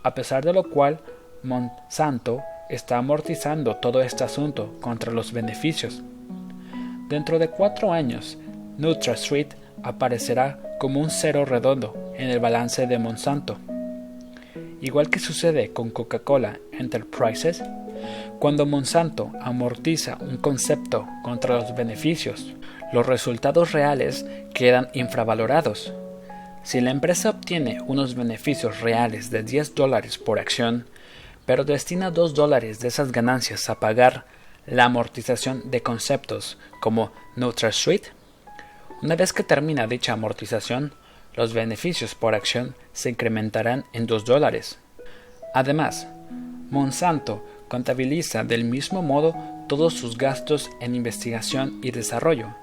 a 0.03 0.15
pesar 0.15 0.43
de 0.43 0.53
lo 0.53 0.63
cual 0.63 0.99
Monsanto 1.43 2.41
está 2.69 2.97
amortizando 2.97 3.75
todo 3.75 4.01
este 4.01 4.23
asunto 4.23 4.73
contra 4.81 5.13
los 5.13 5.31
beneficios. 5.31 6.01
Dentro 7.07 7.37
de 7.37 7.49
cuatro 7.49 7.93
años, 7.93 8.35
NutraSweet 8.79 9.66
aparecerá 9.83 10.59
como 10.79 10.99
un 10.99 11.09
cero 11.09 11.45
redondo 11.45 12.13
en 12.17 12.29
el 12.29 12.39
balance 12.39 12.87
de 12.87 12.99
Monsanto. 12.99 13.57
Igual 14.81 15.09
que 15.09 15.19
sucede 15.19 15.73
con 15.73 15.89
Coca-Cola 15.89 16.59
Enterprises, 16.71 17.63
cuando 18.39 18.65
Monsanto 18.65 19.31
amortiza 19.41 20.17
un 20.21 20.37
concepto 20.37 21.07
contra 21.23 21.55
los 21.55 21.75
beneficios, 21.75 22.53
los 22.93 23.05
resultados 23.05 23.71
reales 23.71 24.25
quedan 24.53 24.89
infravalorados. 24.93 25.93
Si 26.63 26.79
la 26.81 26.91
empresa 26.91 27.29
obtiene 27.29 27.79
unos 27.87 28.15
beneficios 28.15 28.81
reales 28.81 29.31
de 29.31 29.43
10 29.43 29.73
dólares 29.73 30.17
por 30.17 30.39
acción, 30.39 30.85
pero 31.45 31.63
destina 31.63 32.11
dos 32.11 32.33
dólares 32.33 32.79
de 32.79 32.89
esas 32.89 33.11
ganancias 33.11 33.69
a 33.69 33.79
pagar 33.79 34.25
la 34.65 34.83
amortización 34.83 35.71
de 35.71 35.81
conceptos 35.81 36.57
como 36.81 37.11
NutraSuite, 37.35 38.09
una 39.01 39.15
vez 39.15 39.33
que 39.33 39.43
termina 39.43 39.87
dicha 39.87 40.13
amortización, 40.13 40.93
los 41.35 41.53
beneficios 41.53 42.15
por 42.15 42.33
acción 42.33 42.75
se 42.93 43.09
incrementarán 43.09 43.85
en 43.93 44.07
2 44.07 44.25
dólares. 44.25 44.79
Además, 45.53 46.07
Monsanto 46.71 47.45
contabiliza 47.67 48.43
del 48.43 48.63
mismo 48.63 49.01
modo 49.01 49.35
todos 49.67 49.93
sus 49.93 50.17
gastos 50.17 50.69
en 50.81 50.95
investigación 50.95 51.79
y 51.83 51.91
desarrollo, 51.91 52.55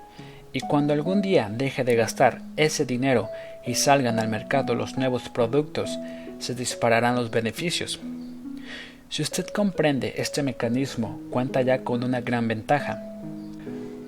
y 0.52 0.60
cuando 0.60 0.92
algún 0.92 1.22
día 1.22 1.48
deje 1.50 1.84
de 1.84 1.96
gastar 1.96 2.42
ese 2.56 2.86
dinero 2.86 3.28
y 3.66 3.74
salgan 3.74 4.18
al 4.18 4.28
mercado 4.28 4.74
los 4.74 4.96
nuevos 4.96 5.28
productos, 5.28 5.98
se 6.38 6.54
dispararán 6.54 7.14
los 7.14 7.30
beneficios. 7.30 8.00
Si 9.08 9.22
usted 9.22 9.46
comprende 9.46 10.14
este 10.16 10.42
mecanismo, 10.42 11.20
cuenta 11.30 11.62
ya 11.62 11.84
con 11.84 12.02
una 12.02 12.20
gran 12.20 12.48
ventaja. 12.48 13.02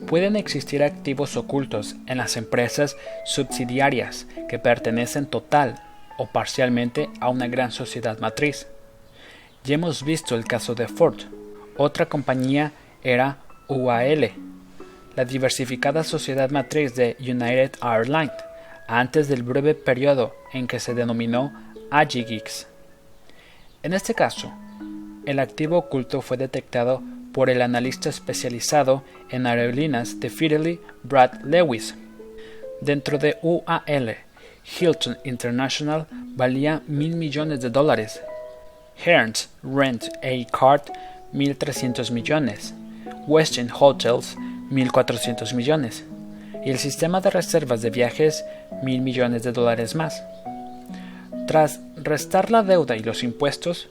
Pueden 0.06 0.36
existir 0.36 0.84
activos 0.84 1.36
ocultos 1.36 1.96
en 2.06 2.18
las 2.18 2.36
empresas 2.36 2.96
subsidiarias 3.24 4.28
que 4.48 4.60
pertenecen 4.60 5.26
total 5.26 5.82
o 6.16 6.26
parcialmente 6.26 7.10
a 7.20 7.28
una 7.28 7.48
gran 7.48 7.72
sociedad 7.72 8.18
matriz. 8.20 8.68
Ya 9.64 9.74
hemos 9.74 10.04
visto 10.04 10.36
el 10.36 10.44
caso 10.44 10.76
de 10.76 10.86
Ford. 10.86 11.22
Otra 11.76 12.06
compañía 12.06 12.72
era 13.02 13.38
UAL, 13.68 14.30
la 15.16 15.24
diversificada 15.24 16.04
sociedad 16.04 16.50
matriz 16.50 16.94
de 16.94 17.16
United 17.18 17.72
Airlines, 17.82 18.32
antes 18.86 19.26
del 19.26 19.42
breve 19.42 19.74
periodo 19.74 20.36
en 20.52 20.68
que 20.68 20.78
se 20.78 20.94
denominó 20.94 21.52
Agigix. 21.90 22.68
En 23.82 23.92
este 23.92 24.14
caso, 24.14 24.52
el 25.26 25.40
activo 25.40 25.78
oculto 25.78 26.22
fue 26.22 26.36
detectado 26.36 27.02
por 27.36 27.50
el 27.50 27.60
analista 27.60 28.08
especializado 28.08 29.02
en 29.28 29.46
aerolíneas 29.46 30.20
de 30.20 30.30
Fidelity 30.30 30.80
Brad 31.02 31.42
Lewis. 31.44 31.94
Dentro 32.80 33.18
de 33.18 33.36
UAL, 33.42 34.16
Hilton 34.64 35.18
International 35.22 36.06
valía 36.34 36.80
mil 36.86 37.14
millones 37.14 37.60
de 37.60 37.68
dólares 37.68 38.22
Hearns 39.04 39.50
Rent 39.62 40.04
a 40.22 40.58
Car 40.58 40.82
1.300 41.34 42.10
millones, 42.10 42.72
Westin 43.26 43.68
Hotels 43.70 44.34
1.400 44.70 45.52
millones 45.52 46.06
y 46.64 46.70
el 46.70 46.78
sistema 46.78 47.20
de 47.20 47.28
reservas 47.28 47.82
de 47.82 47.90
viajes 47.90 48.46
1.000 48.82 49.00
millones 49.02 49.42
de 49.42 49.52
dólares 49.52 49.94
más. 49.94 50.22
Tras 51.46 51.80
restar 51.96 52.50
la 52.50 52.62
deuda 52.62 52.96
y 52.96 53.00
los 53.00 53.22
impuestos, 53.22 53.90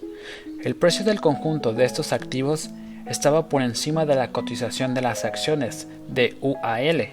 el 0.63 0.75
precio 0.75 1.05
del 1.05 1.21
conjunto 1.21 1.73
de 1.73 1.85
estos 1.85 2.11
activos 2.11 2.71
estaba 3.07 3.49
por 3.49 3.61
encima 3.61 4.05
de 4.05 4.15
la 4.15 4.29
cotización 4.29 4.93
de 4.93 5.01
las 5.01 5.25
acciones 5.25 5.87
de 6.07 6.35
UAL, 6.41 7.09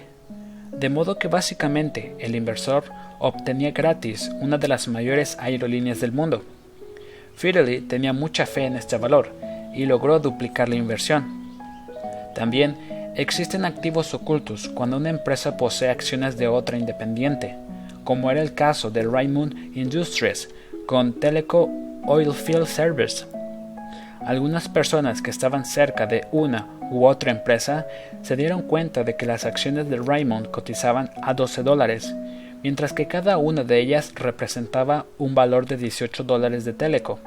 de 0.71 0.89
modo 0.89 1.19
que 1.19 1.27
básicamente 1.27 2.15
el 2.19 2.35
inversor 2.35 2.85
obtenía 3.19 3.71
gratis 3.71 4.31
una 4.41 4.57
de 4.57 4.67
las 4.67 4.87
mayores 4.87 5.37
aerolíneas 5.39 6.01
del 6.01 6.11
mundo. 6.11 6.43
Fidelity 7.35 7.87
tenía 7.87 8.13
mucha 8.13 8.45
fe 8.45 8.65
en 8.65 8.75
este 8.75 8.97
valor 8.97 9.31
y 9.73 9.85
logró 9.85 10.19
duplicar 10.19 10.69
la 10.69 10.75
inversión. 10.75 11.43
También 12.35 12.75
existen 13.15 13.65
activos 13.65 14.13
ocultos 14.13 14.69
cuando 14.69 14.97
una 14.97 15.09
empresa 15.09 15.57
posee 15.57 15.89
acciones 15.89 16.37
de 16.37 16.47
otra 16.47 16.77
independiente, 16.77 17.55
como 18.03 18.31
era 18.31 18.41
el 18.41 18.53
caso 18.53 18.91
de 18.91 19.03
Raymond 19.03 19.77
Industries 19.77 20.49
con 20.85 21.13
Teleco 21.19 21.69
Oilfield 22.05 22.65
Service. 22.65 23.25
Algunas 24.25 24.69
personas 24.69 25.21
que 25.21 25.31
estaban 25.31 25.65
cerca 25.65 26.05
de 26.05 26.27
una 26.31 26.67
u 26.91 27.05
otra 27.05 27.31
empresa 27.31 27.87
se 28.21 28.35
dieron 28.35 28.61
cuenta 28.63 29.03
de 29.03 29.15
que 29.15 29.25
las 29.25 29.45
acciones 29.45 29.89
de 29.89 29.97
Raymond 29.97 30.49
cotizaban 30.51 31.11
a 31.21 31.33
12 31.33 31.63
dólares 31.63 32.13
mientras 32.63 32.93
que 32.93 33.07
cada 33.07 33.37
una 33.37 33.63
de 33.63 33.79
ellas 33.79 34.13
representaba 34.15 35.05
un 35.17 35.35
valor 35.35 35.67
de 35.67 35.77
18 35.77 36.23
dólares 36.23 36.63
de 36.65 36.73
Teleco. 36.73 37.19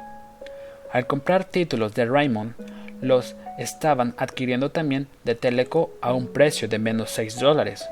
Al 0.90 1.06
comprar 1.06 1.44
títulos 1.44 1.94
de 1.94 2.06
Raymond, 2.06 2.54
los 3.02 3.36
estaban 3.58 4.14
adquiriendo 4.16 4.70
también 4.70 5.06
de 5.24 5.34
Teleco 5.34 5.92
a 6.00 6.14
un 6.14 6.32
precio 6.32 6.68
de 6.68 6.78
menos 6.78 7.10
6 7.10 7.38
dólares. 7.38 7.86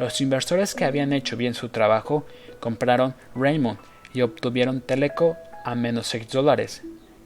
Los 0.00 0.20
inversores 0.20 0.74
que 0.74 0.86
habían 0.86 1.12
hecho 1.12 1.36
bien 1.36 1.54
su 1.54 1.68
trabajo 1.68 2.26
compraron 2.58 3.14
Raymond 3.34 3.78
y 4.14 4.22
obtuvieron 4.22 4.80
Teleco 4.80 5.36
a 5.64 5.74
menos 5.74 6.06
6 6.06 6.30
dólares, 6.30 6.82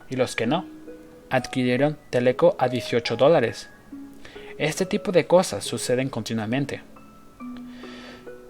y 0.09 0.17
los 0.17 0.35
que 0.35 0.47
no, 0.47 0.67
adquirieron 1.31 1.97
Teleco 2.11 2.57
a 2.59 2.69
18 2.69 3.17
dólares. 3.17 3.71
Este 4.59 4.85
tipo 4.85 5.13
de 5.13 5.27
cosas 5.27 5.65
suceden 5.65 6.11
continuamente. 6.11 6.83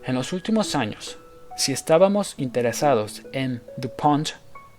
En 0.05 0.14
los 0.14 0.33
últimos 0.33 0.74
años, 0.74 1.18
si 1.57 1.72
estábamos 1.72 2.35
interesados 2.39 3.22
en 3.33 3.62
DuPont, 3.76 4.31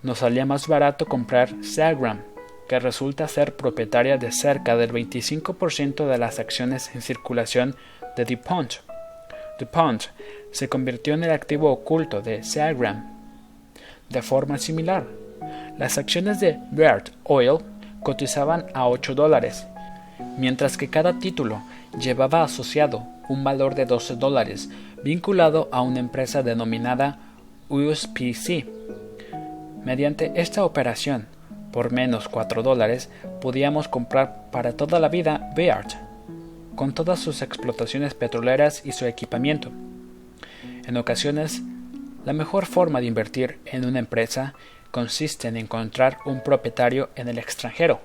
nos 0.04 0.20
salía 0.20 0.46
más 0.46 0.68
barato 0.68 1.06
comprar 1.06 1.64
Sagram, 1.64 2.24
que 2.68 2.80
resulta 2.80 3.28
ser 3.28 3.56
propietaria 3.56 4.18
de 4.18 4.32
cerca 4.32 4.76
del 4.76 4.92
25% 4.92 6.08
de 6.08 6.18
las 6.18 6.40
acciones 6.40 6.94
en 6.96 7.02
circulación 7.02 7.76
de 8.18 8.26
DuPont. 8.26 8.74
DuPont 9.60 10.04
se 10.52 10.68
convirtió 10.68 11.14
en 11.14 11.24
el 11.24 11.32
activo 11.32 11.72
oculto 11.72 12.22
de 12.22 12.44
Sagram. 12.44 13.20
De 14.10 14.22
forma 14.22 14.58
similar, 14.58 15.06
las 15.78 15.98
acciones 15.98 16.40
de 16.40 16.60
Beard 16.72 17.12
Oil 17.24 17.60
cotizaban 18.04 18.66
a 18.74 18.88
8 18.88 19.16
dólares, 19.16 19.68
mientras 20.38 20.78
que 20.78 20.90
cada 20.90 21.20
título 21.20 21.62
llevaba 22.00 22.44
asociado 22.44 23.04
un 23.30 23.44
valor 23.44 23.76
de 23.76 23.86
12 23.86 24.16
dólares 24.16 24.70
vinculado 25.04 25.70
a 25.72 25.82
una 25.82 26.00
empresa 26.00 26.44
denominada 26.44 27.20
USPC. 27.70 28.68
Mediante 29.84 30.32
esta 30.36 30.66
operación, 30.66 31.28
por 31.72 31.92
menos 31.92 32.28
4 32.28 32.64
dólares, 32.64 33.10
podíamos 33.42 33.88
comprar 33.88 34.50
para 34.52 34.74
toda 34.74 35.00
la 35.00 35.10
vida 35.10 35.52
Beard, 35.56 35.88
con 36.76 36.94
todas 36.94 37.20
sus 37.20 37.42
explotaciones 37.42 38.14
petroleras 38.14 38.86
y 38.86 38.92
su 38.92 39.06
equipamiento. 39.06 39.72
En 40.86 40.98
ocasiones, 40.98 41.62
la 42.26 42.34
mejor 42.34 42.66
forma 42.66 43.00
de 43.00 43.08
invertir 43.08 43.60
en 43.66 43.86
una 43.86 44.00
empresa 44.00 44.54
consiste 44.92 45.48
en 45.48 45.58
encontrar 45.58 46.20
un 46.26 46.44
propietario 46.44 47.10
en 47.16 47.28
el 47.28 47.38
extranjero. 47.38 48.02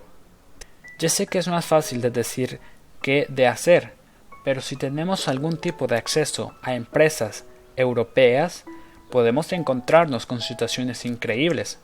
Ya 0.99 1.09
sé 1.09 1.27
que 1.27 1.39
es 1.39 1.49
más 1.49 1.67
fácil 1.67 2.01
de 2.01 2.11
decir 2.11 2.61
que 3.03 3.27
de 3.29 3.47
hacer, 3.47 3.93
pero 4.45 4.61
si 4.61 4.77
tenemos 4.77 5.29
algún 5.29 5.59
tipo 5.59 5.87
de 5.87 5.97
acceso 5.97 6.55
a 6.63 6.75
empresas 6.75 7.45
europeas, 7.77 8.65
podemos 9.11 9.53
encontrarnos 9.53 10.25
con 10.25 10.41
situaciones 10.41 11.05
increíbles. 11.05 11.79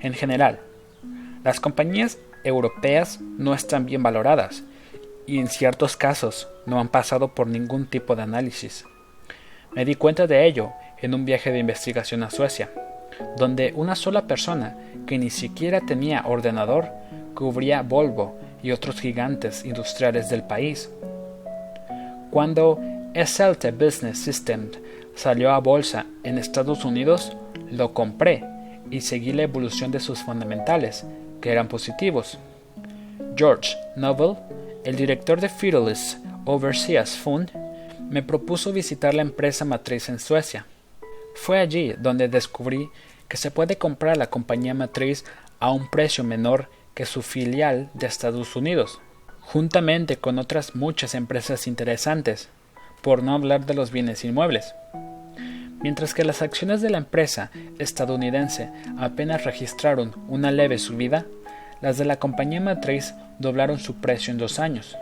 En 0.00 0.14
general, 0.14 0.60
las 1.44 1.60
compañías 1.60 2.18
europeas 2.44 3.20
no 3.20 3.54
están 3.54 3.86
bien 3.86 4.02
valoradas 4.02 4.62
y 5.26 5.38
en 5.38 5.48
ciertos 5.48 5.96
casos 5.96 6.48
no 6.66 6.80
han 6.80 6.88
pasado 6.88 7.34
por 7.34 7.46
ningún 7.46 7.86
tipo 7.86 8.16
de 8.16 8.22
análisis. 8.22 8.84
Me 9.72 9.84
di 9.84 9.94
cuenta 9.94 10.26
de 10.26 10.46
ello 10.46 10.72
en 11.00 11.14
un 11.14 11.24
viaje 11.24 11.52
de 11.52 11.58
investigación 11.58 12.22
a 12.22 12.30
Suecia, 12.30 12.70
donde 13.36 13.72
una 13.74 13.94
sola 13.94 14.26
persona 14.26 14.76
que 15.06 15.18
ni 15.18 15.30
siquiera 15.30 15.80
tenía 15.80 16.24
ordenador 16.26 16.88
cubría 17.34 17.82
Volvo 17.82 18.36
y 18.62 18.72
otros 18.72 19.00
gigantes 19.00 19.64
industriales 19.64 20.28
del 20.28 20.42
país 20.42 20.90
cuando 22.30 22.78
SLT 23.14 23.72
Business 23.76 24.18
System 24.18 24.70
salió 25.16 25.50
a 25.50 25.58
bolsa 25.58 26.06
en 26.22 26.38
Estados 26.38 26.84
Unidos, 26.84 27.36
lo 27.72 27.92
compré 27.92 28.44
y 28.88 29.00
seguí 29.00 29.32
la 29.32 29.42
evolución 29.42 29.90
de 29.90 29.98
sus 29.98 30.20
fundamentales, 30.20 31.04
que 31.40 31.50
eran 31.50 31.66
positivos. 31.66 32.38
George 33.34 33.76
Noble, 33.96 34.36
el 34.84 34.94
director 34.94 35.40
de 35.40 35.48
Fidelis 35.48 36.18
Overseas 36.44 37.16
Fund, 37.16 37.50
me 38.08 38.22
propuso 38.22 38.72
visitar 38.72 39.12
la 39.12 39.22
empresa 39.22 39.64
matriz 39.64 40.08
en 40.08 40.20
Suecia. 40.20 40.66
Fue 41.34 41.58
allí 41.58 41.94
donde 41.98 42.28
descubrí 42.28 42.88
que 43.30 43.38
se 43.38 43.50
puede 43.50 43.78
comprar 43.78 44.18
la 44.18 44.28
compañía 44.28 44.74
matriz 44.74 45.24
a 45.58 45.70
un 45.70 45.88
precio 45.88 46.22
menor 46.24 46.68
que 46.92 47.06
su 47.06 47.22
filial 47.22 47.88
de 47.94 48.06
Estados 48.06 48.54
Unidos 48.56 49.00
juntamente 49.52 50.16
con 50.16 50.38
otras 50.38 50.76
muchas 50.76 51.16
empresas 51.16 51.66
interesantes, 51.66 52.48
por 53.02 53.24
no 53.24 53.34
hablar 53.34 53.66
de 53.66 53.74
los 53.74 53.90
bienes 53.90 54.24
inmuebles. 54.24 54.76
Mientras 55.82 56.14
que 56.14 56.24
las 56.24 56.40
acciones 56.40 56.82
de 56.82 56.90
la 56.90 56.98
empresa 56.98 57.50
estadounidense 57.80 58.70
apenas 58.96 59.44
registraron 59.44 60.14
una 60.28 60.52
leve 60.52 60.78
subida, 60.78 61.26
las 61.80 61.98
de 61.98 62.04
la 62.04 62.20
compañía 62.20 62.60
matriz 62.60 63.12
doblaron 63.40 63.80
su 63.80 63.96
precio 63.96 64.30
en 64.30 64.38
dos 64.38 64.60
años. 64.60 64.96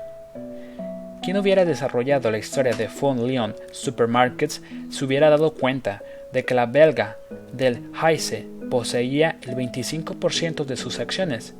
Quien 1.22 1.36
hubiera 1.36 1.66
desarrollado 1.66 2.30
la 2.30 2.38
historia 2.38 2.74
de 2.74 2.88
Fond 2.88 3.20
Leon 3.20 3.54
Supermarkets 3.72 4.62
se 4.88 5.04
hubiera 5.04 5.28
dado 5.28 5.52
cuenta 5.52 6.00
de 6.32 6.44
que 6.44 6.54
la 6.54 6.66
belga 6.66 7.16
del 7.52 7.90
Heise 8.02 8.46
poseía 8.70 9.38
el 9.42 9.56
25% 9.56 10.64
de 10.64 10.76
sus 10.76 10.98
acciones 11.00 11.54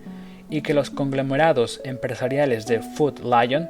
y 0.51 0.63
que 0.63 0.75
los 0.75 0.91
conglomerados 0.91 1.81
empresariales 1.85 2.67
de 2.67 2.81
Food 2.81 3.21
Lion 3.21 3.69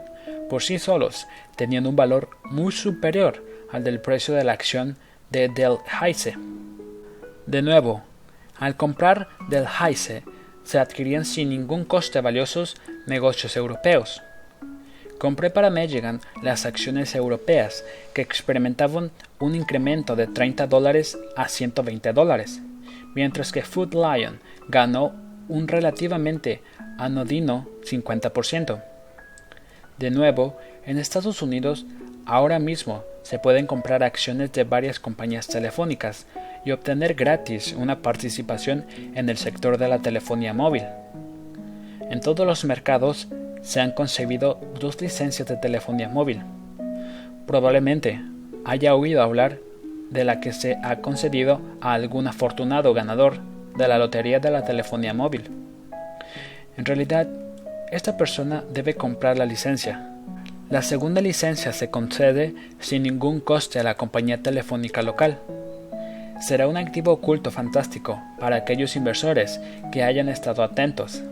por 0.48 0.62
sí 0.62 0.78
solos 0.78 1.26
tenían 1.56 1.86
un 1.86 1.96
valor 1.96 2.30
muy 2.44 2.72
superior 2.72 3.44
al 3.70 3.84
del 3.84 4.00
precio 4.00 4.34
de 4.34 4.44
la 4.44 4.52
acción 4.52 4.96
de 5.30 5.48
Delhaize. 5.48 6.36
De 7.46 7.62
nuevo, 7.62 8.02
al 8.58 8.76
comprar 8.76 9.28
Delhaize 9.48 10.22
se 10.64 10.78
adquirían 10.78 11.24
sin 11.24 11.50
ningún 11.50 11.84
coste 11.84 12.20
valiosos 12.20 12.76
negocios 13.06 13.56
europeos. 13.56 14.22
Compré 15.18 15.50
para 15.50 15.70
Mejigan 15.70 16.20
las 16.42 16.64
acciones 16.64 17.14
europeas 17.14 17.84
que 18.14 18.22
experimentaban 18.22 19.10
un 19.40 19.56
incremento 19.56 20.14
de 20.14 20.28
30 20.28 20.68
dólares 20.68 21.18
a 21.36 21.48
120 21.48 22.12
dólares, 22.12 22.60
mientras 23.14 23.50
que 23.50 23.62
Food 23.62 23.94
Lion 23.94 24.38
ganó 24.68 25.12
un 25.48 25.66
relativamente 25.66 26.62
anodino 26.98 27.66
50%. 27.84 28.82
De 29.98 30.10
nuevo, 30.10 30.56
en 30.86 30.98
Estados 30.98 31.42
Unidos 31.42 31.84
ahora 32.24 32.60
mismo 32.60 33.02
se 33.22 33.40
pueden 33.40 33.66
comprar 33.66 34.04
acciones 34.04 34.52
de 34.52 34.62
varias 34.62 35.00
compañías 35.00 35.48
telefónicas 35.48 36.26
y 36.64 36.70
obtener 36.70 37.14
gratis 37.14 37.74
una 37.76 38.02
participación 38.02 38.86
en 39.14 39.28
el 39.28 39.36
sector 39.36 39.78
de 39.78 39.88
la 39.88 39.98
telefonía 39.98 40.54
móvil. 40.54 40.84
En 42.10 42.20
todos 42.20 42.46
los 42.46 42.64
mercados 42.64 43.28
se 43.68 43.80
han 43.82 43.92
concebido 43.92 44.58
dos 44.80 44.98
licencias 45.02 45.46
de 45.46 45.58
telefonía 45.58 46.08
móvil. 46.08 46.40
Probablemente 47.46 48.18
haya 48.64 48.94
oído 48.94 49.20
hablar 49.20 49.58
de 50.08 50.24
la 50.24 50.40
que 50.40 50.54
se 50.54 50.78
ha 50.82 50.96
concedido 51.02 51.60
a 51.82 51.92
algún 51.92 52.26
afortunado 52.28 52.94
ganador 52.94 53.40
de 53.76 53.86
la 53.86 53.98
lotería 53.98 54.40
de 54.40 54.50
la 54.50 54.64
telefonía 54.64 55.12
móvil. 55.12 55.50
En 56.78 56.86
realidad, 56.86 57.28
esta 57.92 58.16
persona 58.16 58.64
debe 58.72 58.94
comprar 58.94 59.36
la 59.36 59.44
licencia. 59.44 60.14
La 60.70 60.80
segunda 60.80 61.20
licencia 61.20 61.74
se 61.74 61.90
concede 61.90 62.54
sin 62.80 63.02
ningún 63.02 63.38
coste 63.38 63.78
a 63.80 63.82
la 63.82 63.96
compañía 63.96 64.42
telefónica 64.42 65.02
local. 65.02 65.40
Será 66.40 66.68
un 66.68 66.78
activo 66.78 67.12
oculto 67.12 67.50
fantástico 67.50 68.18
para 68.40 68.56
aquellos 68.56 68.96
inversores 68.96 69.60
que 69.92 70.04
hayan 70.04 70.30
estado 70.30 70.62
atentos. 70.62 71.22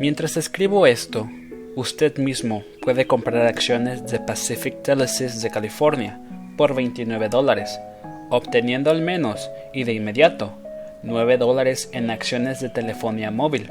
Mientras 0.00 0.36
escribo 0.36 0.88
esto, 0.88 1.30
usted 1.76 2.18
mismo 2.18 2.64
puede 2.82 3.06
comprar 3.06 3.46
acciones 3.46 4.04
de 4.10 4.18
Pacific 4.18 4.82
Telesis 4.82 5.40
de 5.40 5.50
California 5.50 6.20
por 6.56 6.74
29 6.74 7.28
dólares, 7.28 7.78
obteniendo 8.28 8.90
al 8.90 9.02
menos 9.02 9.50
y 9.72 9.84
de 9.84 9.92
inmediato 9.92 10.58
9 11.04 11.38
dólares 11.38 11.90
en 11.92 12.10
acciones 12.10 12.60
de 12.60 12.70
telefonía 12.70 13.30
móvil. 13.30 13.70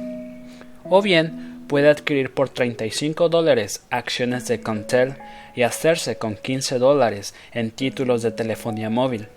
O 0.90 1.02
bien 1.02 1.66
puede 1.68 1.90
adquirir 1.90 2.34
por 2.34 2.48
35 2.48 3.28
dólares 3.28 3.84
acciones 3.90 4.48
de 4.48 4.62
Contel 4.62 5.16
y 5.56 5.64
hacerse 5.64 6.16
con 6.16 6.36
15 6.36 6.78
dólares 6.78 7.34
en 7.52 7.72
títulos 7.72 8.22
de 8.22 8.32
telefonía 8.32 8.90
móvil. 8.90 9.28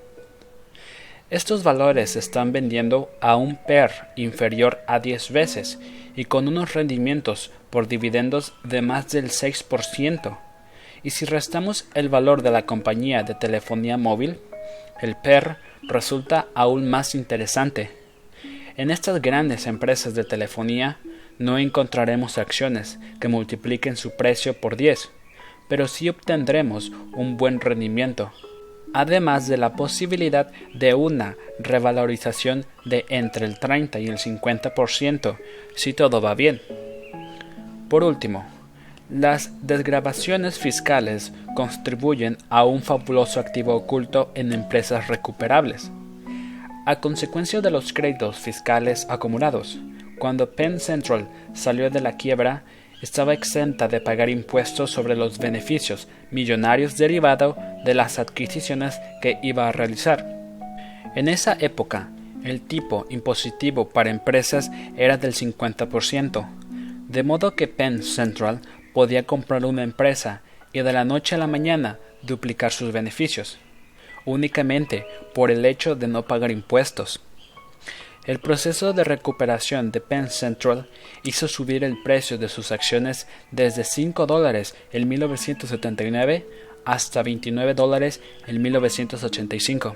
Estos 1.30 1.64
valores 1.64 2.10
se 2.10 2.20
están 2.20 2.52
vendiendo 2.52 3.10
a 3.20 3.34
un 3.34 3.56
PER 3.56 3.90
inferior 4.14 4.78
a 4.86 5.00
10 5.00 5.32
veces 5.32 5.80
y 6.16 6.24
con 6.24 6.48
unos 6.48 6.74
rendimientos 6.74 7.50
por 7.70 7.86
dividendos 7.86 8.54
de 8.64 8.82
más 8.82 9.12
del 9.12 9.28
6%. 9.28 10.38
Y 11.02 11.10
si 11.10 11.26
restamos 11.26 11.86
el 11.94 12.08
valor 12.08 12.42
de 12.42 12.50
la 12.50 12.66
compañía 12.66 13.22
de 13.22 13.34
telefonía 13.34 13.96
móvil, 13.98 14.40
el 15.00 15.14
PER 15.16 15.58
resulta 15.82 16.48
aún 16.54 16.88
más 16.88 17.14
interesante. 17.14 17.90
En 18.76 18.90
estas 18.90 19.20
grandes 19.22 19.66
empresas 19.66 20.14
de 20.14 20.24
telefonía 20.24 20.98
no 21.38 21.58
encontraremos 21.58 22.38
acciones 22.38 22.98
que 23.20 23.28
multipliquen 23.28 23.96
su 23.96 24.16
precio 24.16 24.58
por 24.58 24.76
10, 24.76 25.10
pero 25.68 25.86
sí 25.86 26.08
obtendremos 26.08 26.92
un 27.12 27.36
buen 27.36 27.60
rendimiento 27.60 28.32
además 28.96 29.46
de 29.46 29.58
la 29.58 29.74
posibilidad 29.74 30.50
de 30.72 30.94
una 30.94 31.36
revalorización 31.58 32.64
de 32.86 33.04
entre 33.10 33.44
el 33.44 33.58
30 33.58 33.98
y 33.98 34.06
el 34.06 34.16
50% 34.16 35.36
si 35.74 35.92
todo 35.92 36.22
va 36.22 36.34
bien. 36.34 36.62
Por 37.90 38.02
último, 38.02 38.46
las 39.10 39.66
desgrabaciones 39.66 40.58
fiscales 40.58 41.30
contribuyen 41.54 42.38
a 42.48 42.64
un 42.64 42.80
fabuloso 42.80 43.38
activo 43.38 43.74
oculto 43.74 44.32
en 44.34 44.54
empresas 44.54 45.08
recuperables. 45.08 45.90
A 46.86 46.98
consecuencia 47.00 47.60
de 47.60 47.70
los 47.70 47.92
créditos 47.92 48.38
fiscales 48.38 49.06
acumulados, 49.10 49.78
cuando 50.18 50.52
Penn 50.52 50.80
Central 50.80 51.28
salió 51.52 51.90
de 51.90 52.00
la 52.00 52.16
quiebra, 52.16 52.62
estaba 53.02 53.34
exenta 53.34 53.88
de 53.88 54.00
pagar 54.00 54.30
impuestos 54.30 54.90
sobre 54.90 55.16
los 55.16 55.36
beneficios 55.36 56.08
millonarios 56.30 56.96
derivados 56.96 57.56
de 57.84 57.94
las 57.94 58.18
adquisiciones 58.18 59.00
que 59.22 59.38
iba 59.42 59.68
a 59.68 59.72
realizar. 59.72 60.26
En 61.14 61.28
esa 61.28 61.56
época, 61.60 62.10
el 62.44 62.60
tipo 62.60 63.06
impositivo 63.08 63.88
para 63.88 64.10
empresas 64.10 64.70
era 64.96 65.16
del 65.16 65.34
50%, 65.34 66.46
de 67.08 67.22
modo 67.22 67.54
que 67.54 67.68
Penn 67.68 68.02
Central 68.02 68.60
podía 68.92 69.24
comprar 69.24 69.64
una 69.64 69.82
empresa 69.82 70.42
y 70.72 70.80
de 70.80 70.92
la 70.92 71.04
noche 71.04 71.34
a 71.34 71.38
la 71.38 71.46
mañana 71.46 71.98
duplicar 72.22 72.72
sus 72.72 72.92
beneficios, 72.92 73.58
únicamente 74.24 75.06
por 75.34 75.50
el 75.50 75.64
hecho 75.64 75.94
de 75.94 76.08
no 76.08 76.26
pagar 76.26 76.50
impuestos. 76.50 77.22
El 78.26 78.40
proceso 78.40 78.92
de 78.92 79.04
recuperación 79.04 79.92
de 79.92 80.00
Penn 80.00 80.28
Central 80.30 80.88
hizo 81.22 81.46
subir 81.46 81.84
el 81.84 82.02
precio 82.02 82.38
de 82.38 82.48
sus 82.48 82.72
acciones 82.72 83.28
desde 83.52 83.84
5 83.84 84.26
dólares 84.26 84.74
en 84.90 85.06
1979 85.08 86.44
hasta 86.84 87.22
29 87.22 87.74
dólares 87.74 88.20
en 88.48 88.60
1985. 88.60 89.94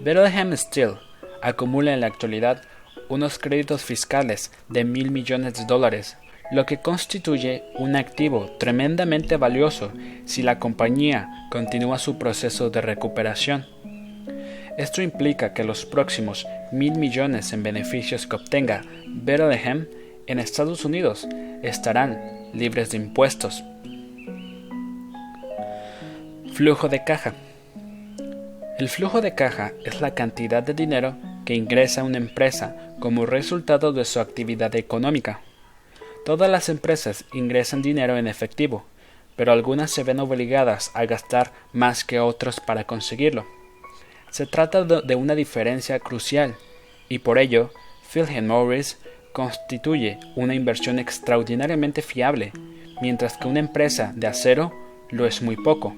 Bethlehem 0.00 0.56
Steel 0.56 0.96
acumula 1.40 1.94
en 1.94 2.00
la 2.00 2.08
actualidad 2.08 2.62
unos 3.08 3.38
créditos 3.38 3.84
fiscales 3.84 4.50
de 4.68 4.82
mil 4.82 5.12
millones 5.12 5.54
de 5.54 5.66
dólares, 5.66 6.16
lo 6.50 6.66
que 6.66 6.80
constituye 6.80 7.62
un 7.76 7.94
activo 7.94 8.56
tremendamente 8.58 9.36
valioso 9.36 9.92
si 10.24 10.42
la 10.42 10.58
compañía 10.58 11.28
continúa 11.52 12.00
su 12.00 12.18
proceso 12.18 12.70
de 12.70 12.80
recuperación. 12.80 13.66
Esto 14.76 15.02
implica 15.02 15.54
que 15.54 15.62
los 15.62 15.86
próximos 15.86 16.46
mil 16.72 16.98
millones 16.98 17.52
en 17.52 17.62
beneficios 17.62 18.26
que 18.26 18.36
obtenga 18.36 18.82
Bethlehem 19.06 19.86
en 20.26 20.40
Estados 20.40 20.84
Unidos 20.84 21.28
estarán 21.62 22.50
libres 22.52 22.90
de 22.90 22.96
impuestos. 22.96 23.62
Flujo 26.54 26.88
de 26.88 27.04
caja. 27.04 27.34
El 28.78 28.88
flujo 28.88 29.20
de 29.20 29.36
caja 29.36 29.72
es 29.84 30.00
la 30.00 30.14
cantidad 30.14 30.62
de 30.62 30.74
dinero 30.74 31.16
que 31.44 31.54
ingresa 31.54 32.02
una 32.02 32.18
empresa 32.18 32.76
como 32.98 33.26
resultado 33.26 33.92
de 33.92 34.04
su 34.04 34.18
actividad 34.18 34.74
económica. 34.74 35.40
Todas 36.24 36.50
las 36.50 36.68
empresas 36.68 37.24
ingresan 37.32 37.82
dinero 37.82 38.16
en 38.16 38.26
efectivo, 38.26 38.84
pero 39.36 39.52
algunas 39.52 39.92
se 39.92 40.02
ven 40.02 40.18
obligadas 40.18 40.90
a 40.94 41.04
gastar 41.04 41.52
más 41.72 42.02
que 42.02 42.18
otras 42.18 42.58
para 42.60 42.84
conseguirlo. 42.84 43.44
Se 44.34 44.46
trata 44.46 44.82
de 44.82 45.14
una 45.14 45.36
diferencia 45.36 46.00
crucial 46.00 46.56
y 47.08 47.20
por 47.20 47.38
ello 47.38 47.70
Philip 48.12 48.42
Morris 48.42 48.98
constituye 49.32 50.18
una 50.34 50.56
inversión 50.56 50.98
extraordinariamente 50.98 52.02
fiable, 52.02 52.50
mientras 53.00 53.36
que 53.36 53.46
una 53.46 53.60
empresa 53.60 54.12
de 54.16 54.26
acero 54.26 54.72
lo 55.10 55.24
es 55.24 55.40
muy 55.40 55.54
poco. 55.54 55.94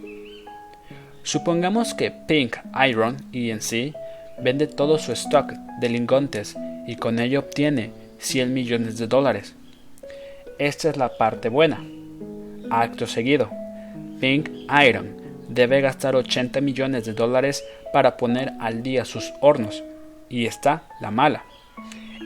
Supongamos 1.23 1.95
que 1.95 2.11
Pink 2.11 2.57
Iron 2.87 3.17
ENC 3.33 3.95
vende 4.43 4.67
todo 4.67 4.99
su 4.99 5.13
stock 5.13 5.55
de 5.81 5.89
lingotes 5.89 6.57
y 6.87 6.97
con 6.97 7.19
ello 7.21 7.41
obtiene 7.41 7.91
100 8.19 8.53
millones 8.53 8.99
de 8.99 9.07
dólares. 9.07 9.55
Esta 10.59 10.91
es 10.91 10.99
la 10.99 11.17
parte 11.17 11.49
buena. 11.49 11.83
Acto 12.69 13.07
seguido, 13.07 13.51
Pink 14.21 14.51
Iron 14.87 15.26
debe 15.49 15.81
gastar 15.81 16.17
80 16.17 16.61
millones 16.61 17.05
de 17.05 17.13
dólares 17.13 17.65
para 17.93 18.17
poner 18.17 18.53
al 18.61 18.83
día 18.83 19.05
sus 19.05 19.33
hornos. 19.41 19.85
Y 20.29 20.47
está 20.47 20.85
la 21.01 21.11
mala. 21.11 21.45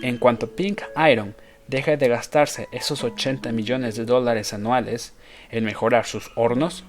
En 0.02 0.16
cuanto 0.16 0.54
Pink 0.54 0.82
Iron 1.10 1.34
deje 1.68 1.96
de 1.96 2.08
gastarse 2.08 2.68
esos 2.72 3.04
80 3.04 3.52
millones 3.52 3.96
de 3.96 4.04
dólares 4.04 4.52
anuales 4.52 5.14
en 5.50 5.64
mejorar 5.64 6.06
sus 6.06 6.30
hornos, 6.34 6.84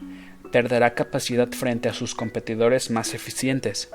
perderá 0.52 0.94
capacidad 0.94 1.50
frente 1.50 1.90
a 1.90 1.94
sus 1.94 2.16
competidores 2.16 2.90
más 2.90 3.14
eficientes. 3.14 3.92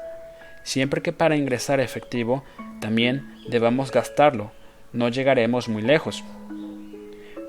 Siempre 0.63 1.03
que 1.03 1.13
para 1.13 1.37
ingresar 1.37 1.81
efectivo 1.81 2.45
también 2.81 3.35
debamos 3.49 3.91
gastarlo, 3.91 4.53
no 4.93 5.09
llegaremos 5.09 5.69
muy 5.69 5.83
lejos. 5.83 6.23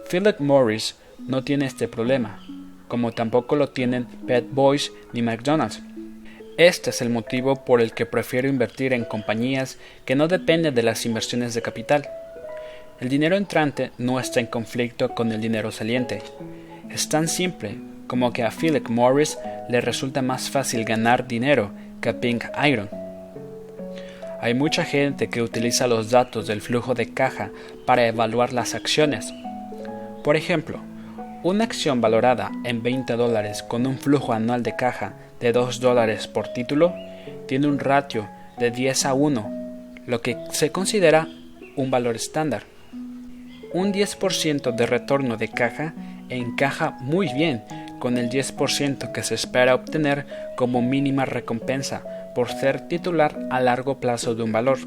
Philip 0.09 0.39
Morris 0.39 0.95
no 1.19 1.43
tiene 1.43 1.65
este 1.65 1.87
problema 1.87 2.39
como 2.87 3.11
tampoco 3.11 3.55
lo 3.55 3.69
tienen 3.69 4.05
Pet 4.25 4.45
Boys 4.49 4.91
ni 5.13 5.21
McDonald's. 5.21 5.81
Este 6.57 6.89
es 6.89 7.01
el 7.01 7.09
motivo 7.09 7.63
por 7.65 7.81
el 7.81 7.93
que 7.93 8.07
prefiero 8.07 8.47
invertir 8.47 8.93
en 8.93 9.05
compañías 9.05 9.77
que 10.05 10.15
no 10.15 10.27
dependen 10.27 10.73
de 10.73 10.83
las 10.83 11.05
inversiones 11.05 11.53
de 11.53 11.61
capital. 11.61 12.09
El 12.99 13.09
dinero 13.09 13.35
entrante 13.35 13.91
no 13.99 14.19
está 14.19 14.39
en 14.39 14.47
conflicto 14.47 15.13
con 15.13 15.31
el 15.31 15.39
dinero 15.39 15.71
saliente. 15.71 16.23
Es 16.89 17.09
tan 17.09 17.27
simple 17.27 17.75
como 18.07 18.33
que 18.33 18.43
a 18.43 18.49
Philip 18.49 18.89
Morris 18.89 19.37
le 19.69 19.81
resulta 19.81 20.23
más 20.23 20.49
fácil 20.49 20.83
ganar 20.83 21.27
dinero 21.27 21.71
que 22.01 22.09
a 22.09 22.19
Pink 22.19 22.45
Iron. 22.65 22.89
Hay 24.41 24.53
mucha 24.53 24.83
gente 24.83 25.29
que 25.29 25.41
utiliza 25.41 25.87
los 25.87 26.09
datos 26.09 26.47
del 26.47 26.61
flujo 26.61 26.93
de 26.93 27.13
caja 27.13 27.51
para 27.85 28.07
evaluar 28.07 28.53
las 28.53 28.73
acciones. 28.75 29.33
Por 30.23 30.35
ejemplo, 30.35 30.79
una 31.47 31.63
acción 31.63 32.01
valorada 32.01 32.51
en 32.65 32.83
20 32.83 33.13
dólares 33.13 33.63
con 33.63 33.87
un 33.87 33.97
flujo 33.97 34.33
anual 34.33 34.63
de 34.63 34.75
caja 34.75 35.13
de 35.39 35.53
2 35.53 35.79
dólares 35.79 36.27
por 36.27 36.49
título 36.49 36.93
tiene 37.47 37.67
un 37.67 37.79
ratio 37.79 38.27
de 38.57 38.69
10 38.69 39.05
a 39.05 39.13
1, 39.13 39.51
lo 40.05 40.21
que 40.21 40.37
se 40.51 40.73
considera 40.73 41.25
un 41.77 41.89
valor 41.89 42.17
estándar. 42.17 42.63
Un 43.73 43.93
10% 43.93 44.75
de 44.75 44.85
retorno 44.87 45.37
de 45.37 45.47
caja 45.47 45.93
encaja 46.27 46.97
muy 46.99 47.31
bien 47.31 47.63
con 47.99 48.17
el 48.17 48.29
10% 48.29 49.13
que 49.13 49.23
se 49.23 49.35
espera 49.35 49.73
obtener 49.73 50.25
como 50.57 50.81
mínima 50.81 51.23
recompensa 51.23 52.03
por 52.35 52.49
ser 52.49 52.89
titular 52.89 53.39
a 53.51 53.61
largo 53.61 54.01
plazo 54.01 54.35
de 54.35 54.43
un 54.43 54.51
valor. 54.51 54.79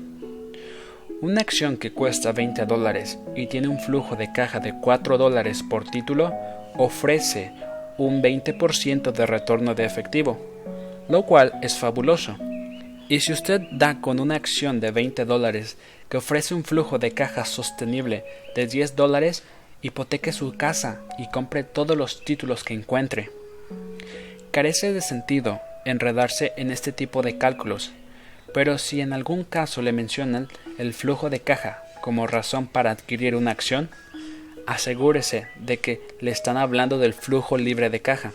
Una 1.23 1.43
acción 1.43 1.77
que 1.77 1.93
cuesta 1.93 2.33
20 2.33 2.65
dólares 2.65 3.19
y 3.37 3.47
tiene 3.47 3.69
un 3.69 3.79
flujo 3.79 4.17
de 4.17 4.33
caja 4.33 4.59
de 4.59 4.73
4 4.81 5.19
dólares 5.19 5.63
por 5.63 5.85
título 5.85 6.33
ofrece 6.79 7.53
un 7.99 8.23
20% 8.23 9.13
de 9.13 9.27
retorno 9.27 9.75
de 9.75 9.85
efectivo, 9.85 10.41
lo 11.11 11.27
cual 11.27 11.53
es 11.61 11.77
fabuloso. 11.77 12.39
Y 13.11 13.21
si 13.21 13.35
usted 13.35 13.61
da 13.71 14.01
con 14.01 14.19
una 14.19 14.37
acción 14.37 14.81
de 14.81 14.93
20 14.93 15.27
dólares 15.27 15.77
que 16.09 16.17
ofrece 16.17 16.55
un 16.55 16.65
flujo 16.65 16.99
de 16.99 17.11
caja 17.11 17.45
sostenible 17.45 18.25
de 18.55 18.67
10 18.67 18.97
dólares, 18.97 19.43
hipoteque 19.83 20.33
su 20.33 20.57
casa 20.57 21.03
y 21.19 21.29
compre 21.29 21.65
todos 21.65 21.99
los 21.99 22.25
títulos 22.25 22.65
que 22.65 22.73
encuentre. 22.73 23.29
Carece 24.53 24.95
de 24.95 25.03
sentido 25.03 25.61
enredarse 25.85 26.55
en 26.57 26.71
este 26.71 26.93
tipo 26.93 27.21
de 27.21 27.37
cálculos, 27.37 27.93
pero 28.53 28.79
si 28.79 29.01
en 29.01 29.13
algún 29.13 29.45
caso 29.45 29.83
le 29.83 29.93
mencionan 29.93 30.49
el 30.79 30.95
flujo 30.95 31.31
de 31.31 31.41
caja 31.41 31.83
como 32.01 32.27
razón 32.27 32.67
para 32.67 32.91
adquirir 32.91 33.37
una 33.37 33.51
acción, 33.51 33.91
asegúrese 34.67 35.47
de 35.57 35.79
que 35.79 36.01
le 36.21 36.31
están 36.31 36.57
hablando 36.57 36.99
del 36.99 37.15
flujo 37.15 37.59
libre 37.59 37.91
de 37.91 38.01
caja. 38.01 38.33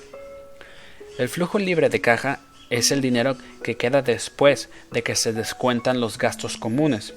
El 1.18 1.30
flujo 1.30 1.60
libre 1.60 1.90
de 1.90 2.02
caja 2.02 2.40
es 2.70 2.92
el 2.92 3.02
dinero 3.02 3.38
que 3.64 3.78
queda 3.78 4.02
después 4.02 4.70
de 4.92 5.04
que 5.04 5.16
se 5.16 5.34
descuentan 5.34 6.00
los 6.00 6.18
gastos 6.18 6.58
comunes. 6.58 7.14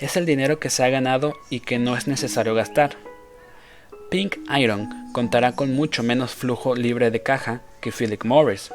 Es 0.00 0.16
el 0.16 0.26
dinero 0.26 0.58
que 0.58 0.70
se 0.70 0.84
ha 0.84 0.88
ganado 0.88 1.34
y 1.50 1.60
que 1.60 1.78
no 1.78 1.96
es 1.96 2.06
necesario 2.06 2.54
gastar. 2.54 2.96
Pink 4.10 4.36
Iron 4.58 4.88
contará 5.12 5.52
con 5.52 5.74
mucho 5.74 6.02
menos 6.02 6.34
flujo 6.34 6.74
libre 6.74 7.10
de 7.10 7.22
caja 7.22 7.60
que 7.80 7.92
Philip 7.92 8.24
Morris. 8.24 8.70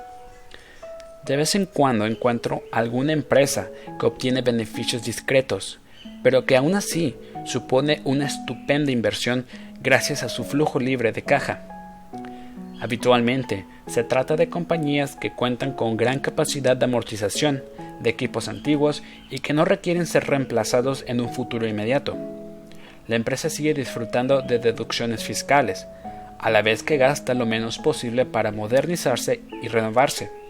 De 1.26 1.38
vez 1.38 1.56
en 1.56 1.66
cuando 1.66 2.06
encuentro 2.06 2.62
alguna 2.72 3.12
empresa 3.12 3.70
que 4.00 4.06
obtiene 4.06 4.42
beneficios 4.42 5.04
discretos, 5.04 5.80
pero 6.22 6.46
que 6.46 6.56
aún 6.56 6.76
así 6.76 7.16
supone 7.46 8.02
una 8.04 8.28
estupenda 8.28 8.92
inversión 8.92 9.46
gracias 9.82 10.22
a 10.22 10.30
su 10.30 10.44
flujo 10.44 10.80
libre 10.80 11.12
de 11.12 11.24
caja. 11.24 11.64
Habitualmente 12.80 13.66
se 13.88 14.04
trata 14.04 14.36
de 14.36 14.50
compañías 14.50 15.16
que 15.16 15.34
cuentan 15.34 15.74
con 15.74 15.98
gran 15.98 16.20
capacidad 16.20 16.78
de 16.78 16.86
amortización, 16.86 17.64
de 18.02 18.10
equipos 18.12 18.48
antiguos 18.48 19.02
y 19.32 19.40
que 19.40 19.54
no 19.54 19.66
requieren 19.66 20.06
ser 20.06 20.28
reemplazados 20.28 21.04
en 21.08 21.22
un 21.22 21.34
futuro 21.34 21.68
inmediato. 21.68 22.16
La 23.08 23.16
empresa 23.16 23.50
sigue 23.50 23.74
disfrutando 23.74 24.44
de 24.44 24.60
deducciones 24.60 25.24
fiscales, 25.24 25.88
a 26.38 26.52
la 26.52 26.62
vez 26.62 26.84
que 26.84 26.98
gasta 26.98 27.34
lo 27.34 27.48
menos 27.48 27.80
posible 27.80 28.26
para 28.26 28.52
modernizarse 28.52 29.42
y 29.64 29.68
renovarse. 29.70 30.45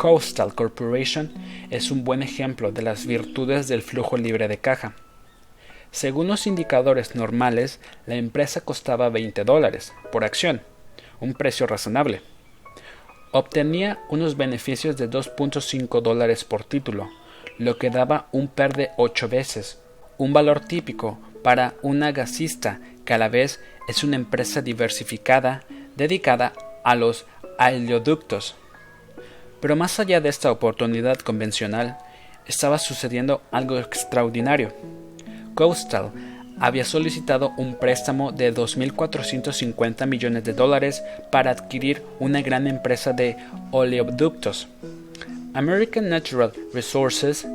Coastal 0.00 0.54
Corporation 0.54 1.30
es 1.68 1.90
un 1.90 2.04
buen 2.04 2.22
ejemplo 2.22 2.72
de 2.72 2.80
las 2.80 3.04
virtudes 3.04 3.68
del 3.68 3.82
flujo 3.82 4.16
libre 4.16 4.48
de 4.48 4.56
caja. 4.56 4.94
Según 5.90 6.26
los 6.26 6.46
indicadores 6.46 7.14
normales, 7.14 7.80
la 8.06 8.14
empresa 8.14 8.62
costaba 8.62 9.10
20 9.10 9.44
dólares 9.44 9.92
por 10.10 10.24
acción, 10.24 10.62
un 11.20 11.34
precio 11.34 11.66
razonable. 11.66 12.22
Obtenía 13.32 14.02
unos 14.08 14.38
beneficios 14.38 14.96
de 14.96 15.10
2.5 15.10 16.00
dólares 16.00 16.44
por 16.44 16.64
título, 16.64 17.10
lo 17.58 17.76
que 17.76 17.90
daba 17.90 18.28
un 18.32 18.48
PER 18.48 18.72
de 18.72 18.90
8 18.96 19.28
veces, 19.28 19.82
un 20.16 20.32
valor 20.32 20.60
típico 20.60 21.18
para 21.44 21.74
una 21.82 22.10
gasista 22.12 22.80
que 23.04 23.12
a 23.12 23.18
la 23.18 23.28
vez 23.28 23.60
es 23.86 24.02
una 24.02 24.16
empresa 24.16 24.62
diversificada 24.62 25.62
dedicada 25.94 26.54
a 26.84 26.94
los 26.94 27.26
oleoductos. 27.58 28.56
Pero 29.60 29.76
más 29.76 30.00
allá 30.00 30.20
de 30.20 30.28
esta 30.28 30.50
oportunidad 30.50 31.18
convencional, 31.18 31.98
estaba 32.46 32.78
sucediendo 32.78 33.42
algo 33.50 33.78
extraordinario. 33.78 34.72
Coastal 35.54 36.10
había 36.58 36.84
solicitado 36.84 37.52
un 37.56 37.74
préstamo 37.74 38.32
de 38.32 38.54
2.450 38.54 40.06
millones 40.06 40.44
de 40.44 40.52
dólares 40.52 41.02
para 41.30 41.50
adquirir 41.50 42.02
una 42.18 42.42
gran 42.42 42.66
empresa 42.66 43.12
de 43.12 43.36
oleoductos. 43.70 44.68
American 45.54 46.08
Natural 46.08 46.52
Resources, 46.74 47.46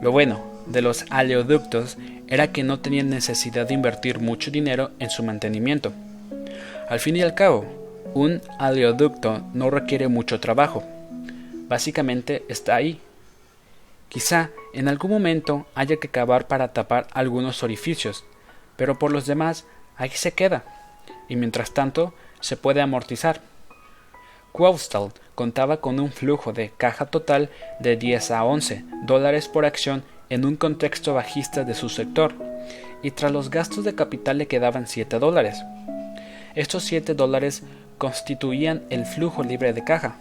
lo 0.00 0.12
bueno 0.12 0.40
de 0.66 0.82
los 0.82 1.04
oleoductos 1.10 1.96
era 2.28 2.52
que 2.52 2.62
no 2.62 2.80
tenían 2.80 3.10
necesidad 3.10 3.66
de 3.66 3.74
invertir 3.74 4.20
mucho 4.20 4.50
dinero 4.50 4.90
en 4.98 5.10
su 5.10 5.22
mantenimiento. 5.22 5.92
Al 6.88 7.00
fin 7.00 7.16
y 7.16 7.22
al 7.22 7.34
cabo, 7.34 7.64
un 8.14 8.40
oleoducto 8.60 9.42
no 9.54 9.70
requiere 9.70 10.08
mucho 10.08 10.40
trabajo 10.40 10.84
básicamente 11.72 12.44
está 12.48 12.74
ahí. 12.74 13.00
Quizá 14.10 14.50
en 14.74 14.88
algún 14.88 15.10
momento 15.10 15.64
haya 15.74 15.96
que 15.96 16.08
cavar 16.08 16.46
para 16.46 16.74
tapar 16.74 17.06
algunos 17.14 17.62
orificios, 17.62 18.26
pero 18.76 18.98
por 18.98 19.10
los 19.10 19.24
demás 19.24 19.64
ahí 19.96 20.10
se 20.10 20.32
queda, 20.32 20.64
y 21.30 21.36
mientras 21.36 21.72
tanto 21.72 22.12
se 22.40 22.58
puede 22.58 22.82
amortizar. 22.82 23.40
Quostal 24.52 25.12
contaba 25.34 25.78
con 25.78 25.98
un 25.98 26.12
flujo 26.12 26.52
de 26.52 26.72
caja 26.76 27.06
total 27.06 27.48
de 27.80 27.96
10 27.96 28.32
a 28.32 28.44
11 28.44 28.84
dólares 29.06 29.48
por 29.48 29.64
acción 29.64 30.04
en 30.28 30.44
un 30.44 30.56
contexto 30.56 31.14
bajista 31.14 31.64
de 31.64 31.72
su 31.72 31.88
sector, 31.88 32.34
y 33.02 33.12
tras 33.12 33.32
los 33.32 33.48
gastos 33.48 33.82
de 33.84 33.94
capital 33.94 34.36
le 34.36 34.46
quedaban 34.46 34.86
7 34.86 35.18
dólares. 35.18 35.62
Estos 36.54 36.84
7 36.84 37.14
dólares 37.14 37.62
constituían 37.96 38.82
el 38.90 39.06
flujo 39.06 39.42
libre 39.42 39.72
de 39.72 39.84
caja 39.84 40.18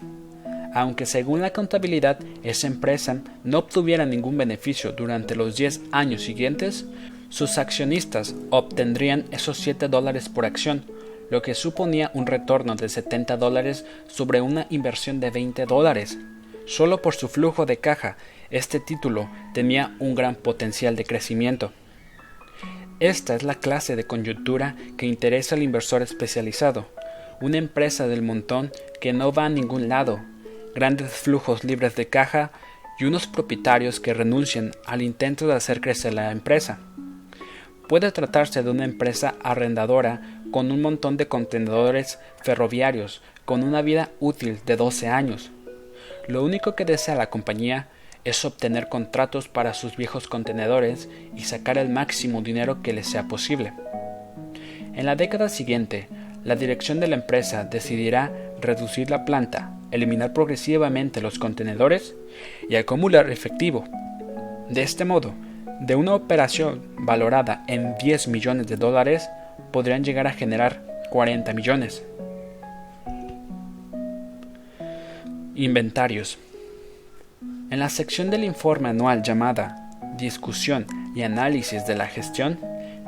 aunque 0.73 1.05
según 1.05 1.41
la 1.41 1.53
contabilidad 1.53 2.19
esa 2.43 2.67
empresa 2.67 3.21
no 3.43 3.59
obtuviera 3.59 4.05
ningún 4.05 4.37
beneficio 4.37 4.91
durante 4.91 5.35
los 5.35 5.55
10 5.55 5.81
años 5.91 6.21
siguientes, 6.23 6.85
sus 7.29 7.57
accionistas 7.57 8.35
obtendrían 8.49 9.25
esos 9.31 9.57
7 9.57 9.87
dólares 9.87 10.29
por 10.29 10.45
acción, 10.45 10.85
lo 11.29 11.41
que 11.41 11.55
suponía 11.55 12.11
un 12.13 12.27
retorno 12.27 12.75
de 12.75 12.89
70 12.89 13.37
dólares 13.37 13.85
sobre 14.07 14.41
una 14.41 14.67
inversión 14.69 15.19
de 15.21 15.29
20 15.29 15.65
dólares. 15.65 16.17
Solo 16.65 17.01
por 17.01 17.15
su 17.15 17.29
flujo 17.29 17.65
de 17.65 17.77
caja, 17.77 18.17
este 18.49 18.79
título 18.79 19.29
tenía 19.53 19.95
un 19.99 20.13
gran 20.13 20.35
potencial 20.35 20.95
de 20.95 21.05
crecimiento. 21.05 21.71
Esta 22.99 23.33
es 23.33 23.43
la 23.43 23.55
clase 23.55 23.95
de 23.95 24.03
coyuntura 24.03 24.75
que 24.97 25.05
interesa 25.05 25.55
al 25.55 25.63
inversor 25.63 26.01
especializado, 26.01 26.87
una 27.41 27.57
empresa 27.57 28.07
del 28.07 28.21
montón 28.21 28.71
que 28.99 29.13
no 29.13 29.31
va 29.31 29.45
a 29.45 29.49
ningún 29.49 29.89
lado, 29.89 30.21
grandes 30.73 31.11
flujos 31.11 31.63
libres 31.63 31.95
de 31.95 32.07
caja 32.07 32.51
y 32.99 33.05
unos 33.05 33.27
propietarios 33.27 33.99
que 33.99 34.13
renuncian 34.13 34.71
al 34.85 35.01
intento 35.01 35.47
de 35.47 35.55
hacer 35.55 35.81
crecer 35.81 36.13
la 36.13 36.31
empresa. 36.31 36.79
Puede 37.87 38.11
tratarse 38.11 38.63
de 38.63 38.69
una 38.69 38.85
empresa 38.85 39.35
arrendadora 39.43 40.21
con 40.51 40.71
un 40.71 40.81
montón 40.81 41.17
de 41.17 41.27
contenedores 41.27 42.19
ferroviarios 42.43 43.21
con 43.45 43.63
una 43.63 43.81
vida 43.81 44.11
útil 44.19 44.59
de 44.65 44.77
12 44.77 45.07
años. 45.07 45.51
Lo 46.27 46.43
único 46.43 46.75
que 46.75 46.85
desea 46.85 47.15
la 47.15 47.29
compañía 47.29 47.89
es 48.23 48.45
obtener 48.45 48.87
contratos 48.87 49.47
para 49.47 49.73
sus 49.73 49.97
viejos 49.97 50.27
contenedores 50.27 51.09
y 51.35 51.45
sacar 51.45 51.77
el 51.77 51.89
máximo 51.89 52.41
dinero 52.41 52.81
que 52.83 52.93
les 52.93 53.07
sea 53.07 53.27
posible. 53.27 53.73
En 54.93 55.05
la 55.05 55.15
década 55.15 55.49
siguiente, 55.49 56.07
la 56.43 56.55
dirección 56.55 56.99
de 56.99 57.07
la 57.07 57.15
empresa 57.15 57.63
decidirá 57.63 58.31
reducir 58.61 59.09
la 59.09 59.25
planta 59.25 59.80
eliminar 59.91 60.33
progresivamente 60.33 61.21
los 61.21 61.37
contenedores 61.37 62.15
y 62.69 62.75
acumular 62.75 63.29
efectivo. 63.29 63.83
De 64.69 64.81
este 64.81 65.05
modo, 65.05 65.33
de 65.81 65.95
una 65.95 66.15
operación 66.15 66.81
valorada 66.99 67.63
en 67.67 67.95
10 67.97 68.27
millones 68.27 68.67
de 68.67 68.77
dólares, 68.77 69.29
podrían 69.71 70.03
llegar 70.03 70.27
a 70.27 70.33
generar 70.33 71.05
40 71.09 71.53
millones. 71.53 72.03
Inventarios. 75.55 76.37
En 77.69 77.79
la 77.79 77.89
sección 77.89 78.29
del 78.29 78.43
informe 78.43 78.89
anual 78.89 79.23
llamada 79.23 79.89
Discusión 80.17 80.85
y 81.15 81.23
Análisis 81.23 81.85
de 81.85 81.95
la 81.95 82.07
Gestión, 82.07 82.59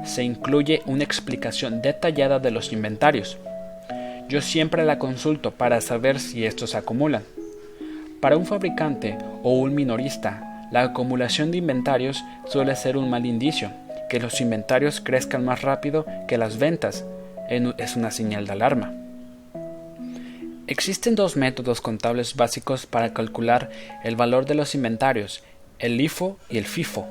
se 0.03 0.23
incluye 0.23 0.81
una 0.85 1.03
explicación 1.03 1.81
detallada 1.81 2.39
de 2.39 2.51
los 2.51 2.73
inventarios. 2.73 3.37
Yo 4.33 4.41
siempre 4.41 4.83
la 4.83 4.97
consulto 4.97 5.51
para 5.51 5.79
saber 5.79 6.19
si 6.19 6.43
estos 6.43 6.71
se 6.71 6.77
acumulan. 6.77 7.21
Para 8.19 8.35
un 8.35 8.47
fabricante 8.47 9.15
o 9.43 9.59
un 9.59 9.75
minorista, 9.75 10.67
la 10.71 10.81
acumulación 10.81 11.51
de 11.51 11.59
inventarios 11.59 12.23
suele 12.47 12.75
ser 12.75 12.97
un 12.97 13.11
mal 13.11 13.27
indicio. 13.27 13.71
Que 14.09 14.19
los 14.19 14.41
inventarios 14.41 15.01
crezcan 15.01 15.45
más 15.45 15.61
rápido 15.61 16.07
que 16.27 16.39
las 16.39 16.57
ventas 16.57 17.05
es 17.77 17.95
una 17.95 18.09
señal 18.09 18.47
de 18.47 18.53
alarma. 18.53 18.91
Existen 20.65 21.13
dos 21.13 21.37
métodos 21.37 21.79
contables 21.79 22.35
básicos 22.35 22.87
para 22.87 23.13
calcular 23.13 23.69
el 24.03 24.15
valor 24.15 24.47
de 24.47 24.55
los 24.55 24.73
inventarios, 24.73 25.43
el 25.77 25.97
LIFO 25.97 26.39
y 26.49 26.57
el 26.57 26.65
FIFO. 26.65 27.05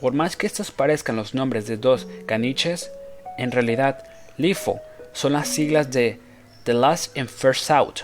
Por 0.00 0.12
más 0.12 0.36
que 0.36 0.46
estos 0.46 0.70
parezcan 0.70 1.16
los 1.16 1.34
nombres 1.34 1.66
de 1.66 1.76
dos 1.76 2.06
caniches, 2.26 2.92
en 3.36 3.50
realidad 3.50 4.04
LIFO 4.36 4.80
son 5.12 5.32
las 5.32 5.48
siglas 5.48 5.90
de 5.90 6.20
The 6.64 6.74
Last 6.74 7.16
and 7.16 7.28
First 7.28 7.70
Out 7.70 8.00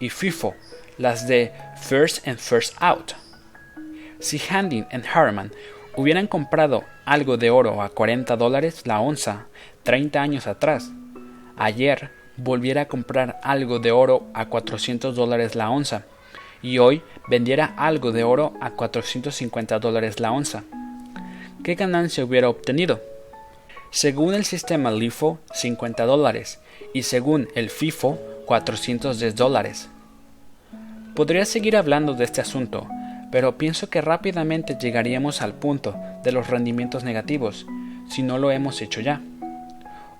y 0.00 0.08
FIFO 0.08 0.54
las 0.98 1.28
de 1.28 1.52
First 1.80 2.26
and 2.26 2.38
First 2.38 2.74
Out. 2.80 3.12
Si 4.18 4.38
Handing 4.38 4.86
y 4.90 5.00
Harman 5.12 5.52
hubieran 5.96 6.26
comprado 6.26 6.84
algo 7.04 7.36
de 7.36 7.50
oro 7.50 7.82
a 7.82 7.88
40 7.88 8.36
dólares 8.36 8.82
la 8.86 9.00
onza 9.00 9.46
30 9.84 10.20
años 10.20 10.46
atrás, 10.46 10.90
ayer 11.56 12.10
volviera 12.36 12.82
a 12.82 12.88
comprar 12.88 13.40
algo 13.42 13.78
de 13.78 13.92
oro 13.92 14.26
a 14.34 14.46
400 14.46 15.14
dólares 15.14 15.54
la 15.54 15.70
onza 15.70 16.04
y 16.62 16.78
hoy 16.78 17.02
vendiera 17.28 17.74
algo 17.76 18.12
de 18.12 18.24
oro 18.24 18.54
a 18.60 18.70
450 18.70 19.78
dólares 19.78 20.20
la 20.20 20.32
onza. 20.32 20.64
¿Qué 21.62 21.74
ganancia 21.74 22.24
hubiera 22.24 22.48
obtenido? 22.48 23.00
Según 23.90 24.34
el 24.34 24.44
sistema 24.44 24.90
LIFO, 24.90 25.38
50 25.52 26.04
dólares 26.04 26.60
y 26.92 27.04
según 27.04 27.48
el 27.54 27.70
FIFO, 27.70 28.18
410 28.44 29.34
dólares. 29.34 29.88
Podría 31.14 31.46
seguir 31.46 31.76
hablando 31.76 32.12
de 32.14 32.24
este 32.24 32.42
asunto, 32.42 32.86
pero 33.32 33.56
pienso 33.56 33.88
que 33.88 34.02
rápidamente 34.02 34.76
llegaríamos 34.78 35.40
al 35.40 35.54
punto 35.54 35.96
de 36.22 36.32
los 36.32 36.48
rendimientos 36.48 37.02
negativos, 37.02 37.66
si 38.10 38.22
no 38.22 38.38
lo 38.38 38.50
hemos 38.50 38.82
hecho 38.82 39.00
ya. 39.00 39.22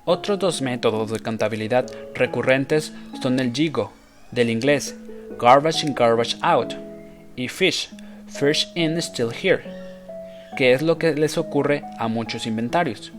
Otros 0.07 0.39
dos 0.39 0.63
métodos 0.63 1.11
de 1.11 1.21
contabilidad 1.21 1.87
recurrentes 2.15 2.95
son 3.21 3.39
el 3.39 3.53
GIGO, 3.53 3.93
del 4.31 4.49
inglés 4.49 4.97
Garbage 5.39 5.87
in 5.87 5.95
Garbage 5.95 6.37
Out, 6.41 6.75
y 7.37 7.49
FISH, 7.49 7.91
Fish 8.27 8.69
in 8.75 9.01
Still 9.01 9.31
Here, 9.31 9.63
que 10.57 10.73
es 10.73 10.81
lo 10.81 10.99
que 10.99 11.15
les 11.15 11.37
ocurre 11.37 11.85
a 11.99 12.09
muchos 12.09 12.47
inventarios. 12.47 13.13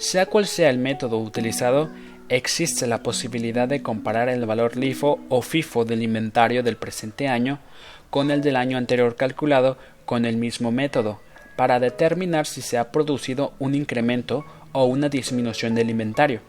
Sea 0.00 0.24
cual 0.24 0.46
sea 0.46 0.70
el 0.70 0.78
método 0.78 1.18
utilizado, 1.18 1.90
existe 2.30 2.86
la 2.86 3.02
posibilidad 3.02 3.68
de 3.68 3.82
comparar 3.82 4.30
el 4.30 4.46
valor 4.46 4.74
LIFO 4.74 5.20
o 5.28 5.42
FIFO 5.42 5.84
del 5.84 6.02
inventario 6.02 6.62
del 6.62 6.78
presente 6.78 7.28
año 7.28 7.58
con 8.08 8.30
el 8.30 8.40
del 8.40 8.56
año 8.56 8.78
anterior 8.78 9.14
calculado 9.14 9.76
con 10.06 10.24
el 10.24 10.38
mismo 10.38 10.72
método, 10.72 11.20
para 11.54 11.80
determinar 11.80 12.46
si 12.46 12.62
se 12.62 12.78
ha 12.78 12.90
producido 12.92 13.52
un 13.58 13.74
incremento 13.74 14.46
o 14.72 14.86
una 14.86 15.10
disminución 15.10 15.74
del 15.74 15.90
inventario. 15.90 16.40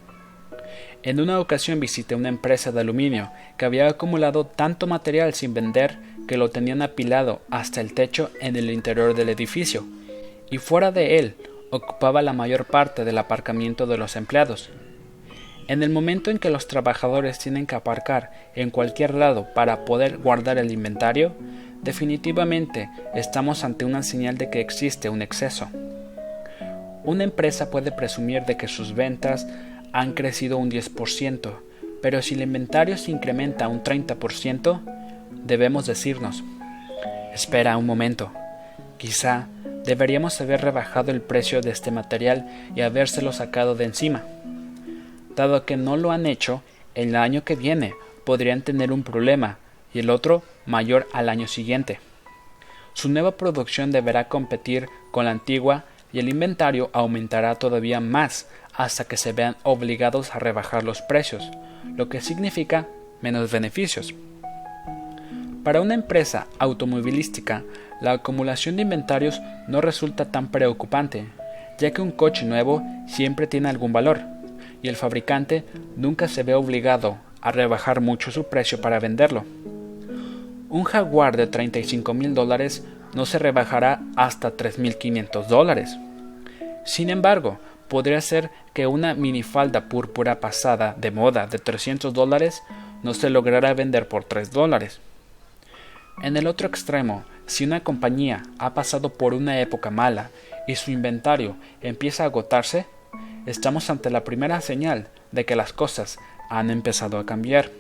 En 1.04 1.20
una 1.20 1.38
ocasión 1.38 1.82
visité 1.82 2.16
una 2.16 2.30
empresa 2.30 2.72
de 2.72 2.80
aluminio 2.80 3.34
que 3.58 3.66
había 3.66 3.86
acumulado 3.89 4.45
tanto 4.45 4.88
material 4.88 5.34
sin 5.34 5.54
vender 5.54 5.97
que 6.26 6.38
lo 6.38 6.52
tenían 6.52 6.82
apilado 6.82 7.41
hasta 7.49 7.82
el 7.82 7.93
techo 7.93 8.32
en 8.39 8.56
el 8.56 8.72
interior 8.72 9.14
del 9.14 9.28
edificio, 9.28 9.84
y 10.49 10.58
fuera 10.58 10.93
de 10.93 11.20
él 11.20 11.36
ocupaba 11.72 12.22
la 12.22 12.34
mayor 12.34 12.65
parte 12.65 13.03
del 13.05 13.17
aparcamiento 13.17 13.88
de 13.88 13.97
los 13.97 14.15
empleados. 14.15 14.69
En 15.67 15.84
el 15.84 15.89
momento 15.89 16.30
en 16.30 16.38
que 16.38 16.49
los 16.49 16.67
trabajadores 16.67 17.39
tienen 17.39 17.65
que 17.65 17.76
aparcar 17.76 18.32
en 18.55 18.69
cualquier 18.72 19.13
lado 19.13 19.47
para 19.55 19.86
poder 19.86 20.17
guardar 20.17 20.57
el 20.57 20.72
inventario, 20.72 21.34
definitivamente 21.82 22.89
estamos 23.15 23.63
ante 23.63 23.86
una 23.86 24.03
señal 24.03 24.38
de 24.38 24.49
que 24.49 24.59
existe 24.59 25.09
un 25.09 25.22
exceso. 25.22 25.69
Una 27.03 27.24
empresa 27.24 27.72
puede 27.72 27.91
presumir 27.91 28.43
de 28.43 28.57
que 28.57 28.67
sus 28.67 28.93
ventas 28.93 29.47
han 29.93 30.11
crecido 30.11 30.57
un 30.57 30.69
10%, 30.69 31.53
pero 32.01 32.22
si 32.22 32.36
el 32.36 32.41
inventario 32.41 32.97
se 32.97 33.11
incrementa 33.11 33.69
un 33.69 33.82
30%, 33.82 34.82
debemos 35.32 35.86
decirnos, 35.86 36.43
espera 37.34 37.78
un 37.78 37.86
momento, 37.86 38.32
quizá 38.97 39.47
deberíamos 39.86 40.40
haber 40.42 40.62
rebajado 40.62 41.12
el 41.12 41.22
precio 41.22 41.62
de 41.62 41.72
este 41.72 41.92
material 41.92 42.46
y 42.76 42.82
habérselo 42.82 43.32
sacado 43.32 43.76
de 43.76 43.86
encima. 43.86 44.24
Dado 45.36 45.66
que 45.66 45.78
no 45.78 45.98
lo 45.98 46.12
han 46.12 46.26
hecho, 46.26 46.62
el 46.96 47.16
año 47.16 47.44
que 47.44 47.56
viene 47.56 47.94
podrían 48.26 48.62
tener 48.62 48.92
un 48.92 49.04
problema 49.04 49.58
y 49.94 50.00
el 50.00 50.10
otro 50.10 50.44
mayor 50.66 51.08
al 51.14 51.30
año 51.30 51.48
siguiente. 51.48 52.00
Su 52.94 53.10
nueva 53.10 53.38
producción 53.38 53.92
deberá 53.92 54.28
competir 54.28 54.88
con 55.12 55.26
la 55.26 55.32
antigua 55.32 55.86
y 56.14 56.20
el 56.20 56.30
inventario 56.30 56.90
aumentará 56.94 57.56
todavía 57.56 58.00
más 58.00 58.48
hasta 58.74 59.06
que 59.06 59.18
se 59.18 59.34
vean 59.34 59.56
obligados 59.64 60.36
a 60.36 60.40
rebajar 60.40 60.84
los 60.84 61.02
precios, 61.02 61.50
lo 61.96 62.10
que 62.10 62.22
significa 62.22 62.88
menos 63.22 63.52
beneficios. 63.52 64.14
Para 65.64 65.82
una 65.82 65.94
empresa 65.94 66.48
automovilística, 66.60 67.64
la 68.02 68.14
acumulación 68.14 68.76
de 68.76 68.82
inventarios 68.82 69.41
no 69.68 69.80
resulta 69.80 70.26
tan 70.26 70.49
preocupante, 70.49 71.26
ya 71.78 71.91
que 71.91 72.02
un 72.02 72.12
coche 72.12 72.45
nuevo 72.45 72.84
siempre 73.08 73.47
tiene 73.47 73.70
algún 73.70 73.93
valor, 73.93 74.20
y 74.82 74.89
el 74.89 74.95
fabricante 74.95 75.64
nunca 75.95 76.28
se 76.28 76.43
ve 76.43 76.54
obligado 76.56 77.18
a 77.41 77.52
rebajar 77.52 78.02
mucho 78.02 78.32
su 78.32 78.45
precio 78.45 78.82
para 78.82 78.99
venderlo. 78.99 79.45
Un 80.70 80.84
Jaguar 80.84 81.38
de 81.38 81.47
35 81.47 82.14
mil 82.14 82.34
dólares 82.34 82.86
no 83.14 83.26
se 83.26 83.39
rebajará 83.39 84.02
hasta 84.16 84.56
3.500 84.56 85.47
dólares. 85.47 85.97
Sin 86.86 87.10
embargo, 87.10 87.60
podría 87.88 88.22
ser 88.22 88.49
que 88.74 88.88
una 88.88 89.14
minifalda 89.14 89.89
púrpura 89.89 90.39
pasada 90.39 90.95
de 90.97 91.12
moda 91.12 91.45
de 91.45 91.60
300 91.60 92.14
dólares 92.14 92.64
no 93.04 93.14
se 93.14 93.30
logrará 93.30 93.74
vender 93.74 94.08
por 94.08 94.24
3 94.24 94.52
dólares. 94.52 95.02
En 96.22 96.38
el 96.38 96.47
otro 96.47 96.68
extremo, 96.68 97.26
si 97.45 97.66
una 97.66 97.84
compañía 97.84 98.43
ha 98.59 98.74
pasado 98.74 99.14
por 99.14 99.34
una 99.34 99.59
época 99.59 99.89
mala 99.89 100.30
y 100.68 100.76
su 100.76 100.91
inventario 100.91 101.55
empieza 101.82 102.24
a 102.24 102.28
agotarse, 102.28 102.86
estamos 103.45 103.89
ante 103.89 104.09
la 104.09 104.24
primera 104.24 104.62
señal 104.62 105.07
de 105.32 105.45
que 105.45 105.55
las 105.55 105.74
cosas 105.74 106.20
han 106.49 106.70
empezado 106.70 107.18
a 107.18 107.26
cambiar. 107.26 107.72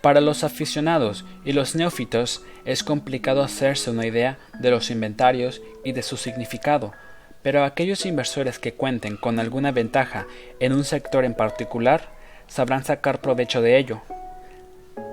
Para 0.00 0.20
los 0.20 0.44
aficionados 0.44 1.24
y 1.44 1.52
los 1.52 1.74
neófitos 1.74 2.42
es 2.64 2.84
complicado 2.84 3.42
hacerse 3.42 3.90
una 3.90 4.06
idea 4.06 4.38
de 4.60 4.70
los 4.70 4.90
inventarios 4.90 5.60
y 5.84 5.92
de 5.92 6.02
su 6.02 6.16
significado, 6.16 6.92
pero 7.42 7.64
aquellos 7.64 8.06
inversores 8.06 8.58
que 8.60 8.74
cuenten 8.74 9.16
con 9.16 9.40
alguna 9.40 9.72
ventaja 9.72 10.26
en 10.60 10.72
un 10.72 10.84
sector 10.84 11.24
en 11.24 11.34
particular 11.34 12.16
sabrán 12.46 12.84
sacar 12.84 13.20
provecho 13.20 13.60
de 13.60 13.76
ello, 13.76 14.00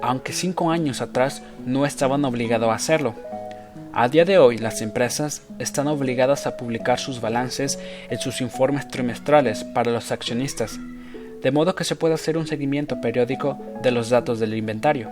aunque 0.02 0.34
cinco 0.34 0.72
años 0.72 1.02
atrás 1.02 1.42
no 1.66 1.86
estaban 1.86 2.26
obligados 2.26 2.70
a 2.70 2.76
hacerlo. 2.76 3.16
A 3.94 4.10
día 4.10 4.26
de 4.26 4.38
hoy 4.38 4.58
las 4.58 4.82
empresas 4.82 5.44
están 5.58 5.88
obligadas 5.88 6.48
a 6.48 6.58
publicar 6.58 7.00
sus 7.00 7.22
balances 7.22 7.80
en 8.10 8.20
sus 8.20 8.42
informes 8.42 8.88
trimestrales 8.90 9.64
para 9.64 9.92
los 9.92 10.12
accionistas, 10.12 10.78
de 11.42 11.52
modo 11.52 11.76
que 11.76 11.86
se 11.86 11.96
pueda 11.96 12.16
hacer 12.16 12.38
un 12.38 12.46
seguimiento 12.46 13.00
periódico 13.00 13.58
de 13.82 13.92
los 13.92 14.10
datos 14.10 14.40
del 14.40 14.54
inventario. 14.54 15.10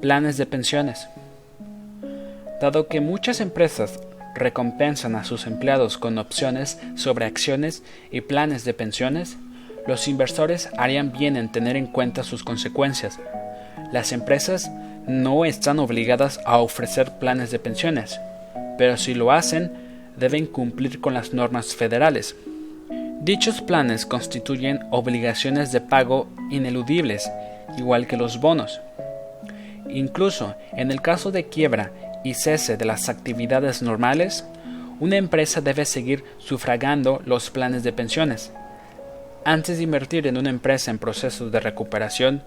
Planes 0.00 0.36
de 0.36 0.46
pensiones. 0.46 1.08
Dado 2.60 2.86
que 2.86 3.00
muchas 3.00 3.40
empresas 3.40 3.98
recompensan 4.34 5.16
a 5.16 5.24
sus 5.24 5.46
empleados 5.46 5.98
con 5.98 6.18
opciones 6.18 6.78
sobre 6.94 7.24
acciones 7.24 7.82
y 8.10 8.20
planes 8.20 8.64
de 8.64 8.74
pensiones, 8.74 9.36
los 9.86 10.08
inversores 10.08 10.68
harían 10.76 11.12
bien 11.12 11.36
en 11.36 11.50
tener 11.52 11.76
en 11.76 11.86
cuenta 11.86 12.22
sus 12.22 12.42
consecuencias. 12.42 13.18
Las 13.92 14.12
empresas 14.12 14.70
no 15.06 15.44
están 15.44 15.78
obligadas 15.78 16.40
a 16.46 16.58
ofrecer 16.58 17.12
planes 17.18 17.50
de 17.50 17.58
pensiones, 17.58 18.18
pero 18.78 18.96
si 18.96 19.14
lo 19.14 19.30
hacen, 19.32 19.72
deben 20.16 20.46
cumplir 20.46 21.00
con 21.00 21.14
las 21.14 21.32
normas 21.34 21.74
federales. 21.74 22.36
Dichos 23.20 23.60
planes 23.60 24.06
constituyen 24.06 24.80
obligaciones 24.90 25.72
de 25.72 25.80
pago 25.80 26.28
ineludibles, 26.50 27.30
igual 27.78 28.06
que 28.06 28.16
los 28.16 28.40
bonos. 28.40 28.80
Incluso 29.88 30.54
en 30.72 30.90
el 30.90 31.00
caso 31.00 31.30
de 31.30 31.48
quiebra 31.48 31.92
y 32.24 32.34
cese 32.34 32.76
de 32.76 32.84
las 32.84 33.08
actividades 33.08 33.82
normales, 33.82 34.44
una 35.00 35.16
empresa 35.16 35.60
debe 35.60 35.84
seguir 35.84 36.24
sufragando 36.38 37.20
los 37.26 37.50
planes 37.50 37.82
de 37.82 37.92
pensiones. 37.92 38.52
Antes 39.44 39.76
de 39.76 39.82
invertir 39.82 40.26
en 40.26 40.38
una 40.38 40.48
empresa 40.48 40.90
en 40.90 40.98
proceso 40.98 41.50
de 41.50 41.60
recuperación, 41.60 42.42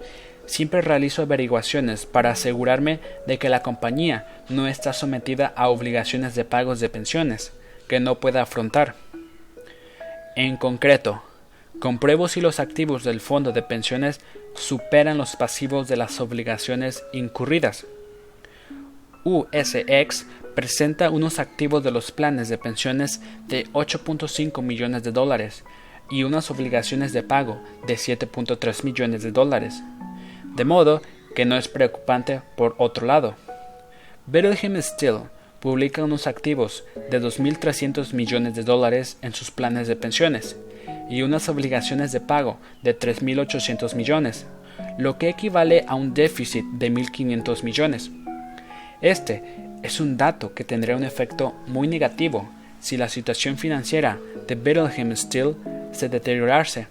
siempre 0.46 0.80
realizo 0.80 1.22
averiguaciones 1.22 2.06
para 2.06 2.30
asegurarme 2.30 2.98
de 3.26 3.38
que 3.38 3.48
la 3.48 3.62
compañía 3.62 4.26
no 4.48 4.66
está 4.66 4.92
sometida 4.92 5.52
a 5.54 5.68
obligaciones 5.68 6.34
de 6.34 6.44
pagos 6.44 6.80
de 6.80 6.88
pensiones 6.88 7.52
que 7.86 8.00
no 8.00 8.18
pueda 8.18 8.42
afrontar. 8.42 8.96
En 10.34 10.56
concreto, 10.56 11.22
compruebo 11.78 12.26
si 12.26 12.40
los 12.40 12.58
activos 12.58 13.04
del 13.04 13.20
fondo 13.20 13.52
de 13.52 13.62
pensiones 13.62 14.20
superan 14.54 15.18
los 15.18 15.36
pasivos 15.36 15.86
de 15.86 15.96
las 15.96 16.20
obligaciones 16.20 17.04
incurridas. 17.12 17.86
USX 19.24 20.26
presenta 20.56 21.10
unos 21.10 21.38
activos 21.38 21.84
de 21.84 21.92
los 21.92 22.10
planes 22.10 22.48
de 22.48 22.58
pensiones 22.58 23.20
de 23.46 23.66
8.5 23.72 24.62
millones 24.62 25.04
de 25.04 25.12
dólares 25.12 25.62
y 26.10 26.24
unas 26.24 26.50
obligaciones 26.50 27.12
de 27.12 27.22
pago 27.22 27.60
de 27.86 27.94
7.3 27.94 28.84
millones 28.84 29.22
de 29.22 29.32
dólares 29.32 29.82
de 30.58 30.64
modo 30.64 31.00
que 31.34 31.44
no 31.44 31.56
es 31.56 31.68
preocupante 31.68 32.42
por 32.56 32.74
otro 32.78 33.06
lado. 33.06 33.36
Bethlehem 34.26 34.82
Steel 34.82 35.20
publica 35.60 36.04
unos 36.04 36.26
activos 36.26 36.84
de 37.10 37.22
2.300 37.22 38.12
millones 38.12 38.54
de 38.54 38.64
dólares 38.64 39.18
en 39.22 39.32
sus 39.32 39.50
planes 39.50 39.88
de 39.88 39.96
pensiones 39.96 40.56
y 41.08 41.22
unas 41.22 41.48
obligaciones 41.48 42.12
de 42.12 42.20
pago 42.20 42.58
de 42.82 42.98
3.800 42.98 43.94
millones, 43.94 44.46
lo 44.98 45.16
que 45.16 45.28
equivale 45.28 45.84
a 45.86 45.94
un 45.94 46.12
déficit 46.12 46.64
de 46.72 46.92
1.500 46.92 47.62
millones. 47.62 48.10
Este 49.00 49.42
es 49.84 50.00
un 50.00 50.16
dato 50.16 50.54
que 50.54 50.64
tendrá 50.64 50.96
un 50.96 51.04
efecto 51.04 51.54
muy 51.68 51.86
negativo 51.86 52.48
si 52.80 52.96
la 52.96 53.08
situación 53.08 53.58
financiera 53.58 54.18
de 54.46 54.54
Bethlehem 54.54 55.14
Steel 55.16 55.56
se 55.92 56.08
deteriorase 56.08 56.86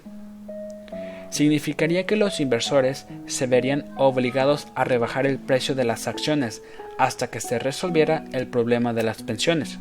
significaría 1.30 2.06
que 2.06 2.16
los 2.16 2.40
inversores 2.40 3.06
se 3.26 3.48
verían 3.48 3.94
obligados 3.98 4.68
a 4.76 4.84
rebajar 4.84 5.26
el 5.26 5.40
precio 5.40 5.76
de 5.76 5.84
las 5.84 6.08
acciones 6.08 6.62
hasta 6.98 7.30
que 7.30 7.42
se 7.42 7.60
resolviera 7.60 8.26
el 8.32 8.48
problema 8.48 8.94
de 8.94 9.04
las 9.04 9.24
pensiones. 9.24 9.78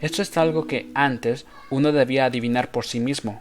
Esto 0.00 0.22
es 0.22 0.36
algo 0.36 0.66
que 0.66 0.90
antes 0.94 1.46
uno 1.70 1.92
debía 1.92 2.26
adivinar 2.26 2.70
por 2.70 2.84
sí 2.84 3.00
mismo, 3.00 3.40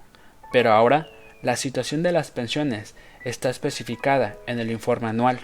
pero 0.51 0.71
ahora 0.71 1.07
la 1.41 1.57
situación 1.57 2.03
de 2.03 2.13
las 2.13 2.31
pensiones 2.31 2.95
está 3.25 3.49
especificada 3.49 4.37
en 4.47 4.59
el 4.59 4.71
informe 4.71 5.07
anual. 5.07 5.39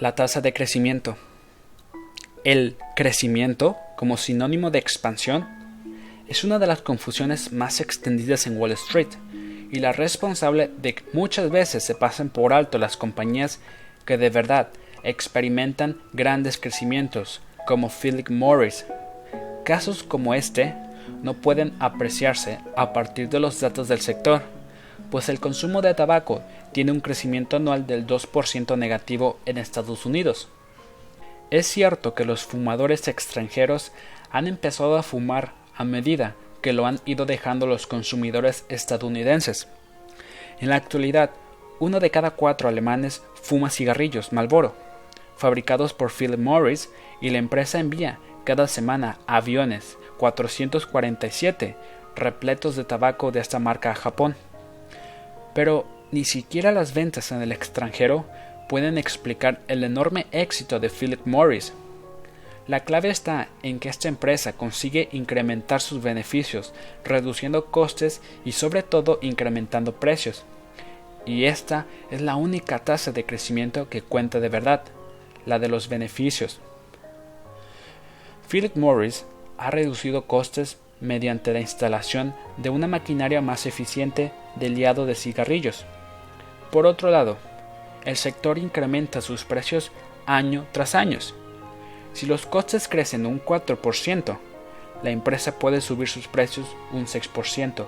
La 0.00 0.14
tasa 0.14 0.40
de 0.40 0.52
crecimiento. 0.52 1.16
El 2.44 2.76
crecimiento, 2.94 3.78
como 3.96 4.18
sinónimo 4.18 4.70
de 4.70 4.78
expansión, 4.78 5.48
es 6.28 6.44
una 6.44 6.58
de 6.58 6.66
las 6.66 6.82
confusiones 6.82 7.52
más 7.52 7.80
extendidas 7.80 8.46
en 8.46 8.58
Wall 8.58 8.72
Street 8.72 9.08
y 9.70 9.78
la 9.78 9.92
responsable 9.92 10.70
de 10.76 10.94
que 10.94 11.04
muchas 11.14 11.48
veces 11.48 11.84
se 11.84 11.94
pasen 11.94 12.28
por 12.28 12.52
alto 12.52 12.76
las 12.76 12.98
compañías 12.98 13.60
que 14.04 14.18
de 14.18 14.28
verdad 14.28 14.68
experimentan 15.04 15.96
grandes 16.12 16.58
crecimientos, 16.58 17.40
como 17.66 17.88
Philip 17.88 18.28
Morris. 18.28 18.84
Casos 19.64 20.02
como 20.02 20.34
este 20.34 20.74
no 21.22 21.32
pueden 21.32 21.72
apreciarse 21.78 22.58
a 22.76 22.92
partir 22.92 23.30
de 23.30 23.40
los 23.40 23.58
datos 23.58 23.88
del 23.88 24.02
sector, 24.02 24.42
pues 25.10 25.30
el 25.30 25.40
consumo 25.40 25.80
de 25.80 25.94
tabaco 25.94 26.42
tiene 26.72 26.92
un 26.92 27.00
crecimiento 27.00 27.56
anual 27.56 27.86
del 27.86 28.06
2% 28.06 28.76
negativo 28.76 29.38
en 29.46 29.56
Estados 29.56 30.04
Unidos. 30.04 30.48
Es 31.50 31.66
cierto 31.66 32.14
que 32.14 32.24
los 32.24 32.44
fumadores 32.44 33.06
extranjeros 33.08 33.92
han 34.30 34.46
empezado 34.46 34.96
a 34.96 35.02
fumar 35.02 35.52
a 35.76 35.84
medida 35.84 36.34
que 36.62 36.72
lo 36.72 36.86
han 36.86 37.00
ido 37.04 37.26
dejando 37.26 37.66
los 37.66 37.86
consumidores 37.86 38.64
estadounidenses. 38.68 39.68
En 40.60 40.70
la 40.70 40.76
actualidad, 40.76 41.30
uno 41.78 42.00
de 42.00 42.10
cada 42.10 42.30
cuatro 42.30 42.68
alemanes 42.68 43.22
fuma 43.34 43.70
cigarrillos 43.70 44.32
Marlboro, 44.32 44.74
fabricados 45.36 45.92
por 45.92 46.10
Philip 46.10 46.38
Morris, 46.38 46.88
y 47.20 47.30
la 47.30 47.38
empresa 47.38 47.78
envía 47.78 48.18
cada 48.44 48.66
semana 48.66 49.18
aviones 49.26 49.98
447 50.18 51.76
repletos 52.16 52.76
de 52.76 52.84
tabaco 52.84 53.30
de 53.30 53.40
esta 53.40 53.58
marca 53.58 53.90
a 53.90 53.94
Japón. 53.94 54.36
Pero 55.54 55.86
ni 56.12 56.24
siquiera 56.24 56.72
las 56.72 56.94
ventas 56.94 57.32
en 57.32 57.42
el 57.42 57.52
extranjero 57.52 58.24
pueden 58.68 58.98
explicar 58.98 59.60
el 59.68 59.84
enorme 59.84 60.26
éxito 60.32 60.80
de 60.80 60.90
Philip 60.90 61.20
Morris 61.24 61.72
la 62.66 62.80
clave 62.80 63.10
está 63.10 63.48
en 63.62 63.78
que 63.78 63.90
esta 63.90 64.08
empresa 64.08 64.54
consigue 64.54 65.10
incrementar 65.12 65.82
sus 65.82 66.02
beneficios, 66.02 66.72
reduciendo 67.04 67.66
costes 67.66 68.22
y 68.44 68.52
sobre 68.52 68.82
todo 68.82 69.18
incrementando 69.20 69.92
precios. 69.96 70.44
Y 71.26 71.44
esta 71.44 71.86
es 72.10 72.22
la 72.22 72.36
única 72.36 72.78
tasa 72.78 73.12
de 73.12 73.26
crecimiento 73.26 73.90
que 73.90 74.00
cuenta 74.00 74.40
de 74.40 74.48
verdad, 74.48 74.82
la 75.44 75.58
de 75.58 75.68
los 75.68 75.90
beneficios. 75.90 76.58
Philip 78.50 78.76
Morris 78.76 79.26
ha 79.58 79.70
reducido 79.70 80.26
costes 80.26 80.78
mediante 81.00 81.52
la 81.52 81.60
instalación 81.60 82.34
de 82.56 82.70
una 82.70 82.86
maquinaria 82.86 83.42
más 83.42 83.66
eficiente 83.66 84.32
de 84.56 84.70
liado 84.70 85.04
de 85.04 85.14
cigarrillos. 85.14 85.84
Por 86.70 86.86
otro 86.86 87.10
lado, 87.10 87.36
el 88.04 88.16
sector 88.16 88.58
incrementa 88.58 89.20
sus 89.20 89.44
precios 89.44 89.90
año 90.26 90.66
tras 90.72 90.94
año 90.94 91.18
si 92.14 92.26
los 92.26 92.46
costes 92.46 92.88
crecen 92.88 93.26
un 93.26 93.44
4%, 93.44 94.38
la 95.02 95.10
empresa 95.10 95.58
puede 95.58 95.80
subir 95.80 96.08
sus 96.08 96.28
precios 96.28 96.66
un 96.92 97.06
6%, 97.06 97.84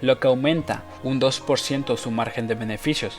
lo 0.00 0.18
que 0.18 0.26
aumenta 0.26 0.82
un 1.04 1.20
2% 1.20 1.96
su 1.96 2.10
margen 2.10 2.48
de 2.48 2.54
beneficios. 2.54 3.18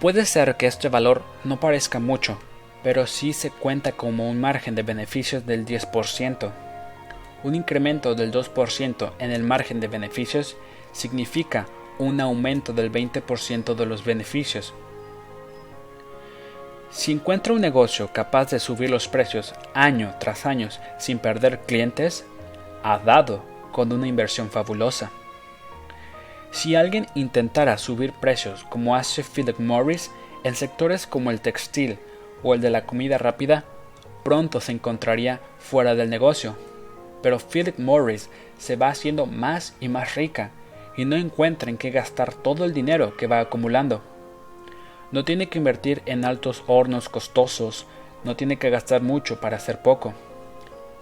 Puede 0.00 0.26
ser 0.26 0.56
que 0.56 0.66
este 0.66 0.88
valor 0.88 1.22
no 1.44 1.60
parezca 1.60 2.00
mucho, 2.00 2.36
pero 2.82 3.06
sí 3.06 3.32
se 3.32 3.50
cuenta 3.50 3.92
como 3.92 4.28
un 4.28 4.40
margen 4.40 4.74
de 4.74 4.82
beneficios 4.82 5.46
del 5.46 5.64
10%. 5.64 6.50
Un 7.44 7.54
incremento 7.54 8.16
del 8.16 8.32
2% 8.32 9.12
en 9.20 9.30
el 9.30 9.44
margen 9.44 9.78
de 9.78 9.86
beneficios 9.86 10.56
significa 10.92 11.66
un 11.98 12.20
aumento 12.20 12.72
del 12.72 12.90
20% 12.90 13.74
de 13.74 13.86
los 13.86 14.04
beneficios. 14.04 14.74
Si 16.90 17.12
encuentra 17.12 17.52
un 17.52 17.60
negocio 17.60 18.12
capaz 18.12 18.50
de 18.50 18.60
subir 18.60 18.90
los 18.90 19.08
precios 19.08 19.54
año 19.74 20.14
tras 20.20 20.46
año 20.46 20.68
sin 20.98 21.18
perder 21.18 21.60
clientes, 21.60 22.24
ha 22.82 22.98
dado 22.98 23.42
con 23.72 23.92
una 23.92 24.06
inversión 24.06 24.50
fabulosa. 24.50 25.10
Si 26.52 26.76
alguien 26.76 27.06
intentara 27.16 27.78
subir 27.78 28.12
precios 28.12 28.62
como 28.70 28.94
hace 28.94 29.24
Philip 29.24 29.58
Morris 29.58 30.12
en 30.44 30.54
sectores 30.54 31.06
como 31.06 31.32
el 31.32 31.40
textil 31.40 31.98
o 32.44 32.54
el 32.54 32.60
de 32.60 32.70
la 32.70 32.86
comida 32.86 33.18
rápida, 33.18 33.64
pronto 34.22 34.60
se 34.60 34.70
encontraría 34.70 35.40
fuera 35.58 35.96
del 35.96 36.10
negocio. 36.10 36.56
Pero 37.22 37.40
Philip 37.40 37.78
Morris 37.78 38.28
se 38.58 38.76
va 38.76 38.88
haciendo 38.88 39.26
más 39.26 39.74
y 39.80 39.88
más 39.88 40.14
rica 40.14 40.52
y 40.96 41.04
no 41.04 41.16
encuentra 41.16 41.70
en 41.70 41.76
qué 41.76 41.90
gastar 41.90 42.34
todo 42.34 42.64
el 42.64 42.72
dinero 42.72 43.16
que 43.16 43.26
va 43.26 43.40
acumulando. 43.40 44.02
No 45.10 45.24
tiene 45.24 45.48
que 45.48 45.58
invertir 45.58 46.02
en 46.06 46.24
altos 46.24 46.64
hornos 46.66 47.08
costosos, 47.08 47.86
no 48.24 48.36
tiene 48.36 48.58
que 48.58 48.70
gastar 48.70 49.02
mucho 49.02 49.40
para 49.40 49.56
hacer 49.56 49.82
poco. 49.82 50.14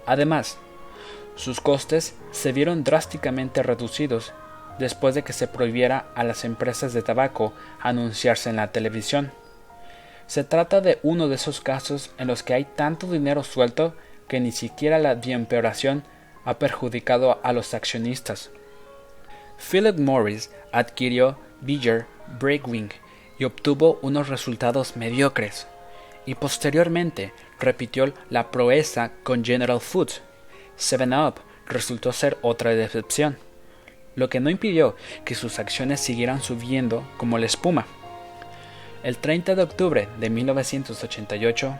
Además, 0.07 0.59
sus 1.35 1.61
costes 1.61 2.15
se 2.31 2.53
vieron 2.53 2.85
drásticamente 2.85 3.63
reducidos 3.63 4.33
después 4.79 5.15
de 5.15 5.23
que 5.23 5.33
se 5.33 5.47
prohibiera 5.47 6.07
a 6.15 6.25
las 6.25 6.45
empresas 6.45 6.93
de 6.93 7.03
tabaco 7.03 7.53
anunciarse 7.81 8.51
en 8.51 8.57
la 8.57 8.73
televisión. 8.73 9.33
Se 10.27 10.45
trata 10.45 10.81
de 10.81 10.99
uno 11.03 11.29
de 11.29 11.37
esos 11.37 11.61
casos 11.61 12.11
en 12.19 12.27
los 12.27 12.43
que 12.43 12.55
hay 12.55 12.65
tanto 12.65 13.07
dinero 13.11 13.45
suelto 13.45 13.95
que 14.29 14.41
ni 14.41 14.53
siquiera 14.53 14.99
la 14.99 15.13
empeoración 15.13 16.05
ha 16.45 16.59
perjudicado 16.59 17.39
a 17.43 17.53
los 17.53 17.75
accionistas. 17.75 18.51
Philip 19.71 19.99
Morris 19.99 20.51
adquirió 20.73 21.39
Beecher 21.61 22.07
Breakwing 22.41 22.91
y 23.39 23.45
obtuvo 23.45 23.99
unos 24.03 24.29
resultados 24.29 24.97
mediocres, 24.97 25.67
y 26.27 26.35
posteriormente 26.35 27.33
repitió 27.59 28.13
la 28.31 28.51
proeza 28.51 29.13
con 29.23 29.45
General 29.45 29.81
Foods. 29.81 30.23
Seven 30.77 31.15
Up 31.15 31.35
resultó 31.67 32.13
ser 32.13 32.39
otra 32.43 32.75
decepción, 32.75 33.39
lo 34.15 34.29
que 34.29 34.41
no 34.41 34.51
impidió 34.51 34.97
que 35.25 35.35
sus 35.35 35.59
acciones 35.59 36.01
siguieran 36.01 36.43
subiendo 36.43 37.07
como 37.17 37.39
la 37.39 37.47
espuma. 37.47 37.87
El 39.03 39.19
30 39.19 39.55
de 39.55 39.63
octubre 39.63 40.09
de 40.21 40.31
1988, 40.31 41.79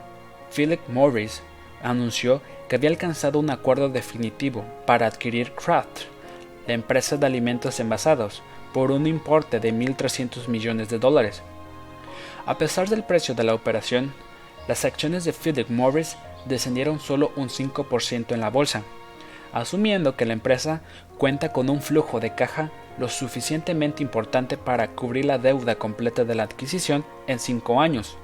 Philip 0.55 0.81
Morris 0.89 1.41
anunció 1.81 2.41
que 2.67 2.75
había 2.75 2.89
alcanzado 2.89 3.39
un 3.39 3.49
acuerdo 3.49 3.89
definitivo 3.89 4.65
para 4.85 5.05
adquirir 5.05 5.51
Kraft, 5.53 6.12
la 6.67 6.73
empresa 6.73 7.17
de 7.17 7.25
alimentos 7.25 7.79
envasados, 7.79 8.41
por 8.73 8.91
un 8.91 9.05
importe 9.07 9.59
de 9.59 9.73
1.300 9.73 10.47
millones 10.47 10.89
de 10.89 10.99
dólares. 10.99 11.43
A 12.45 12.57
pesar 12.57 12.89
del 12.89 13.03
precio 13.03 13.35
de 13.35 13.43
la 13.43 13.53
operación, 13.53 14.13
las 14.67 14.85
acciones 14.85 15.23
de 15.23 15.33
Philip 15.33 15.69
Morris 15.69 16.17
descendieron 16.45 16.99
solo 16.99 17.31
un 17.35 17.49
5% 17.49 18.33
en 18.33 18.41
la 18.41 18.49
bolsa, 18.49 18.83
asumiendo 19.53 20.15
que 20.15 20.25
la 20.25 20.33
empresa 20.33 20.81
cuenta 21.17 21.51
con 21.51 21.69
un 21.69 21.81
flujo 21.81 22.19
de 22.19 22.33
caja 22.33 22.71
lo 22.97 23.07
suficientemente 23.07 24.03
importante 24.03 24.57
para 24.57 24.89
cubrir 24.89 25.25
la 25.25 25.37
deuda 25.37 25.75
completa 25.75 26.25
de 26.25 26.35
la 26.35 26.43
adquisición 26.43 27.05
en 27.27 27.39
cinco 27.39 27.81
años. 27.81 28.17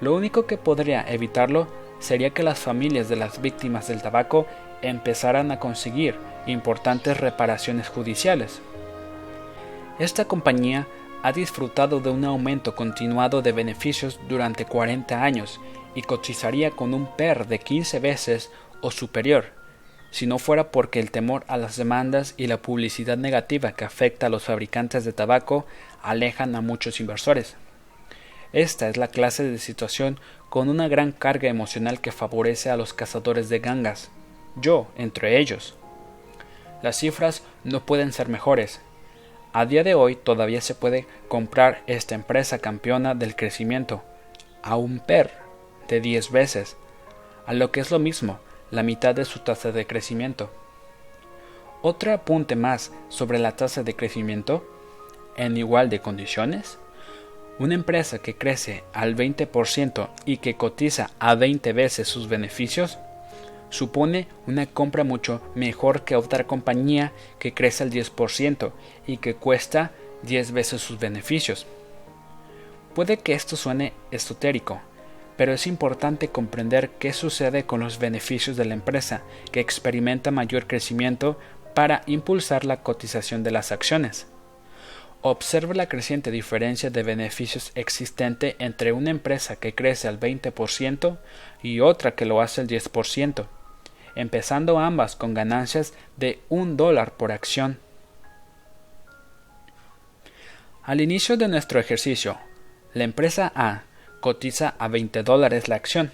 Lo 0.00 0.14
único 0.14 0.46
que 0.46 0.58
podría 0.58 1.04
evitarlo 1.08 1.66
sería 1.98 2.30
que 2.30 2.42
las 2.42 2.58
familias 2.58 3.08
de 3.08 3.16
las 3.16 3.40
víctimas 3.40 3.88
del 3.88 4.02
tabaco 4.02 4.46
empezaran 4.82 5.50
a 5.50 5.58
conseguir 5.58 6.16
importantes 6.46 7.18
reparaciones 7.18 7.88
judiciales. 7.88 8.60
Esta 9.98 10.26
compañía 10.26 10.86
ha 11.22 11.32
disfrutado 11.32 12.00
de 12.00 12.10
un 12.10 12.24
aumento 12.24 12.74
continuado 12.74 13.42
de 13.42 13.52
beneficios 13.52 14.20
durante 14.28 14.64
40 14.64 15.22
años 15.22 15.60
y 15.94 16.02
cotizaría 16.02 16.70
con 16.70 16.94
un 16.94 17.08
PER 17.16 17.46
de 17.46 17.58
15 17.58 17.98
veces 18.00 18.50
o 18.80 18.90
superior, 18.90 19.46
si 20.10 20.26
no 20.26 20.38
fuera 20.38 20.70
porque 20.70 21.00
el 21.00 21.10
temor 21.10 21.44
a 21.48 21.56
las 21.56 21.76
demandas 21.76 22.34
y 22.36 22.46
la 22.46 22.62
publicidad 22.62 23.16
negativa 23.16 23.72
que 23.72 23.84
afecta 23.84 24.26
a 24.26 24.30
los 24.30 24.44
fabricantes 24.44 25.04
de 25.04 25.12
tabaco 25.12 25.66
alejan 26.02 26.54
a 26.54 26.60
muchos 26.60 27.00
inversores. 27.00 27.56
Esta 28.52 28.88
es 28.88 28.96
la 28.96 29.08
clase 29.08 29.44
de 29.44 29.58
situación 29.58 30.20
con 30.48 30.68
una 30.68 30.88
gran 30.88 31.12
carga 31.12 31.48
emocional 31.48 32.00
que 32.00 32.12
favorece 32.12 32.70
a 32.70 32.76
los 32.76 32.94
cazadores 32.94 33.48
de 33.48 33.58
gangas, 33.58 34.10
yo 34.56 34.86
entre 34.96 35.38
ellos. 35.38 35.76
Las 36.86 36.98
cifras 36.98 37.42
no 37.64 37.84
pueden 37.84 38.12
ser 38.12 38.28
mejores. 38.28 38.80
A 39.52 39.66
día 39.66 39.82
de 39.82 39.96
hoy 39.96 40.14
todavía 40.14 40.60
se 40.60 40.76
puede 40.76 41.04
comprar 41.26 41.82
esta 41.88 42.14
empresa 42.14 42.60
campeona 42.60 43.16
del 43.16 43.34
crecimiento 43.34 44.04
a 44.62 44.76
un 44.76 45.00
PER 45.00 45.32
de 45.88 46.00
10 46.00 46.30
veces, 46.30 46.76
a 47.44 47.54
lo 47.54 47.72
que 47.72 47.80
es 47.80 47.90
lo 47.90 47.98
mismo, 47.98 48.38
la 48.70 48.84
mitad 48.84 49.16
de 49.16 49.24
su 49.24 49.40
tasa 49.40 49.72
de 49.72 49.84
crecimiento. 49.84 50.48
Otro 51.82 52.12
apunte 52.12 52.54
más 52.54 52.92
sobre 53.08 53.40
la 53.40 53.56
tasa 53.56 53.82
de 53.82 53.96
crecimiento, 53.96 54.64
en 55.36 55.56
igual 55.56 55.90
de 55.90 55.98
condiciones, 55.98 56.78
una 57.58 57.74
empresa 57.74 58.20
que 58.20 58.36
crece 58.36 58.84
al 58.92 59.16
20% 59.16 60.08
y 60.24 60.36
que 60.36 60.56
cotiza 60.56 61.10
a 61.18 61.34
20 61.34 61.72
veces 61.72 62.06
sus 62.06 62.28
beneficios 62.28 62.96
supone 63.70 64.28
una 64.46 64.66
compra 64.66 65.04
mucho 65.04 65.40
mejor 65.54 66.04
que 66.04 66.16
otra 66.16 66.46
compañía 66.46 67.12
que 67.38 67.54
crece 67.54 67.82
al 67.84 67.90
10% 67.90 68.72
y 69.06 69.18
que 69.18 69.34
cuesta 69.34 69.92
10 70.22 70.52
veces 70.52 70.80
sus 70.80 70.98
beneficios. 70.98 71.66
Puede 72.94 73.18
que 73.18 73.34
esto 73.34 73.56
suene 73.56 73.92
esotérico, 74.10 74.80
pero 75.36 75.52
es 75.52 75.66
importante 75.66 76.28
comprender 76.28 76.90
qué 76.98 77.12
sucede 77.12 77.64
con 77.64 77.80
los 77.80 77.98
beneficios 77.98 78.56
de 78.56 78.64
la 78.64 78.74
empresa 78.74 79.22
que 79.52 79.60
experimenta 79.60 80.30
mayor 80.30 80.66
crecimiento 80.66 81.38
para 81.74 82.02
impulsar 82.06 82.64
la 82.64 82.82
cotización 82.82 83.42
de 83.42 83.50
las 83.50 83.70
acciones. 83.70 84.26
Observe 85.20 85.74
la 85.74 85.88
creciente 85.88 86.30
diferencia 86.30 86.88
de 86.88 87.02
beneficios 87.02 87.72
existente 87.74 88.56
entre 88.58 88.92
una 88.92 89.10
empresa 89.10 89.56
que 89.56 89.74
crece 89.74 90.08
al 90.08 90.20
20% 90.20 91.18
y 91.62 91.80
otra 91.80 92.14
que 92.14 92.26
lo 92.26 92.40
hace 92.40 92.60
al 92.60 92.68
10%, 92.68 93.46
empezando 94.14 94.78
ambas 94.78 95.16
con 95.16 95.34
ganancias 95.34 95.94
de 96.16 96.40
un 96.48 96.76
dólar 96.76 97.12
por 97.12 97.32
acción. 97.32 97.78
Al 100.82 101.00
inicio 101.00 101.36
de 101.36 101.48
nuestro 101.48 101.80
ejercicio, 101.80 102.38
la 102.94 103.04
empresa 103.04 103.52
A 103.54 103.82
cotiza 104.20 104.74
a 104.78 104.88
20 104.88 105.22
dólares 105.22 105.68
la 105.68 105.76
acción 105.76 106.12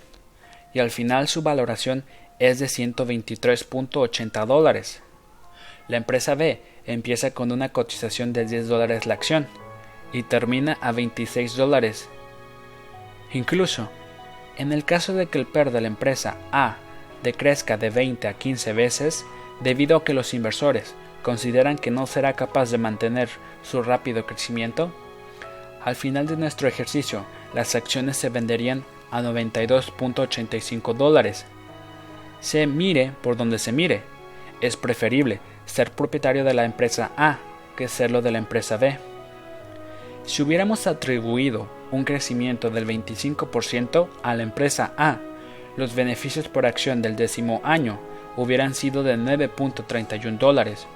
y 0.73 0.81
al 0.81 0.91
final 0.91 1.29
su 1.29 1.43
valoración 1.43 2.05
es 2.39 2.59
de 2.59 2.67
123.80 2.67 4.47
dólares. 4.47 5.03
La 5.89 5.97
empresa 5.97 6.35
B 6.35 6.61
empieza 6.87 7.33
con 7.33 7.53
una 7.53 7.69
cotización 7.69 8.33
de 8.33 8.47
10 8.47 8.69
dólares 8.69 9.07
la 9.07 9.15
acción 9.15 9.47
y 10.13 10.23
termina 10.23 10.79
a 10.81 10.93
26 10.93 11.57
dólares. 11.57 12.09
Incluso, 13.33 13.91
en 14.57 14.73
el 14.73 14.85
caso 14.85 15.15
de 15.15 15.27
que 15.27 15.39
el 15.39 15.47
PER 15.47 15.71
de 15.71 15.81
la 15.81 15.87
empresa 15.87 16.37
A 16.53 16.77
decrezca 17.23 17.77
de 17.77 17.91
20 17.91 18.29
a 18.29 18.35
15 18.35 18.73
veces, 18.73 19.25
debido 19.61 19.97
a 19.97 20.05
que 20.05 20.15
los 20.15 20.35
inversores 20.35 20.95
consideran 21.23 21.79
que 21.79 21.91
no 21.91 22.07
será 22.07 22.35
capaz 22.35 22.71
de 22.71 22.79
mantener 22.79 23.29
su 23.63 23.83
rápido 23.83 24.27
crecimiento, 24.27 24.93
al 25.85 25.97
final 25.97 26.27
de 26.27 26.37
nuestro 26.37 26.69
ejercicio 26.69 27.25
las 27.55 27.75
acciones 27.75 28.17
se 28.17 28.29
venderían 28.29 28.85
a 29.11 29.23
92.85 29.23 30.95
dólares. 30.95 31.45
Se 32.41 32.67
mire 32.67 33.13
por 33.23 33.37
donde 33.37 33.59
se 33.59 33.73
mire, 33.73 34.03
es 34.61 34.77
preferible 34.77 35.41
ser 35.67 35.93
propietario 35.93 36.45
de 36.45 36.55
la 36.55 36.65
empresa 36.65 37.13
A 37.17 37.39
que 37.77 37.89
serlo 37.89 38.23
de 38.23 38.33
la 38.33 38.39
empresa 38.39 38.77
B. 38.77 39.12
Si 40.25 40.43
hubiéramos 40.43 40.87
atribuido 40.87 41.69
un 41.91 42.05
crecimiento 42.05 42.71
del 42.71 42.87
25% 42.87 44.09
a 44.23 44.35
la 44.35 44.43
empresa 44.43 44.95
A, 44.97 45.19
los 45.77 45.95
beneficios 45.95 46.49
por 46.49 46.67
acción 46.67 47.03
del 47.03 47.17
décimo 47.17 47.61
año 47.65 47.99
hubieran 48.37 48.75
sido 48.75 49.03
de 49.03 49.17
9.31 49.17 50.39
dólares. 50.39 50.87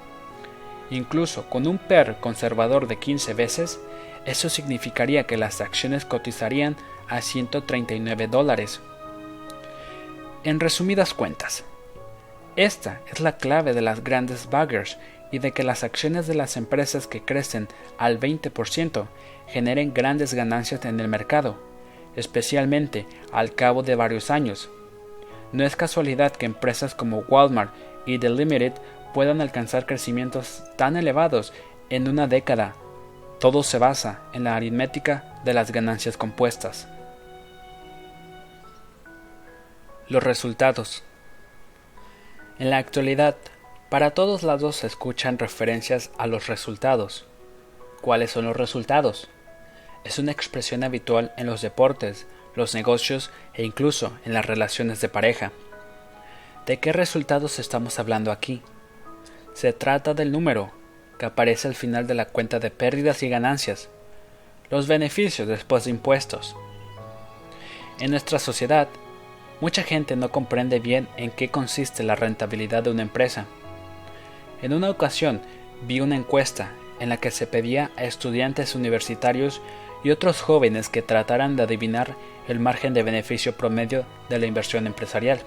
Incluso 0.91 1.49
con 1.51 1.67
un 1.67 1.79
PER 1.79 2.17
conservador 2.21 2.87
de 2.87 2.97
15 2.99 3.35
veces, 3.35 3.81
eso 4.25 4.49
significaría 4.49 5.25
que 5.25 5.37
las 5.37 5.61
acciones 5.61 6.05
cotizarían 6.05 6.77
a 7.09 7.21
139 7.21 8.29
dólares. 8.29 8.81
En 10.45 10.61
resumidas 10.61 11.15
cuentas, 11.15 11.65
esta 12.55 13.01
es 13.11 13.21
la 13.21 13.37
clave 13.37 13.75
de 13.75 13.83
las 13.83 14.03
grandes 14.03 14.49
baggers 14.49 14.97
y 15.33 15.39
de 15.39 15.53
que 15.53 15.63
las 15.63 15.85
acciones 15.85 16.27
de 16.27 16.35
las 16.35 16.57
empresas 16.57 17.07
que 17.07 17.23
crecen 17.23 17.69
al 17.99 18.21
20% 18.21 19.07
generen 19.49 19.95
grandes 19.95 20.35
ganancias 20.35 20.85
en 20.85 21.01
el 21.01 21.09
mercado, 21.09 21.59
especialmente 22.15 23.07
al 23.33 23.55
cabo 23.55 23.83
de 23.83 23.95
varios 23.95 24.31
años. 24.31 24.71
No 25.53 25.65
es 25.65 25.77
casualidad 25.77 26.33
que 26.33 26.47
empresas 26.47 26.95
como 26.95 27.21
Walmart 27.29 27.73
y 28.07 28.19
The 28.19 28.31
Limited 28.31 28.73
puedan 29.15 29.41
alcanzar 29.41 29.87
crecimientos 29.87 30.65
tan 30.77 30.97
elevados 30.97 31.53
en 31.91 32.09
una 32.09 32.27
década. 32.27 32.75
Todo 33.41 33.63
se 33.63 33.79
basa 33.79 34.23
en 34.33 34.45
la 34.45 34.57
aritmética 34.57 35.41
de 35.45 35.55
las 35.55 35.73
ganancias 35.73 36.17
compuestas. 36.17 36.89
Los 40.09 40.23
resultados 40.23 41.03
en 42.59 42.71
la 42.71 42.79
actualidad, 42.79 43.37
para 43.97 44.11
todos 44.11 44.43
lados 44.43 44.77
se 44.77 44.87
escuchan 44.87 45.39
referencias 45.39 46.11
a 46.19 46.27
los 46.27 46.49
resultados. 46.49 47.25
¿Cuáles 48.03 48.31
son 48.31 48.45
los 48.45 48.55
resultados? 48.55 49.31
Es 50.05 50.19
una 50.19 50.33
expresión 50.33 50.85
habitual 50.85 51.33
en 51.39 51.47
los 51.47 51.63
deportes, 51.63 52.27
los 52.55 52.75
negocios 52.75 53.31
e 53.55 53.65
incluso 53.65 54.13
en 54.27 54.35
las 54.35 54.45
relaciones 54.45 55.01
de 55.01 55.09
pareja. 55.09 55.51
¿De 56.67 56.79
qué 56.79 56.93
resultados 56.93 57.59
estamos 57.59 57.99
hablando 57.99 58.33
aquí? 58.33 58.61
Se 59.55 59.73
trata 59.73 60.13
del 60.13 60.31
número 60.31 60.73
que 61.19 61.25
aparece 61.25 61.67
al 61.67 61.75
final 61.75 62.07
de 62.07 62.13
la 62.13 62.27
cuenta 62.27 62.59
de 62.59 62.71
pérdidas 62.71 63.23
y 63.23 63.31
ganancias, 63.31 63.89
los 64.69 64.89
beneficios 64.89 65.49
después 65.49 65.85
de 65.85 65.93
impuestos. 65.93 66.55
En 67.99 68.11
nuestra 68.11 68.39
sociedad, 68.39 68.89
Mucha 69.59 69.83
gente 69.83 70.17
no 70.17 70.31
comprende 70.31 70.81
bien 70.81 71.09
en 71.17 71.31
qué 71.31 71.49
consiste 71.49 72.03
la 72.03 72.15
rentabilidad 72.15 72.83
de 72.83 72.91
una 72.91 73.01
empresa. 73.01 73.47
En 74.63 74.73
una 74.73 74.91
ocasión 74.91 75.41
vi 75.87 76.01
una 76.01 76.17
encuesta 76.17 76.73
en 76.99 77.11
la 77.11 77.19
que 77.19 77.31
se 77.31 77.47
pedía 77.47 77.91
a 77.97 78.05
estudiantes 78.05 78.75
universitarios 78.75 79.61
y 80.03 80.11
otros 80.11 80.41
jóvenes 80.41 80.89
que 80.89 81.03
trataran 81.03 81.57
de 81.57 81.65
adivinar 81.65 82.15
el 82.49 82.59
margen 82.59 82.95
de 82.95 83.03
beneficio 83.03 83.57
promedio 83.57 84.07
de 84.29 84.39
la 84.39 84.47
inversión 84.47 84.87
empresarial. 84.87 85.41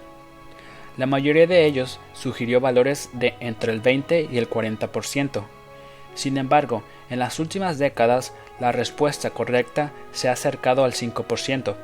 La 0.98 1.06
mayoría 1.06 1.48
de 1.48 1.66
ellos 1.66 2.00
sugirió 2.14 2.60
valores 2.60 3.10
de 3.14 3.36
entre 3.40 3.72
el 3.72 3.80
20 3.80 4.28
y 4.32 4.38
el 4.38 4.50
40%. 4.50 5.44
Sin 6.14 6.38
embargo, 6.38 6.84
en 7.10 7.20
las 7.20 7.40
últimas 7.40 7.80
décadas 7.80 8.34
la 8.60 8.72
respuesta 8.72 9.30
correcta 9.30 9.92
se 10.12 10.28
ha 10.28 10.34
acercado 10.34 10.84
al 10.84 10.94
5%. 10.94 11.76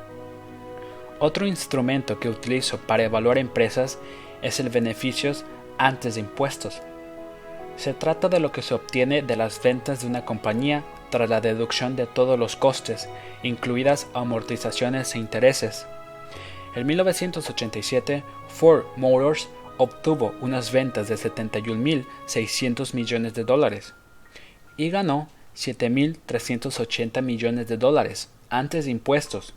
Otro 1.18 1.46
instrumento 1.46 2.20
que 2.20 2.28
utilizo 2.28 2.78
para 2.78 3.04
evaluar 3.04 3.38
empresas 3.38 3.98
es 4.42 4.60
el 4.60 4.68
beneficios 4.68 5.44
antes 5.78 6.14
de 6.14 6.20
impuestos. 6.20 6.82
Se 7.76 7.92
trata 7.92 8.28
de 8.28 8.40
lo 8.40 8.52
que 8.52 8.62
se 8.62 8.74
obtiene 8.74 9.22
de 9.22 9.36
las 9.36 9.62
ventas 9.62 10.00
de 10.00 10.06
una 10.06 10.24
compañía 10.24 10.82
tras 11.10 11.28
la 11.28 11.40
deducción 11.40 11.94
de 11.94 12.06
todos 12.06 12.38
los 12.38 12.56
costes, 12.56 13.08
incluidas 13.42 14.08
amortizaciones 14.14 15.14
e 15.14 15.18
intereses. 15.18 15.86
En 16.74 16.86
1987, 16.86 18.24
Ford 18.48 18.84
Motors 18.96 19.48
obtuvo 19.78 20.34
unas 20.40 20.72
ventas 20.72 21.08
de 21.08 21.16
71.600 21.16 22.94
millones 22.94 23.34
de 23.34 23.44
dólares 23.44 23.94
y 24.76 24.90
ganó 24.90 25.28
7.380 25.54 27.22
millones 27.22 27.68
de 27.68 27.76
dólares 27.76 28.30
antes 28.48 28.86
de 28.86 28.90
impuestos 28.90 29.54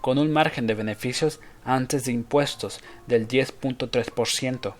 con 0.00 0.18
un 0.18 0.32
margen 0.32 0.66
de 0.66 0.74
beneficios 0.74 1.40
antes 1.64 2.04
de 2.04 2.12
impuestos 2.12 2.80
del 3.06 3.28
10.3%. 3.28 4.74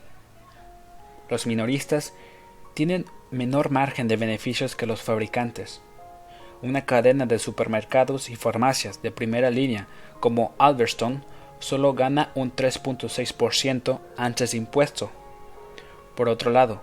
Los 1.31 1.47
minoristas 1.47 2.13
tienen 2.75 3.07
menor 3.31 3.71
margen 3.71 4.09
de 4.09 4.17
beneficios 4.17 4.77
que 4.77 4.87
los 4.87 5.03
fabricantes. 5.03 5.81
Una 6.63 6.85
cadena 6.85 7.27
de 7.27 7.39
supermercados 7.39 8.31
y 8.31 8.37
farmacias 8.37 9.03
de 9.03 9.11
primera 9.11 9.51
línea 9.51 9.89
como 10.21 10.55
Albertson 10.59 11.25
solo 11.59 11.95
gana 11.95 12.31
un 12.35 12.55
3.6% 12.55 14.01
antes 14.17 14.53
de 14.53 14.59
impuesto. 14.59 15.11
Por 16.15 16.29
otro 16.29 16.51
lado, 16.51 16.83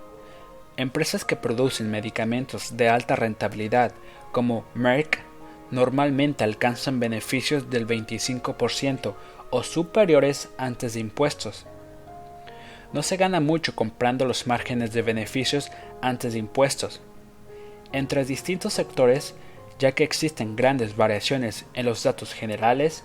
empresas 0.78 1.26
que 1.26 1.36
producen 1.36 1.92
medicamentos 1.92 2.78
de 2.78 2.90
alta 2.90 3.16
rentabilidad 3.16 3.94
como 4.32 4.66
Merck 4.74 5.20
normalmente 5.72 6.44
alcanzan 6.44 7.00
beneficios 7.00 7.70
del 7.70 7.88
25% 7.88 9.14
o 9.50 9.64
superiores 9.64 10.50
antes 10.58 10.94
de 10.94 11.00
impuestos. 11.00 11.66
No 12.94 13.04
se 13.04 13.18
gana 13.18 13.40
mucho 13.40 13.76
comprando 13.76 14.26
los 14.26 14.48
márgenes 14.48 14.94
de 14.94 15.02
beneficios 15.02 15.72
antes 16.02 16.34
de 16.34 16.40
impuestos. 16.40 17.02
Entre 17.92 18.26
distintos 18.26 18.74
sectores, 18.74 19.36
ya 19.78 19.92
que 19.94 20.04
existen 20.04 20.56
grandes 20.56 20.96
variaciones 20.96 21.66
en 21.74 21.86
los 21.86 22.04
datos 22.04 22.34
generales, 22.34 23.04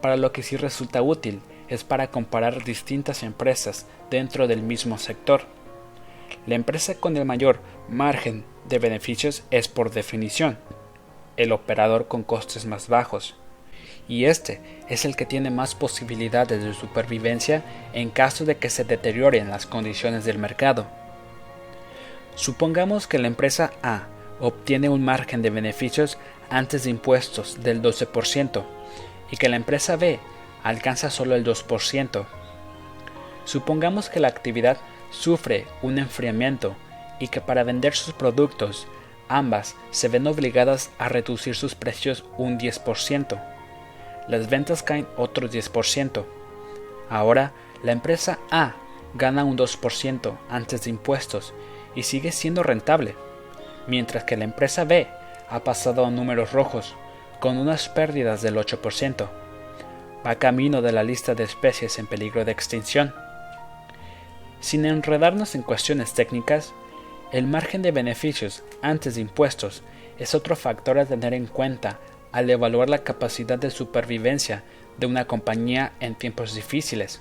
para 0.00 0.16
lo 0.16 0.32
que 0.32 0.42
sí 0.42 0.56
resulta 0.56 1.02
útil 1.02 1.40
es 1.68 1.84
para 1.84 2.10
comparar 2.10 2.64
distintas 2.64 3.22
empresas 3.22 3.86
dentro 4.10 4.48
del 4.48 4.62
mismo 4.62 4.98
sector. 4.98 5.42
La 6.46 6.54
empresa 6.54 6.94
con 6.94 7.16
el 7.16 7.24
mayor 7.24 7.60
margen 7.88 8.44
de 8.68 8.78
beneficios 8.78 9.44
es 9.50 9.68
por 9.68 9.90
definición 9.90 10.58
el 11.38 11.52
operador 11.52 12.08
con 12.08 12.24
costes 12.24 12.66
más 12.66 12.88
bajos, 12.88 13.36
y 14.08 14.24
este 14.24 14.60
es 14.88 15.04
el 15.04 15.16
que 15.16 15.26
tiene 15.26 15.50
más 15.50 15.74
posibilidades 15.74 16.64
de 16.64 16.72
supervivencia 16.72 17.62
en 17.92 18.10
caso 18.10 18.44
de 18.44 18.56
que 18.56 18.70
se 18.70 18.84
deterioren 18.84 19.50
las 19.50 19.66
condiciones 19.66 20.24
del 20.24 20.38
mercado. 20.38 20.86
Supongamos 22.34 23.06
que 23.06 23.18
la 23.18 23.28
empresa 23.28 23.72
A 23.82 24.06
obtiene 24.40 24.88
un 24.88 25.04
margen 25.04 25.42
de 25.42 25.50
beneficios 25.50 26.18
antes 26.48 26.84
de 26.84 26.90
impuestos 26.90 27.62
del 27.62 27.82
12% 27.82 28.64
y 29.30 29.36
que 29.36 29.48
la 29.48 29.56
empresa 29.56 29.96
B 29.96 30.18
alcanza 30.62 31.10
solo 31.10 31.34
el 31.34 31.44
2%. 31.44 32.26
Supongamos 33.44 34.08
que 34.08 34.20
la 34.20 34.28
actividad 34.28 34.78
sufre 35.10 35.66
un 35.82 35.98
enfriamiento 35.98 36.76
y 37.18 37.28
que 37.28 37.40
para 37.40 37.64
vender 37.64 37.94
sus 37.94 38.14
productos 38.14 38.86
ambas 39.28 39.74
se 39.90 40.08
ven 40.08 40.26
obligadas 40.26 40.90
a 40.98 41.08
reducir 41.08 41.54
sus 41.54 41.74
precios 41.74 42.24
un 42.38 42.58
10%. 42.58 43.57
Las 44.28 44.50
ventas 44.50 44.82
caen 44.82 45.06
otro 45.16 45.48
10%. 45.48 46.24
Ahora, 47.08 47.52
la 47.82 47.92
empresa 47.92 48.38
A 48.50 48.74
gana 49.14 49.44
un 49.44 49.56
2% 49.56 50.36
antes 50.50 50.84
de 50.84 50.90
impuestos 50.90 51.54
y 51.94 52.02
sigue 52.02 52.32
siendo 52.32 52.62
rentable, 52.62 53.16
mientras 53.86 54.24
que 54.24 54.36
la 54.36 54.44
empresa 54.44 54.84
B 54.84 55.08
ha 55.48 55.64
pasado 55.64 56.04
a 56.04 56.10
números 56.10 56.52
rojos, 56.52 56.94
con 57.40 57.56
unas 57.56 57.88
pérdidas 57.88 58.42
del 58.42 58.56
8%. 58.56 59.28
Va 60.26 60.34
camino 60.34 60.82
de 60.82 60.92
la 60.92 61.04
lista 61.04 61.34
de 61.34 61.44
especies 61.44 61.98
en 61.98 62.06
peligro 62.06 62.44
de 62.44 62.52
extinción. 62.52 63.14
Sin 64.60 64.84
enredarnos 64.84 65.54
en 65.54 65.62
cuestiones 65.62 66.12
técnicas, 66.12 66.74
el 67.32 67.46
margen 67.46 67.82
de 67.82 67.92
beneficios 67.92 68.64
antes 68.82 69.14
de 69.14 69.20
impuestos 69.20 69.82
es 70.18 70.34
otro 70.34 70.56
factor 70.56 70.98
a 70.98 71.06
tener 71.06 71.32
en 71.32 71.46
cuenta 71.46 71.98
al 72.32 72.48
evaluar 72.50 72.90
la 72.90 73.04
capacidad 73.04 73.58
de 73.58 73.70
supervivencia 73.70 74.64
de 74.98 75.06
una 75.06 75.26
compañía 75.26 75.92
en 76.00 76.14
tiempos 76.14 76.54
difíciles. 76.54 77.20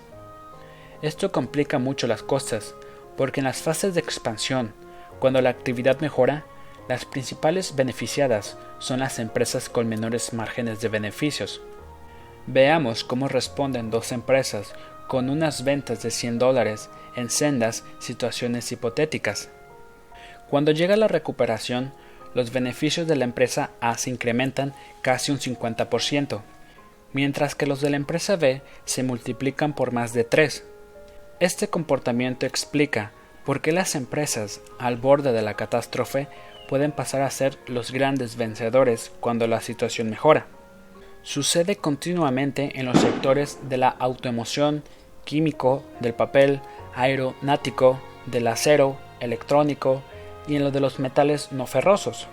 Esto 1.01 1.31
complica 1.31 1.79
mucho 1.79 2.07
las 2.07 2.23
cosas, 2.23 2.75
porque 3.15 3.39
en 3.39 3.45
las 3.45 3.61
fases 3.61 3.93
de 3.93 3.99
expansión, 3.99 4.73
cuando 5.19 5.41
la 5.41 5.49
actividad 5.49 5.99
mejora, 5.99 6.45
las 6.87 7.05
principales 7.05 7.75
beneficiadas 7.75 8.57
son 8.79 8.99
las 8.99 9.19
empresas 9.19 9.69
con 9.69 9.89
menores 9.89 10.33
márgenes 10.33 10.81
de 10.81 10.87
beneficios. 10.87 11.61
Veamos 12.45 13.03
cómo 13.03 13.27
responden 13.27 13.91
dos 13.91 14.11
empresas 14.11 14.73
con 15.07 15.29
unas 15.29 15.63
ventas 15.63 16.01
de 16.01 16.11
100 16.11 16.39
dólares 16.39 16.89
en 17.15 17.29
sendas 17.29 17.83
situaciones 17.99 18.71
hipotéticas. 18.71 19.49
Cuando 20.49 20.71
llega 20.71 20.95
la 20.95 21.07
recuperación, 21.09 21.91
los 22.37 22.53
beneficios 22.53 23.07
de 23.07 23.15
la 23.15 23.23
empresa 23.23 23.71
A 23.81 23.97
se 23.97 24.11
incrementan 24.11 24.75
casi 25.01 25.31
un 25.31 25.39
50%, 25.39 26.41
mientras 27.11 27.55
que 27.55 27.65
los 27.65 27.81
de 27.81 27.89
la 27.89 27.97
empresa 27.97 28.35
B 28.35 28.61
se 28.85 29.01
multiplican 29.01 29.73
por 29.73 29.91
más 29.91 30.13
de 30.13 30.23
3. 30.23 30.63
Este 31.39 31.67
comportamiento 31.67 32.45
explica 32.45 33.11
por 33.43 33.59
qué 33.59 33.71
las 33.71 33.95
empresas 33.95 34.61
al 34.77 34.97
borde 34.97 35.31
de 35.31 35.41
la 35.41 35.55
catástrofe 35.55 36.27
pueden 36.69 36.91
pasar 36.91 37.23
a 37.23 37.31
ser 37.31 37.57
los 37.65 37.91
grandes 37.91 38.35
vencedores 38.35 39.11
cuando 39.19 39.47
la 39.47 39.59
situación 39.59 40.11
mejora. 40.11 40.45
Sucede 41.23 41.77
continuamente 41.77 42.79
en 42.79 42.85
los 42.85 42.99
sectores 42.99 43.57
de 43.67 43.77
la 43.77 43.89
autoemoción, 43.89 44.83
químico, 45.25 45.83
del 46.01 46.13
papel, 46.13 46.61
aeronáutico, 46.93 47.99
del 48.27 48.45
acero, 48.45 48.95
electrónico, 49.21 50.03
y 50.47 50.55
en 50.55 50.63
lo 50.63 50.71
de 50.71 50.79
los 50.79 50.99
metales 50.99 51.51
no 51.51 51.67
ferrosos. 51.67 52.27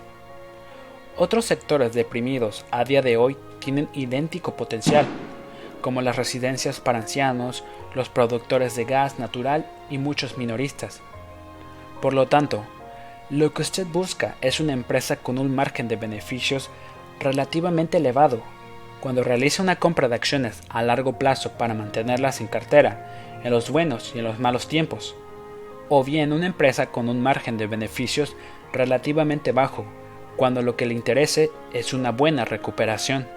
Otros 1.17 1.45
sectores 1.45 1.93
deprimidos 1.93 2.65
a 2.71 2.83
día 2.83 3.01
de 3.01 3.17
hoy 3.17 3.37
tienen 3.59 3.89
idéntico 3.93 4.55
potencial, 4.55 5.05
como 5.81 6.01
las 6.01 6.15
residencias 6.15 6.79
para 6.79 6.99
ancianos, 6.99 7.63
los 7.93 8.09
productores 8.09 8.75
de 8.75 8.85
gas 8.85 9.19
natural 9.19 9.65
y 9.89 9.97
muchos 9.97 10.37
minoristas. 10.37 11.01
Por 12.01 12.13
lo 12.13 12.27
tanto, 12.27 12.63
lo 13.29 13.53
que 13.53 13.61
usted 13.61 13.87
busca 13.87 14.35
es 14.41 14.59
una 14.59 14.73
empresa 14.73 15.17
con 15.17 15.37
un 15.37 15.53
margen 15.53 15.87
de 15.87 15.95
beneficios 15.95 16.69
relativamente 17.19 17.97
elevado. 17.97 18.41
Cuando 18.99 19.23
realiza 19.23 19.63
una 19.63 19.77
compra 19.77 20.07
de 20.07 20.15
acciones 20.15 20.61
a 20.69 20.83
largo 20.83 21.17
plazo 21.17 21.51
para 21.53 21.73
mantenerlas 21.73 22.41
en 22.41 22.47
cartera, 22.47 23.39
en 23.43 23.51
los 23.51 23.69
buenos 23.69 24.11
y 24.15 24.19
en 24.19 24.25
los 24.25 24.39
malos 24.39 24.67
tiempos, 24.67 25.15
o 25.89 26.03
bien 26.03 26.33
una 26.33 26.47
empresa 26.47 26.91
con 26.91 27.09
un 27.09 27.21
margen 27.21 27.57
de 27.57 27.67
beneficios 27.67 28.35
relativamente 28.73 29.51
bajo, 29.51 29.85
cuando 30.35 30.61
lo 30.61 30.75
que 30.75 30.85
le 30.85 30.93
interese 30.93 31.51
es 31.73 31.93
una 31.93 32.11
buena 32.11 32.45
recuperación. 32.45 33.27